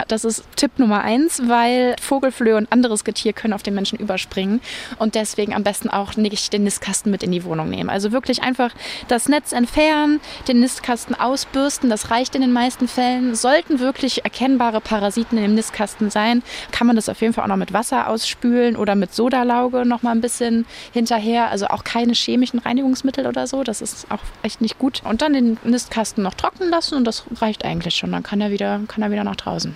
Das 0.09 0.25
ist 0.25 0.45
Tipp 0.57 0.73
Nummer 0.79 1.03
eins, 1.03 1.43
weil 1.47 1.95
Vogelflöhe 2.01 2.57
und 2.57 2.73
anderes 2.73 3.05
Getier 3.05 3.33
können 3.33 3.53
auf 3.53 3.63
den 3.63 3.75
Menschen 3.75 3.99
überspringen 3.99 4.61
und 4.99 5.15
deswegen 5.15 5.55
am 5.55 5.63
besten 5.63 5.89
auch 5.89 6.17
nicht 6.17 6.53
den 6.53 6.65
Nistkasten 6.65 7.13
mit 7.13 7.23
in 7.23 7.31
die 7.31 7.45
Wohnung 7.45 7.71
nehmen. 7.71 7.91
Also 7.91 8.11
wirklich 8.11 8.43
einfach 8.43 8.73
das 9.07 9.29
Netz 9.29 9.53
entfernen, 9.53 10.21
den 10.49 10.61
Nistkasten 10.61 11.15
ausbürsten. 11.15 11.89
Das 11.89 12.11
reicht 12.11 12.35
in 12.35 12.41
den 12.41 12.53
meisten 12.53 12.89
Fällen. 12.89 13.35
Sollten 13.37 13.79
wirklich 13.79 14.25
erkennbare 14.25 14.81
Parasiten 14.81 15.37
dem 15.37 15.55
Nistkasten 15.55 16.11
sein, 16.11 16.43
kann 16.73 16.87
man 16.87 16.97
das 16.97 17.09
auf 17.09 17.21
jeden 17.21 17.35
Fall 17.35 17.45
auch 17.45 17.49
noch 17.49 17.57
mit 17.57 17.73
Wasser 17.73 18.09
ausspülen 18.09 18.75
oder 18.77 18.95
mit 18.97 19.15
Sodalauge 19.15 19.87
noch 19.87 20.03
mal 20.03 20.11
ein 20.11 20.21
bisschen 20.21 20.67
hinterher. 20.93 21.51
Also 21.51 21.67
auch 21.69 21.85
keine 21.85 22.15
chemischen 22.15 22.59
Reinigungsmittel 22.59 23.27
oder 23.27 23.47
so. 23.47 23.63
Das 23.63 23.81
ist 23.81 23.92
ist 23.93 24.11
auch 24.11 24.21
echt 24.43 24.61
nicht 24.61 24.79
gut. 24.79 25.03
Und 25.05 25.23
dann 25.23 25.33
den 25.33 25.59
Nistkasten 25.65 26.23
noch 26.23 26.35
trocknen 26.35 26.71
lassen 26.71 26.97
und 26.97 27.05
das 27.05 27.25
reicht 27.41 27.65
eigentlich 27.65 27.95
schon. 27.95 28.13
Dann 28.13 28.23
kann 28.23 28.41
er 28.41 28.51
wieder, 28.51 28.81
kann 28.89 29.03
er 29.03 29.11
wieder 29.11 29.25
nach 29.25 29.37
draußen. 29.37 29.75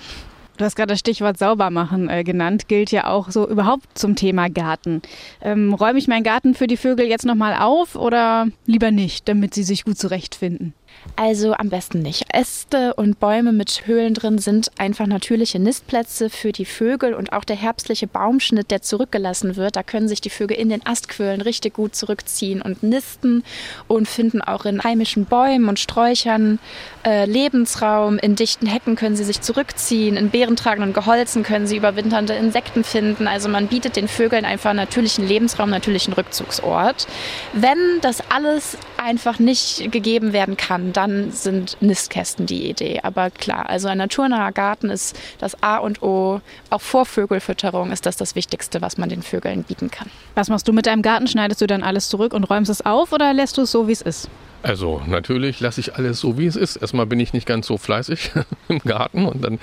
Du 0.56 0.64
hast 0.64 0.74
gerade 0.74 0.94
das 0.94 1.00
Stichwort 1.00 1.38
sauber 1.38 1.70
machen 1.70 2.08
äh, 2.08 2.24
genannt, 2.24 2.66
gilt 2.66 2.90
ja 2.90 3.08
auch 3.08 3.30
so 3.30 3.46
überhaupt 3.46 3.86
zum 3.98 4.16
Thema 4.16 4.48
Garten. 4.48 5.02
Ähm, 5.42 5.74
räume 5.74 5.98
ich 5.98 6.08
meinen 6.08 6.24
Garten 6.24 6.54
für 6.54 6.66
die 6.66 6.78
Vögel 6.78 7.06
jetzt 7.06 7.26
nochmal 7.26 7.56
auf 7.60 7.94
oder 7.94 8.46
lieber 8.64 8.90
nicht, 8.90 9.28
damit 9.28 9.52
sie 9.52 9.64
sich 9.64 9.84
gut 9.84 9.98
zurechtfinden? 9.98 10.72
Also 11.14 11.54
am 11.54 11.70
besten 11.70 12.00
nicht. 12.02 12.24
Äste 12.32 12.94
und 12.94 13.20
Bäume 13.20 13.52
mit 13.52 13.86
Höhlen 13.86 14.12
drin 14.14 14.38
sind 14.38 14.70
einfach 14.78 15.06
natürliche 15.06 15.58
Nistplätze 15.58 16.28
für 16.28 16.52
die 16.52 16.64
Vögel 16.64 17.14
und 17.14 17.32
auch 17.32 17.44
der 17.44 17.56
herbstliche 17.56 18.06
Baumschnitt, 18.06 18.70
der 18.70 18.82
zurückgelassen 18.82 19.56
wird. 19.56 19.76
Da 19.76 19.82
können 19.82 20.08
sich 20.08 20.20
die 20.20 20.30
Vögel 20.30 20.58
in 20.58 20.68
den 20.68 20.84
Astquirlen 20.84 21.40
richtig 21.40 21.74
gut 21.74 21.94
zurückziehen 21.94 22.60
und 22.60 22.82
nisten 22.82 23.44
und 23.88 24.08
finden 24.08 24.42
auch 24.42 24.66
in 24.66 24.82
heimischen 24.82 25.24
Bäumen 25.24 25.68
und 25.68 25.78
Sträuchern 25.78 26.58
äh, 27.04 27.24
Lebensraum. 27.24 28.18
In 28.18 28.34
dichten 28.34 28.66
Hecken 28.66 28.96
können 28.96 29.16
sie 29.16 29.24
sich 29.24 29.40
zurückziehen. 29.40 30.16
In 30.16 30.30
beerentragenden 30.30 30.92
Geholzen 30.92 31.42
können 31.42 31.66
sie 31.66 31.76
überwinternde 31.76 32.34
Insekten 32.34 32.84
finden. 32.84 33.26
Also 33.26 33.48
man 33.48 33.68
bietet 33.68 33.96
den 33.96 34.08
Vögeln 34.08 34.44
einfach 34.44 34.74
natürlichen 34.74 35.26
Lebensraum, 35.26 35.70
natürlichen 35.70 36.12
Rückzugsort. 36.12 37.06
Wenn 37.52 37.78
das 38.02 38.22
alles 38.30 38.76
einfach 38.98 39.38
nicht 39.38 39.90
gegeben 39.92 40.32
werden 40.32 40.56
kann, 40.56 40.92
dann 40.92 41.30
sind 41.32 41.76
Nistkästen 41.80 42.46
die 42.46 42.68
Idee. 42.68 43.00
Aber 43.02 43.30
klar, 43.30 43.68
also 43.68 43.88
ein 43.88 43.98
naturnaher 43.98 44.52
Garten 44.52 44.90
ist 44.90 45.16
das 45.38 45.62
A 45.62 45.78
und 45.78 46.02
O. 46.02 46.40
Auch 46.70 46.80
vor 46.80 47.06
Vögelfütterung 47.06 47.92
ist 47.92 48.06
das 48.06 48.16
das 48.16 48.34
Wichtigste, 48.34 48.82
was 48.82 48.98
man 48.98 49.08
den 49.08 49.22
Vögeln 49.22 49.64
bieten 49.64 49.90
kann. 49.90 50.10
Was 50.34 50.48
machst 50.48 50.68
du 50.68 50.72
mit 50.72 50.86
deinem 50.86 51.02
Garten? 51.02 51.26
Schneidest 51.26 51.60
du 51.60 51.66
dann 51.66 51.82
alles 51.82 52.08
zurück 52.08 52.34
und 52.34 52.44
räumst 52.44 52.70
es 52.70 52.84
auf 52.84 53.12
oder 53.12 53.32
lässt 53.32 53.58
du 53.58 53.62
es 53.62 53.72
so, 53.72 53.88
wie 53.88 53.92
es 53.92 54.02
ist? 54.02 54.28
Also 54.62 55.00
natürlich 55.06 55.60
lasse 55.60 55.80
ich 55.80 55.94
alles 55.94 56.18
so, 56.18 56.38
wie 56.38 56.46
es 56.46 56.56
ist. 56.56 56.76
Erstmal 56.76 57.06
bin 57.06 57.20
ich 57.20 57.32
nicht 57.32 57.46
ganz 57.46 57.68
so 57.68 57.78
fleißig 57.78 58.32
im 58.68 58.80
Garten 58.80 59.24
und 59.26 59.44
dann 59.44 59.60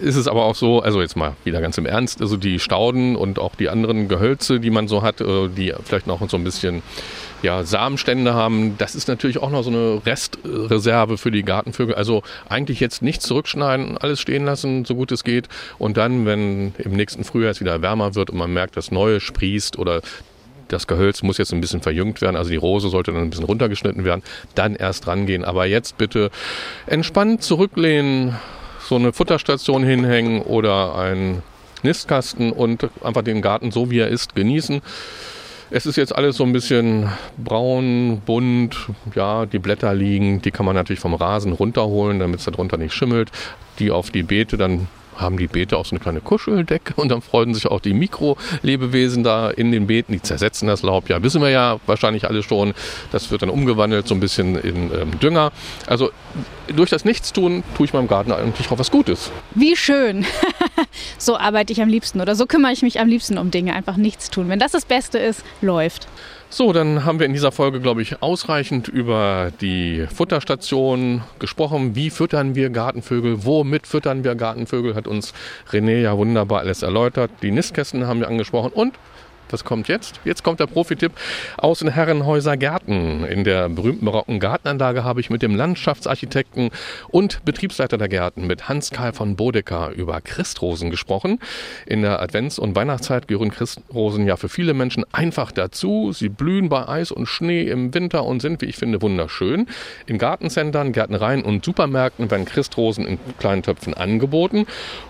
ist 0.00 0.14
es 0.14 0.28
aber 0.28 0.44
auch 0.44 0.54
so, 0.54 0.80
also 0.80 1.00
jetzt 1.00 1.16
mal 1.16 1.34
wieder 1.42 1.60
ganz 1.60 1.76
im 1.76 1.86
Ernst, 1.86 2.20
also 2.20 2.36
die 2.36 2.60
Stauden 2.60 3.16
und 3.16 3.40
auch 3.40 3.56
die 3.56 3.68
anderen 3.68 4.06
Gehölze, 4.06 4.60
die 4.60 4.70
man 4.70 4.86
so 4.86 5.02
hat, 5.02 5.20
äh, 5.20 5.48
die 5.48 5.74
vielleicht 5.82 6.06
noch 6.06 6.28
so 6.28 6.36
ein 6.36 6.44
bisschen 6.44 6.82
ja, 7.44 7.62
Samenstände 7.62 8.34
haben, 8.34 8.76
das 8.78 8.94
ist 8.94 9.06
natürlich 9.06 9.38
auch 9.38 9.50
noch 9.50 9.62
so 9.62 9.70
eine 9.70 10.00
Restreserve 10.04 11.18
für 11.18 11.30
die 11.30 11.42
Gartenvögel. 11.42 11.94
Also 11.94 12.22
eigentlich 12.48 12.80
jetzt 12.80 13.02
nichts 13.02 13.26
zurückschneiden, 13.26 13.98
alles 13.98 14.20
stehen 14.20 14.46
lassen, 14.46 14.84
so 14.84 14.94
gut 14.94 15.12
es 15.12 15.24
geht. 15.24 15.48
Und 15.78 15.98
dann, 15.98 16.24
wenn 16.24 16.74
im 16.78 16.92
nächsten 16.92 17.22
Frühjahr 17.22 17.50
es 17.50 17.60
wieder 17.60 17.82
wärmer 17.82 18.14
wird 18.14 18.30
und 18.30 18.38
man 18.38 18.52
merkt, 18.52 18.76
dass 18.78 18.90
Neue 18.90 19.20
sprießt 19.20 19.78
oder 19.78 20.00
das 20.68 20.86
Gehölz 20.86 21.22
muss 21.22 21.36
jetzt 21.36 21.52
ein 21.52 21.60
bisschen 21.60 21.82
verjüngt 21.82 22.22
werden, 22.22 22.36
also 22.36 22.48
die 22.48 22.56
Rose 22.56 22.88
sollte 22.88 23.12
dann 23.12 23.20
ein 23.20 23.30
bisschen 23.30 23.44
runtergeschnitten 23.44 24.06
werden, 24.06 24.22
dann 24.54 24.74
erst 24.74 25.06
rangehen. 25.06 25.44
Aber 25.44 25.66
jetzt 25.66 25.98
bitte 25.98 26.30
entspannt 26.86 27.42
zurücklehnen, 27.42 28.36
so 28.80 28.96
eine 28.96 29.12
Futterstation 29.12 29.84
hinhängen 29.84 30.40
oder 30.40 30.96
ein 30.96 31.42
Nistkasten 31.82 32.52
und 32.52 32.88
einfach 33.02 33.22
den 33.22 33.42
Garten 33.42 33.70
so 33.70 33.90
wie 33.90 33.98
er 33.98 34.08
ist 34.08 34.34
genießen. 34.34 34.80
Es 35.76 35.86
ist 35.86 35.96
jetzt 35.96 36.14
alles 36.14 36.36
so 36.36 36.44
ein 36.44 36.52
bisschen 36.52 37.08
braun, 37.36 38.22
bunt. 38.24 38.76
Ja, 39.16 39.44
die 39.44 39.58
Blätter 39.58 39.92
liegen. 39.92 40.40
Die 40.40 40.52
kann 40.52 40.64
man 40.64 40.76
natürlich 40.76 41.00
vom 41.00 41.14
Rasen 41.14 41.50
runterholen, 41.50 42.20
damit 42.20 42.38
es 42.38 42.44
darunter 42.44 42.76
nicht 42.76 42.94
schimmelt. 42.94 43.32
Die 43.80 43.90
auf 43.90 44.10
die 44.10 44.22
Beete 44.22 44.56
dann 44.56 44.86
haben 45.16 45.36
die 45.36 45.46
Beete 45.46 45.76
auch 45.76 45.86
so 45.86 45.94
eine 45.94 46.00
kleine 46.00 46.20
Kuscheldecke 46.20 46.94
und 46.96 47.08
dann 47.08 47.22
freuen 47.22 47.54
sich 47.54 47.66
auch 47.66 47.80
die 47.80 47.94
Mikrolebewesen 47.94 49.24
da 49.24 49.50
in 49.50 49.72
den 49.72 49.86
Beeten. 49.86 50.12
Die 50.12 50.22
zersetzen 50.22 50.68
das 50.68 50.82
Laub 50.82 51.08
ja, 51.08 51.22
wissen 51.22 51.42
wir 51.42 51.50
ja 51.50 51.78
wahrscheinlich 51.86 52.26
alle 52.28 52.42
schon. 52.42 52.74
Das 53.12 53.30
wird 53.30 53.42
dann 53.42 53.50
umgewandelt 53.50 54.08
so 54.08 54.14
ein 54.14 54.20
bisschen 54.20 54.56
in 54.56 54.92
ähm, 54.92 55.18
Dünger. 55.20 55.52
Also 55.86 56.10
durch 56.74 56.90
das 56.90 57.04
Nichtstun 57.04 57.62
tue 57.76 57.86
ich 57.86 57.92
meinem 57.92 58.08
Garten 58.08 58.32
eigentlich 58.32 58.70
auch 58.70 58.78
was 58.78 58.90
Gutes. 58.90 59.30
Wie 59.54 59.76
schön. 59.76 60.24
so 61.18 61.36
arbeite 61.36 61.72
ich 61.72 61.82
am 61.82 61.88
liebsten 61.88 62.20
oder 62.20 62.34
so 62.34 62.46
kümmere 62.46 62.72
ich 62.72 62.82
mich 62.82 63.00
am 63.00 63.08
liebsten 63.08 63.38
um 63.38 63.50
Dinge. 63.50 63.74
Einfach 63.74 63.96
nichts 63.96 64.30
tun. 64.30 64.48
Wenn 64.48 64.58
das 64.58 64.72
das 64.72 64.84
Beste 64.84 65.18
ist, 65.18 65.44
läuft. 65.60 66.08
So, 66.56 66.72
dann 66.72 67.04
haben 67.04 67.18
wir 67.18 67.26
in 67.26 67.32
dieser 67.32 67.50
Folge, 67.50 67.80
glaube 67.80 68.00
ich, 68.00 68.22
ausreichend 68.22 68.86
über 68.86 69.50
die 69.60 70.06
Futterstation 70.06 71.24
gesprochen. 71.40 71.96
Wie 71.96 72.10
füttern 72.10 72.54
wir 72.54 72.70
Gartenvögel? 72.70 73.44
Womit 73.44 73.88
füttern 73.88 74.22
wir 74.22 74.36
Gartenvögel? 74.36 74.94
Hat 74.94 75.08
uns 75.08 75.34
René 75.72 76.00
ja 76.00 76.16
wunderbar 76.16 76.60
alles 76.60 76.84
erläutert. 76.84 77.32
Die 77.42 77.50
Nistkästen 77.50 78.06
haben 78.06 78.20
wir 78.20 78.28
angesprochen 78.28 78.70
und 78.72 78.94
was 79.50 79.64
kommt 79.64 79.88
jetzt? 79.88 80.20
Jetzt 80.24 80.42
kommt 80.42 80.60
der 80.60 80.66
Profitipp 80.66 81.12
aus 81.56 81.80
den 81.80 81.88
Herrenhäuser 81.88 82.56
Gärten. 82.56 83.24
In 83.24 83.44
der 83.44 83.68
berühmten 83.68 84.04
barocken 84.04 84.40
Gartenanlage 84.40 85.04
habe 85.04 85.20
ich 85.20 85.30
mit 85.30 85.42
dem 85.42 85.54
Landschaftsarchitekten 85.54 86.70
und 87.08 87.44
Betriebsleiter 87.44 87.98
der 87.98 88.08
Gärten, 88.08 88.46
mit 88.46 88.68
Hans-Karl 88.68 89.12
von 89.12 89.36
Bodecker, 89.36 89.90
über 89.90 90.20
Christrosen 90.20 90.90
gesprochen. 90.90 91.40
In 91.86 92.02
der 92.02 92.20
Advents- 92.22 92.58
und 92.58 92.74
Weihnachtszeit 92.76 93.28
gehören 93.28 93.50
Christrosen 93.50 94.26
ja 94.26 94.36
für 94.36 94.48
viele 94.48 94.74
Menschen 94.74 95.04
einfach 95.12 95.52
dazu. 95.52 96.12
Sie 96.12 96.28
blühen 96.28 96.68
bei 96.68 96.88
Eis 96.88 97.12
und 97.12 97.26
Schnee 97.26 97.68
im 97.68 97.94
Winter 97.94 98.24
und 98.24 98.40
sind, 98.40 98.60
wie 98.60 98.66
ich 98.66 98.76
finde, 98.76 99.02
wunderschön. 99.02 99.66
In 100.06 100.18
Gartencentern, 100.18 100.92
Gärtnereien 100.92 101.42
und 101.42 101.64
Supermärkten 101.64 102.30
werden 102.30 102.44
Christrosen 102.44 103.06
in 103.06 103.18
kleinen 103.38 103.62
Töpfen 103.62 103.94
angeboten. 103.94 104.66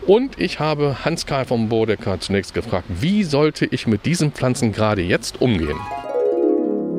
Und 0.06 0.38
ich 0.38 0.60
habe 0.60 1.04
Hans-Karl 1.04 1.44
von 1.44 1.68
Bodecker 1.68 2.20
zunächst 2.20 2.54
gefragt, 2.54 2.86
wie 2.88 3.24
sollte 3.24 3.66
ich 3.66 3.86
mit 3.86 4.06
diesem 4.24 4.32
Pflanzen 4.32 4.72
gerade 4.72 5.02
jetzt 5.02 5.42
umgehen? 5.42 5.78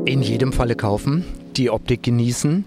In 0.06 0.22
jedem 0.22 0.54
Falle 0.54 0.76
kaufen, 0.76 1.26
die 1.56 1.72
Optik 1.72 2.04
genießen, 2.04 2.66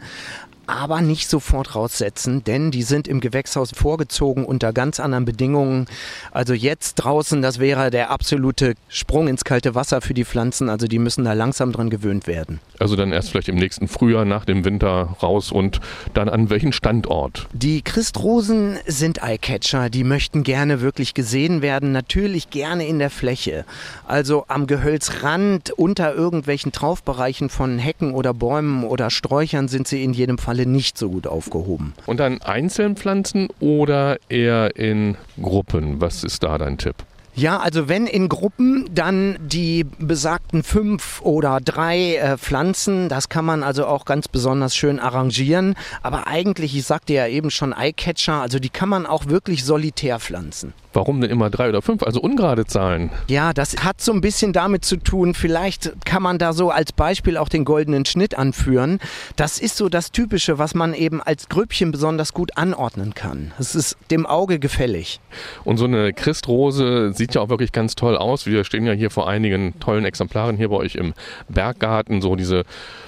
aber 0.69 1.01
nicht 1.01 1.29
sofort 1.29 1.75
raussetzen, 1.75 2.45
denn 2.45 2.71
die 2.71 2.83
sind 2.83 3.09
im 3.09 3.21
Gewächshaus 3.21 3.73
vorgezogen 3.73 4.45
unter 4.45 4.73
ganz 4.73 5.01
anderen 5.01 5.25
Bedingungen. 5.25 5.87
Also 6.31 6.53
jetzt 6.53 6.97
draußen, 6.97 7.41
das 7.41 7.59
wäre 7.59 7.91
der 7.91 8.11
absolute 8.11 8.75
Sprung 8.89 9.29
ins 9.29 9.45
kalte 9.45 9.75
Wasser 9.75 10.03
für 10.03 10.15
die 10.15 10.27
Pflanzen, 10.27 10.69
also 10.69 10.87
die 10.87 10.99
müssen 10.99 11.25
da 11.25 11.33
langsam 11.33 11.73
dran 11.73 11.89
gewöhnt 11.89 12.27
werden. 12.27 12.61
Also 12.79 12.97
dann 12.97 13.13
erst 13.13 13.31
vielleicht 13.31 13.49
im 13.49 13.57
nächsten 13.57 13.89
Frühjahr 13.89 14.27
nach 14.27 14.45
dem 14.45 14.65
Winter 14.65 15.17
raus 15.23 15.51
und 15.51 15.81
dann 16.13 16.29
an 16.29 16.51
welchen 16.51 16.73
Standort? 16.73 17.49
Die 17.53 17.83
Christrosen 17.83 18.79
sind 18.87 19.23
Eyecatcher, 19.23 19.89
die 19.89 20.05
möchten 20.05 20.43
gerne 20.43 20.83
wirklich 20.83 21.15
gesehen 21.15 21.63
werden, 21.63 21.93
natürlich 21.93 22.51
gerne 22.51 22.87
in 22.87 22.99
der 22.99 23.11
Fläche. 23.11 23.65
Also 24.07 24.45
am 24.49 24.67
Gehölzrand, 24.67 25.71
unter 25.71 26.15
irgendwelchen 26.15 26.73
Traufbereichen 26.73 27.49
von 27.49 27.79
Hecken 27.79 28.13
oder 28.13 28.35
Bäumen 28.35 28.85
oder 28.85 29.11
Sträuchern 29.11 29.69
sind 29.69 29.89
sie 29.89 30.05
in 30.05 30.13
jedem 30.13 30.37
Fall 30.37 30.58
alle 30.59 30.67
nicht 30.67 30.99
so 30.99 31.11
gut 31.11 31.27
aufgehoben. 31.27 31.95
Und 32.07 32.21
dann 32.21 32.43
einzeln 32.43 32.97
pflanzen 32.97 33.49
oder 33.61 34.19
eher 34.29 34.77
in 34.77 35.17
Gruppen? 35.41 36.01
Was 36.01 36.25
ist 36.25 36.43
da 36.43 36.59
dein 36.59 36.79
Tipp? 36.79 36.97
Ja, 37.35 37.61
also 37.61 37.89
wenn 37.89 38.09
in 38.09 38.29
Gruppen, 38.29 38.91
dann 38.93 39.39
die 39.41 39.85
besagten 39.85 40.65
fünf 40.65 41.21
oder 41.23 41.61
drei 41.61 42.17
äh, 42.17 42.37
Pflanzen. 42.37 43.09
Das 43.09 43.29
kann 43.29 43.45
man 43.45 43.63
also 43.63 43.87
auch 43.87 44.05
ganz 44.07 44.27
besonders 44.27 44.75
schön 44.75 44.99
arrangieren. 44.99 45.77
Aber 46.03 46.27
eigentlich, 46.27 46.77
ich 46.77 46.85
sagte 46.85 47.13
ja 47.13 47.29
eben 47.29 47.53
schon 47.53 47.73
Eyecatcher, 47.73 48.41
also 48.41 48.59
die 48.59 48.71
kann 48.71 48.89
man 48.89 49.07
auch 49.07 49.27
wirklich 49.27 49.65
solitär 49.65 50.19
pflanzen. 50.19 50.73
Warum 50.93 51.21
denn 51.21 51.31
immer 51.31 51.51
drei 51.51 51.69
oder 51.69 51.83
fünf? 51.83 52.03
Also 52.03 52.21
ungerade 52.21 52.65
Zahlen. 52.65 53.11
Ja, 53.29 53.53
das 53.53 53.85
hat 53.85 54.01
so 54.01 54.13
ein 54.13 54.21
bisschen 54.21 54.53
damit 54.53 54.85
zu 54.85 54.97
tun, 54.97 55.35
vielleicht 55.35 55.93
kann 56.05 56.23
man 56.23 56.39
da 56.39 56.53
so 56.53 56.71
als 56.71 56.93
Beispiel 56.93 57.37
auch 57.37 57.49
den 57.49 57.65
goldenen 57.65 58.05
Schnitt 58.05 58.39
anführen. 58.39 58.99
Das 59.37 59.59
ist 59.59 59.77
so 59.77 59.89
das 59.89 60.13
Typische, 60.13 60.59
was 60.59 60.75
man 60.75 60.95
eben 60.95 61.21
als 61.21 61.49
Grüppchen 61.49 61.93
besonders 61.93 62.33
gut 62.33 62.57
anordnen 62.57 63.15
kann. 63.15 63.53
Es 63.59 63.75
ist 63.75 63.97
dem 64.11 64.27
Auge 64.27 64.59
gefällig. 64.59 65.21
Und 65.65 65.77
so 65.77 65.85
eine 65.85 66.13
Christrose 66.13 67.13
sieht 67.13 67.35
ja 67.35 67.43
auch 67.43 67.49
wirklich 67.49 67.73
ganz 67.73 67.95
toll 67.95 68.17
aus. 68.17 68.47
Wir 68.47 68.65
stehen 68.65 68.87
ja 68.87 68.93
hier 68.93 69.11
vor 69.11 69.29
einigen 69.29 69.79
tollen 69.81 70.05
Exemplaren 70.05 70.57
hier 70.57 70.71
bei 70.71 70.77
euch 70.77 70.95
im 70.95 71.15
Berggarten. 71.49 72.23
So 72.23 72.37
diese 72.37 72.65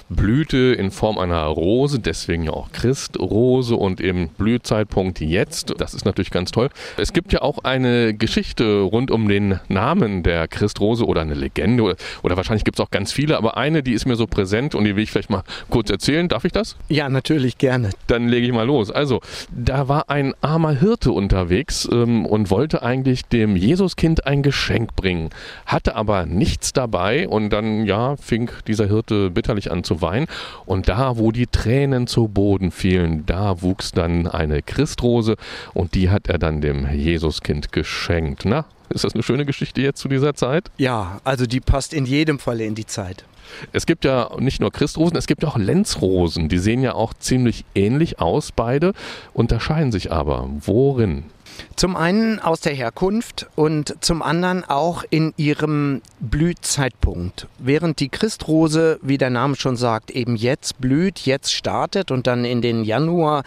Blüte 0.09 0.75
in 0.77 0.91
Form 0.91 1.17
einer 1.17 1.43
Rose, 1.45 1.99
deswegen 1.99 2.43
ja 2.43 2.51
auch 2.51 2.71
Christrose 2.73 3.75
und 3.75 4.01
im 4.01 4.27
Blühzeitpunkt 4.29 5.21
jetzt. 5.21 5.73
Das 5.77 5.93
ist 5.93 6.05
natürlich 6.05 6.31
ganz 6.31 6.51
toll. 6.51 6.69
Es 6.97 7.13
gibt 7.13 7.31
ja 7.31 7.41
auch 7.41 7.63
eine 7.71 8.13
Geschichte 8.13 8.81
rund 8.81 9.11
um 9.11 9.29
den 9.29 9.59
Namen 9.69 10.23
der 10.23 10.47
Christrose 10.49 11.05
oder 11.05 11.21
eine 11.21 11.35
Legende 11.35 11.83
oder, 11.83 11.95
oder 12.21 12.35
wahrscheinlich 12.35 12.65
gibt 12.65 12.77
es 12.77 12.85
auch 12.85 12.91
ganz 12.91 13.13
viele, 13.13 13.37
aber 13.37 13.55
eine, 13.55 13.81
die 13.81 13.93
ist 13.93 14.05
mir 14.05 14.17
so 14.17 14.27
präsent 14.27 14.75
und 14.75 14.83
die 14.83 14.95
will 14.95 15.03
ich 15.03 15.11
vielleicht 15.11 15.29
mal 15.29 15.43
kurz 15.69 15.89
erzählen. 15.89 16.27
Darf 16.27 16.43
ich 16.43 16.51
das? 16.51 16.75
Ja, 16.89 17.07
natürlich 17.07 17.57
gerne. 17.57 17.91
Dann 18.07 18.27
lege 18.27 18.45
ich 18.45 18.51
mal 18.51 18.65
los. 18.65 18.91
Also, 18.91 19.21
da 19.49 19.87
war 19.87 20.09
ein 20.09 20.33
armer 20.41 20.71
Hirte 20.71 21.13
unterwegs 21.13 21.87
ähm, 21.91 22.25
und 22.25 22.49
wollte 22.49 22.83
eigentlich 22.83 23.23
dem 23.25 23.55
Jesuskind 23.55 24.27
ein 24.27 24.43
Geschenk 24.43 24.95
bringen, 24.95 25.29
hatte 25.65 25.95
aber 25.95 26.25
nichts 26.25 26.73
dabei 26.73 27.29
und 27.29 27.51
dann, 27.51 27.85
ja, 27.85 28.17
fing 28.17 28.51
dieser 28.67 28.87
Hirte 28.87 29.29
bitterlich 29.29 29.71
an 29.71 29.85
zu 29.85 30.01
Wein. 30.01 30.25
Und 30.65 30.89
da, 30.89 31.17
wo 31.17 31.31
die 31.31 31.47
Tränen 31.47 32.07
zu 32.07 32.27
Boden 32.27 32.71
fielen, 32.71 33.25
da 33.25 33.61
wuchs 33.61 33.91
dann 33.93 34.27
eine 34.27 34.61
Christrose 34.61 35.37
und 35.73 35.95
die 35.95 36.09
hat 36.09 36.27
er 36.27 36.37
dann 36.37 36.59
dem 36.59 36.89
Jesuskind 36.91 37.60
geschenkt. 37.71 38.45
Na, 38.45 38.65
ist 38.89 39.03
das 39.03 39.13
eine 39.13 39.23
schöne 39.23 39.45
Geschichte 39.45 39.81
jetzt 39.81 39.99
zu 39.99 40.07
dieser 40.07 40.33
Zeit? 40.33 40.71
Ja, 40.77 41.21
also 41.23 41.45
die 41.45 41.59
passt 41.59 41.93
in 41.93 42.05
jedem 42.05 42.39
Falle 42.39 42.65
in 42.65 42.75
die 42.75 42.85
Zeit. 42.85 43.25
Es 43.73 43.85
gibt 43.85 44.05
ja 44.05 44.29
nicht 44.39 44.61
nur 44.61 44.71
Christrosen, 44.71 45.17
es 45.17 45.27
gibt 45.27 45.43
auch 45.45 45.57
Lenzrosen. 45.57 46.49
Die 46.49 46.57
sehen 46.57 46.81
ja 46.81 46.93
auch 46.93 47.13
ziemlich 47.13 47.65
ähnlich 47.75 48.19
aus, 48.19 48.51
beide, 48.51 48.93
unterscheiden 49.33 49.91
sich 49.91 50.11
aber. 50.11 50.49
Worin? 50.61 51.25
Zum 51.75 51.95
einen 51.95 52.39
aus 52.39 52.59
der 52.61 52.73
Herkunft 52.73 53.47
und 53.55 53.95
zum 54.01 54.21
anderen 54.21 54.63
auch 54.63 55.03
in 55.09 55.33
ihrem 55.37 56.01
Blühzeitpunkt. 56.19 57.47
Während 57.57 57.99
die 57.99 58.09
Christrose, 58.09 58.99
wie 59.01 59.17
der 59.17 59.29
Name 59.29 59.55
schon 59.55 59.77
sagt, 59.77 60.11
eben 60.11 60.35
jetzt 60.35 60.79
blüht, 60.79 61.19
jetzt 61.19 61.51
startet 61.53 62.11
und 62.11 62.27
dann 62.27 62.45
in 62.45 62.61
den 62.61 62.83
Januar, 62.83 63.43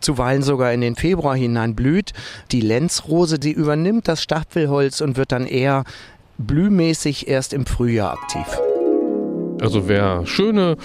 zuweilen 0.00 0.42
sogar 0.42 0.72
in 0.72 0.80
den 0.80 0.96
Februar 0.96 1.36
hinein 1.36 1.74
blüht, 1.74 2.12
die 2.52 2.60
Lenzrose, 2.60 3.38
die 3.38 3.52
übernimmt 3.52 4.08
das 4.08 4.22
Stapelholz 4.22 5.00
und 5.00 5.16
wird 5.16 5.32
dann 5.32 5.46
eher 5.46 5.84
blühmäßig 6.38 7.28
erst 7.28 7.52
im 7.52 7.66
Frühjahr 7.66 8.12
aktiv. 8.12 8.46
Also 9.60 9.88
wer 9.88 10.24
schöne 10.26 10.76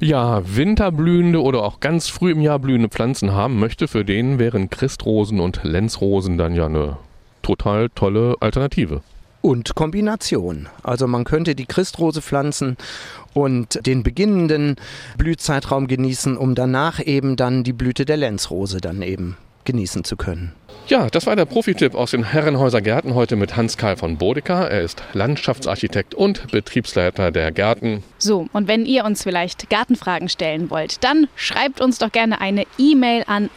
ja, 0.00 0.42
winterblühende 0.44 1.42
oder 1.42 1.62
auch 1.62 1.80
ganz 1.80 2.08
früh 2.08 2.32
im 2.32 2.40
Jahr 2.40 2.58
blühende 2.58 2.88
Pflanzen 2.88 3.32
haben 3.32 3.58
möchte, 3.58 3.86
für 3.86 4.04
den 4.04 4.38
wären 4.38 4.70
Christrosen 4.70 5.40
und 5.40 5.60
Lenzrosen 5.62 6.38
dann 6.38 6.54
ja 6.54 6.66
eine 6.66 6.96
total 7.42 7.88
tolle 7.90 8.36
Alternative. 8.40 9.02
Und 9.42 9.74
Kombination. 9.74 10.68
Also 10.82 11.06
man 11.06 11.24
könnte 11.24 11.54
die 11.54 11.64
Christrose 11.64 12.20
pflanzen 12.20 12.76
und 13.32 13.86
den 13.86 14.02
beginnenden 14.02 14.76
Blühzeitraum 15.16 15.86
genießen, 15.86 16.36
um 16.36 16.54
danach 16.54 17.00
eben 17.04 17.36
dann 17.36 17.64
die 17.64 17.72
Blüte 17.72 18.04
der 18.04 18.18
Lenzrose 18.18 18.80
dann 18.80 19.00
eben 19.00 19.36
genießen 19.64 20.04
zu 20.04 20.16
können. 20.16 20.52
Ja, 20.88 21.08
das 21.08 21.26
war 21.26 21.36
der 21.36 21.44
Profitipp 21.44 21.94
aus 21.94 22.10
den 22.10 22.24
Herrenhäuser 22.24 22.80
Gärten 22.80 23.14
heute 23.14 23.36
mit 23.36 23.56
Hans-Karl 23.56 23.96
von 23.96 24.16
Bodecker. 24.18 24.68
Er 24.70 24.80
ist 24.80 25.02
Landschaftsarchitekt 25.12 26.14
und 26.14 26.50
Betriebsleiter 26.50 27.30
der 27.30 27.52
Gärten. 27.52 28.02
So, 28.18 28.48
und 28.52 28.66
wenn 28.66 28.84
ihr 28.86 29.04
uns 29.04 29.22
vielleicht 29.22 29.70
Gartenfragen 29.70 30.28
stellen 30.28 30.68
wollt, 30.70 31.04
dann 31.04 31.28
schreibt 31.36 31.80
uns 31.80 31.98
doch 31.98 32.10
gerne 32.10 32.40
eine 32.40 32.64
E-Mail 32.78 33.24
an 33.26 33.50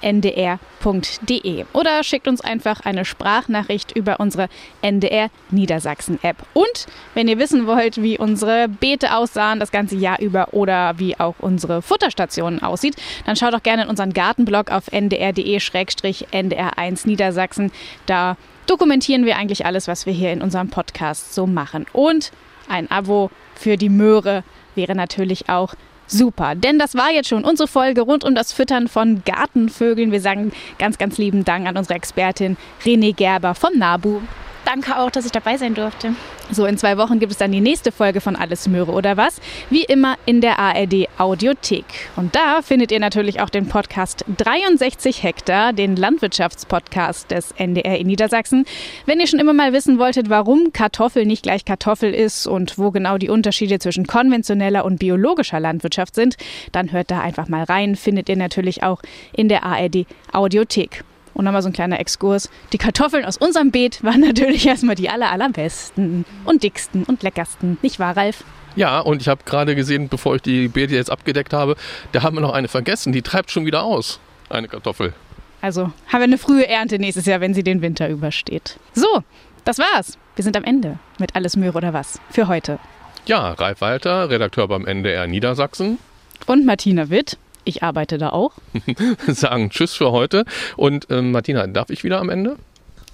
garten.ndr.de 0.00 1.66
oder 1.72 2.02
schickt 2.02 2.28
uns 2.28 2.40
einfach 2.40 2.80
eine 2.80 3.04
Sprachnachricht 3.04 3.92
über 3.92 4.20
unsere 4.20 4.48
NDR 4.82 5.30
Niedersachsen 5.50 6.18
App. 6.22 6.36
Und 6.54 6.86
wenn 7.14 7.28
ihr 7.28 7.38
wissen 7.38 7.66
wollt, 7.66 8.02
wie 8.02 8.18
unsere 8.18 8.68
Beete 8.68 9.14
aussahen 9.14 9.60
das 9.60 9.70
ganze 9.70 9.96
Jahr 9.96 10.20
über 10.20 10.52
oder 10.52 10.98
wie 10.98 11.18
auch 11.18 11.36
unsere 11.38 11.82
Futterstation 11.82 12.62
aussieht, 12.62 12.96
dann 13.26 13.36
schaut 13.36 13.54
doch 13.54 13.62
gerne 13.62 13.84
in 13.84 13.88
unseren 13.88 14.12
Gartenblog 14.12 14.70
auf 14.70 14.92
ndr.de-ndr1 14.92 17.06
Niedersachsen. 17.06 17.72
Da 18.06 18.36
dokumentieren 18.66 19.24
wir 19.24 19.36
eigentlich 19.36 19.66
alles, 19.66 19.88
was 19.88 20.06
wir 20.06 20.12
hier 20.12 20.32
in 20.32 20.42
unserem 20.42 20.70
Podcast 20.70 21.34
so 21.34 21.46
machen. 21.46 21.86
Und 21.92 22.32
ein 22.68 22.90
Abo 22.90 23.30
für 23.54 23.76
die 23.76 23.88
Möhre 23.88 24.44
wäre 24.74 24.94
natürlich 24.94 25.48
auch 25.48 25.74
super. 26.10 26.54
Denn 26.54 26.78
das 26.78 26.94
war 26.94 27.10
jetzt 27.10 27.28
schon 27.28 27.44
unsere 27.44 27.68
Folge 27.68 28.02
rund 28.02 28.24
um 28.24 28.34
das 28.34 28.52
Füttern 28.52 28.88
von 28.88 29.22
Gartenvögeln. 29.24 30.12
Wir 30.12 30.20
sagen 30.20 30.52
ganz, 30.78 30.98
ganz 30.98 31.18
lieben 31.18 31.44
Dank 31.44 31.66
an 31.66 31.76
unsere 31.76 31.94
Expertin 31.94 32.56
René 32.84 33.14
Gerber 33.14 33.54
vom 33.54 33.78
NABU. 33.78 34.20
Danke 34.64 34.98
auch, 34.98 35.10
dass 35.10 35.24
ich 35.24 35.32
dabei 35.32 35.56
sein 35.56 35.74
durfte. 35.74 36.14
So, 36.52 36.66
in 36.66 36.76
zwei 36.78 36.98
Wochen 36.98 37.20
gibt 37.20 37.30
es 37.32 37.38
dann 37.38 37.52
die 37.52 37.60
nächste 37.60 37.92
Folge 37.92 38.20
von 38.20 38.34
Alles 38.34 38.66
Möhre 38.66 38.92
oder 38.92 39.16
was? 39.16 39.40
Wie 39.70 39.84
immer 39.84 40.16
in 40.26 40.40
der 40.40 40.58
ARD 40.58 41.08
Audiothek. 41.16 41.84
Und 42.16 42.34
da 42.34 42.60
findet 42.60 42.90
ihr 42.90 42.98
natürlich 42.98 43.40
auch 43.40 43.50
den 43.50 43.68
Podcast 43.68 44.24
63 44.36 45.22
Hektar, 45.22 45.72
den 45.72 45.96
Landwirtschaftspodcast 45.96 47.30
des 47.30 47.52
NDR 47.52 47.98
in 47.98 48.08
Niedersachsen. 48.08 48.64
Wenn 49.06 49.20
ihr 49.20 49.28
schon 49.28 49.38
immer 49.38 49.52
mal 49.52 49.72
wissen 49.72 49.98
wolltet, 49.98 50.28
warum 50.28 50.72
Kartoffel 50.72 51.24
nicht 51.24 51.44
gleich 51.44 51.64
Kartoffel 51.64 52.12
ist 52.12 52.46
und 52.48 52.78
wo 52.78 52.90
genau 52.90 53.16
die 53.16 53.28
Unterschiede 53.28 53.78
zwischen 53.78 54.06
konventioneller 54.06 54.84
und 54.84 54.98
biologischer 54.98 55.60
Landwirtschaft 55.60 56.14
sind, 56.16 56.36
dann 56.72 56.90
hört 56.90 57.10
da 57.10 57.20
einfach 57.20 57.48
mal 57.48 57.62
rein. 57.62 57.94
Findet 57.94 58.28
ihr 58.28 58.36
natürlich 58.36 58.82
auch 58.82 59.02
in 59.32 59.48
der 59.48 59.64
ARD 59.64 60.06
Audiothek. 60.32 61.04
Und 61.34 61.44
nochmal 61.44 61.62
so 61.62 61.68
ein 61.68 61.72
kleiner 61.72 62.00
Exkurs. 62.00 62.50
Die 62.72 62.78
Kartoffeln 62.78 63.24
aus 63.24 63.36
unserem 63.36 63.70
Beet 63.70 64.02
waren 64.02 64.20
natürlich 64.26 64.66
erstmal 64.66 64.94
die 64.94 65.08
aller, 65.08 65.30
allerbesten 65.30 66.24
und 66.44 66.62
dicksten 66.62 67.04
und 67.04 67.22
leckersten. 67.22 67.78
Nicht 67.82 67.98
wahr, 67.98 68.16
Ralf? 68.16 68.44
Ja, 68.76 69.00
und 69.00 69.20
ich 69.20 69.28
habe 69.28 69.42
gerade 69.44 69.74
gesehen, 69.74 70.08
bevor 70.08 70.36
ich 70.36 70.42
die 70.42 70.68
Beete 70.68 70.94
jetzt 70.94 71.10
abgedeckt 71.10 71.52
habe, 71.52 71.76
da 72.12 72.22
haben 72.22 72.36
wir 72.36 72.40
noch 72.40 72.52
eine 72.52 72.68
vergessen. 72.68 73.12
Die 73.12 73.22
treibt 73.22 73.50
schon 73.50 73.66
wieder 73.66 73.82
aus. 73.82 74.20
Eine 74.48 74.68
Kartoffel. 74.68 75.12
Also 75.60 75.92
haben 76.08 76.20
wir 76.20 76.22
eine 76.22 76.38
frühe 76.38 76.66
Ernte 76.66 76.98
nächstes 76.98 77.26
Jahr, 77.26 77.40
wenn 77.40 77.54
sie 77.54 77.62
den 77.62 77.82
Winter 77.82 78.08
übersteht. 78.08 78.78
So, 78.94 79.22
das 79.64 79.78
war's. 79.78 80.18
Wir 80.36 80.44
sind 80.44 80.56
am 80.56 80.64
Ende 80.64 80.98
mit 81.18 81.36
Alles 81.36 81.56
Möhre 81.56 81.76
oder 81.76 81.92
was 81.92 82.20
für 82.30 82.48
heute. 82.48 82.78
Ja, 83.26 83.52
Ralf 83.52 83.80
Walter, 83.80 84.30
Redakteur 84.30 84.68
beim 84.68 84.86
NDR 84.86 85.26
Niedersachsen. 85.26 85.98
Und 86.46 86.64
Martina 86.64 87.10
Witt, 87.10 87.36
ich 87.64 87.82
arbeite 87.82 88.18
da 88.18 88.30
auch. 88.30 88.52
Sagen 89.26 89.70
Tschüss 89.70 89.94
für 89.94 90.12
heute. 90.12 90.44
Und 90.76 91.06
ähm, 91.10 91.32
Martina, 91.32 91.66
darf 91.66 91.90
ich 91.90 92.04
wieder 92.04 92.20
am 92.20 92.28
Ende? 92.28 92.56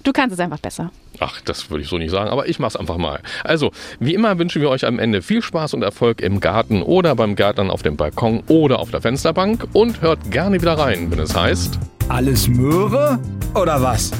Du 0.03 0.13
kannst 0.13 0.33
es 0.33 0.39
einfach 0.39 0.59
besser. 0.59 0.91
Ach, 1.19 1.41
das 1.41 1.69
würde 1.69 1.83
ich 1.83 1.89
so 1.89 1.97
nicht 1.97 2.11
sagen, 2.11 2.29
aber 2.29 2.47
ich 2.47 2.59
mach's 2.59 2.75
einfach 2.75 2.97
mal. 2.97 3.19
Also, 3.43 3.71
wie 3.99 4.13
immer 4.13 4.37
wünschen 4.37 4.61
wir 4.61 4.69
euch 4.69 4.85
am 4.85 4.99
Ende 4.99 5.21
viel 5.21 5.41
Spaß 5.41 5.73
und 5.73 5.81
Erfolg 5.81 6.21
im 6.21 6.39
Garten 6.39 6.81
oder 6.81 7.15
beim 7.15 7.35
Gärtnern 7.35 7.69
auf 7.69 7.83
dem 7.83 7.97
Balkon 7.97 8.43
oder 8.47 8.79
auf 8.79 8.91
der 8.91 9.01
Fensterbank 9.01 9.67
und 9.73 10.01
hört 10.01 10.31
gerne 10.31 10.61
wieder 10.61 10.77
rein, 10.77 11.11
wenn 11.11 11.19
es 11.19 11.35
heißt. 11.35 11.79
Alles 12.09 12.47
Möhre 12.47 13.19
oder 13.55 13.81
was? 13.81 14.11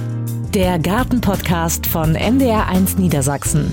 Der 0.53 0.79
Gartenpodcast 0.79 1.85
von 1.85 2.17
NDR1 2.17 2.99
Niedersachsen. 2.99 3.71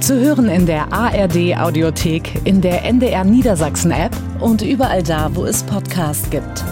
Zu 0.00 0.18
hören 0.18 0.48
in 0.48 0.64
der 0.64 0.90
ARD 0.94 1.56
Audiothek, 1.58 2.40
in 2.44 2.62
der 2.62 2.84
NDR 2.84 3.22
Niedersachsen 3.22 3.90
App 3.90 4.16
und 4.40 4.62
überall 4.62 5.02
da, 5.02 5.30
wo 5.34 5.44
es 5.44 5.62
Podcasts 5.62 6.30
gibt. 6.30 6.64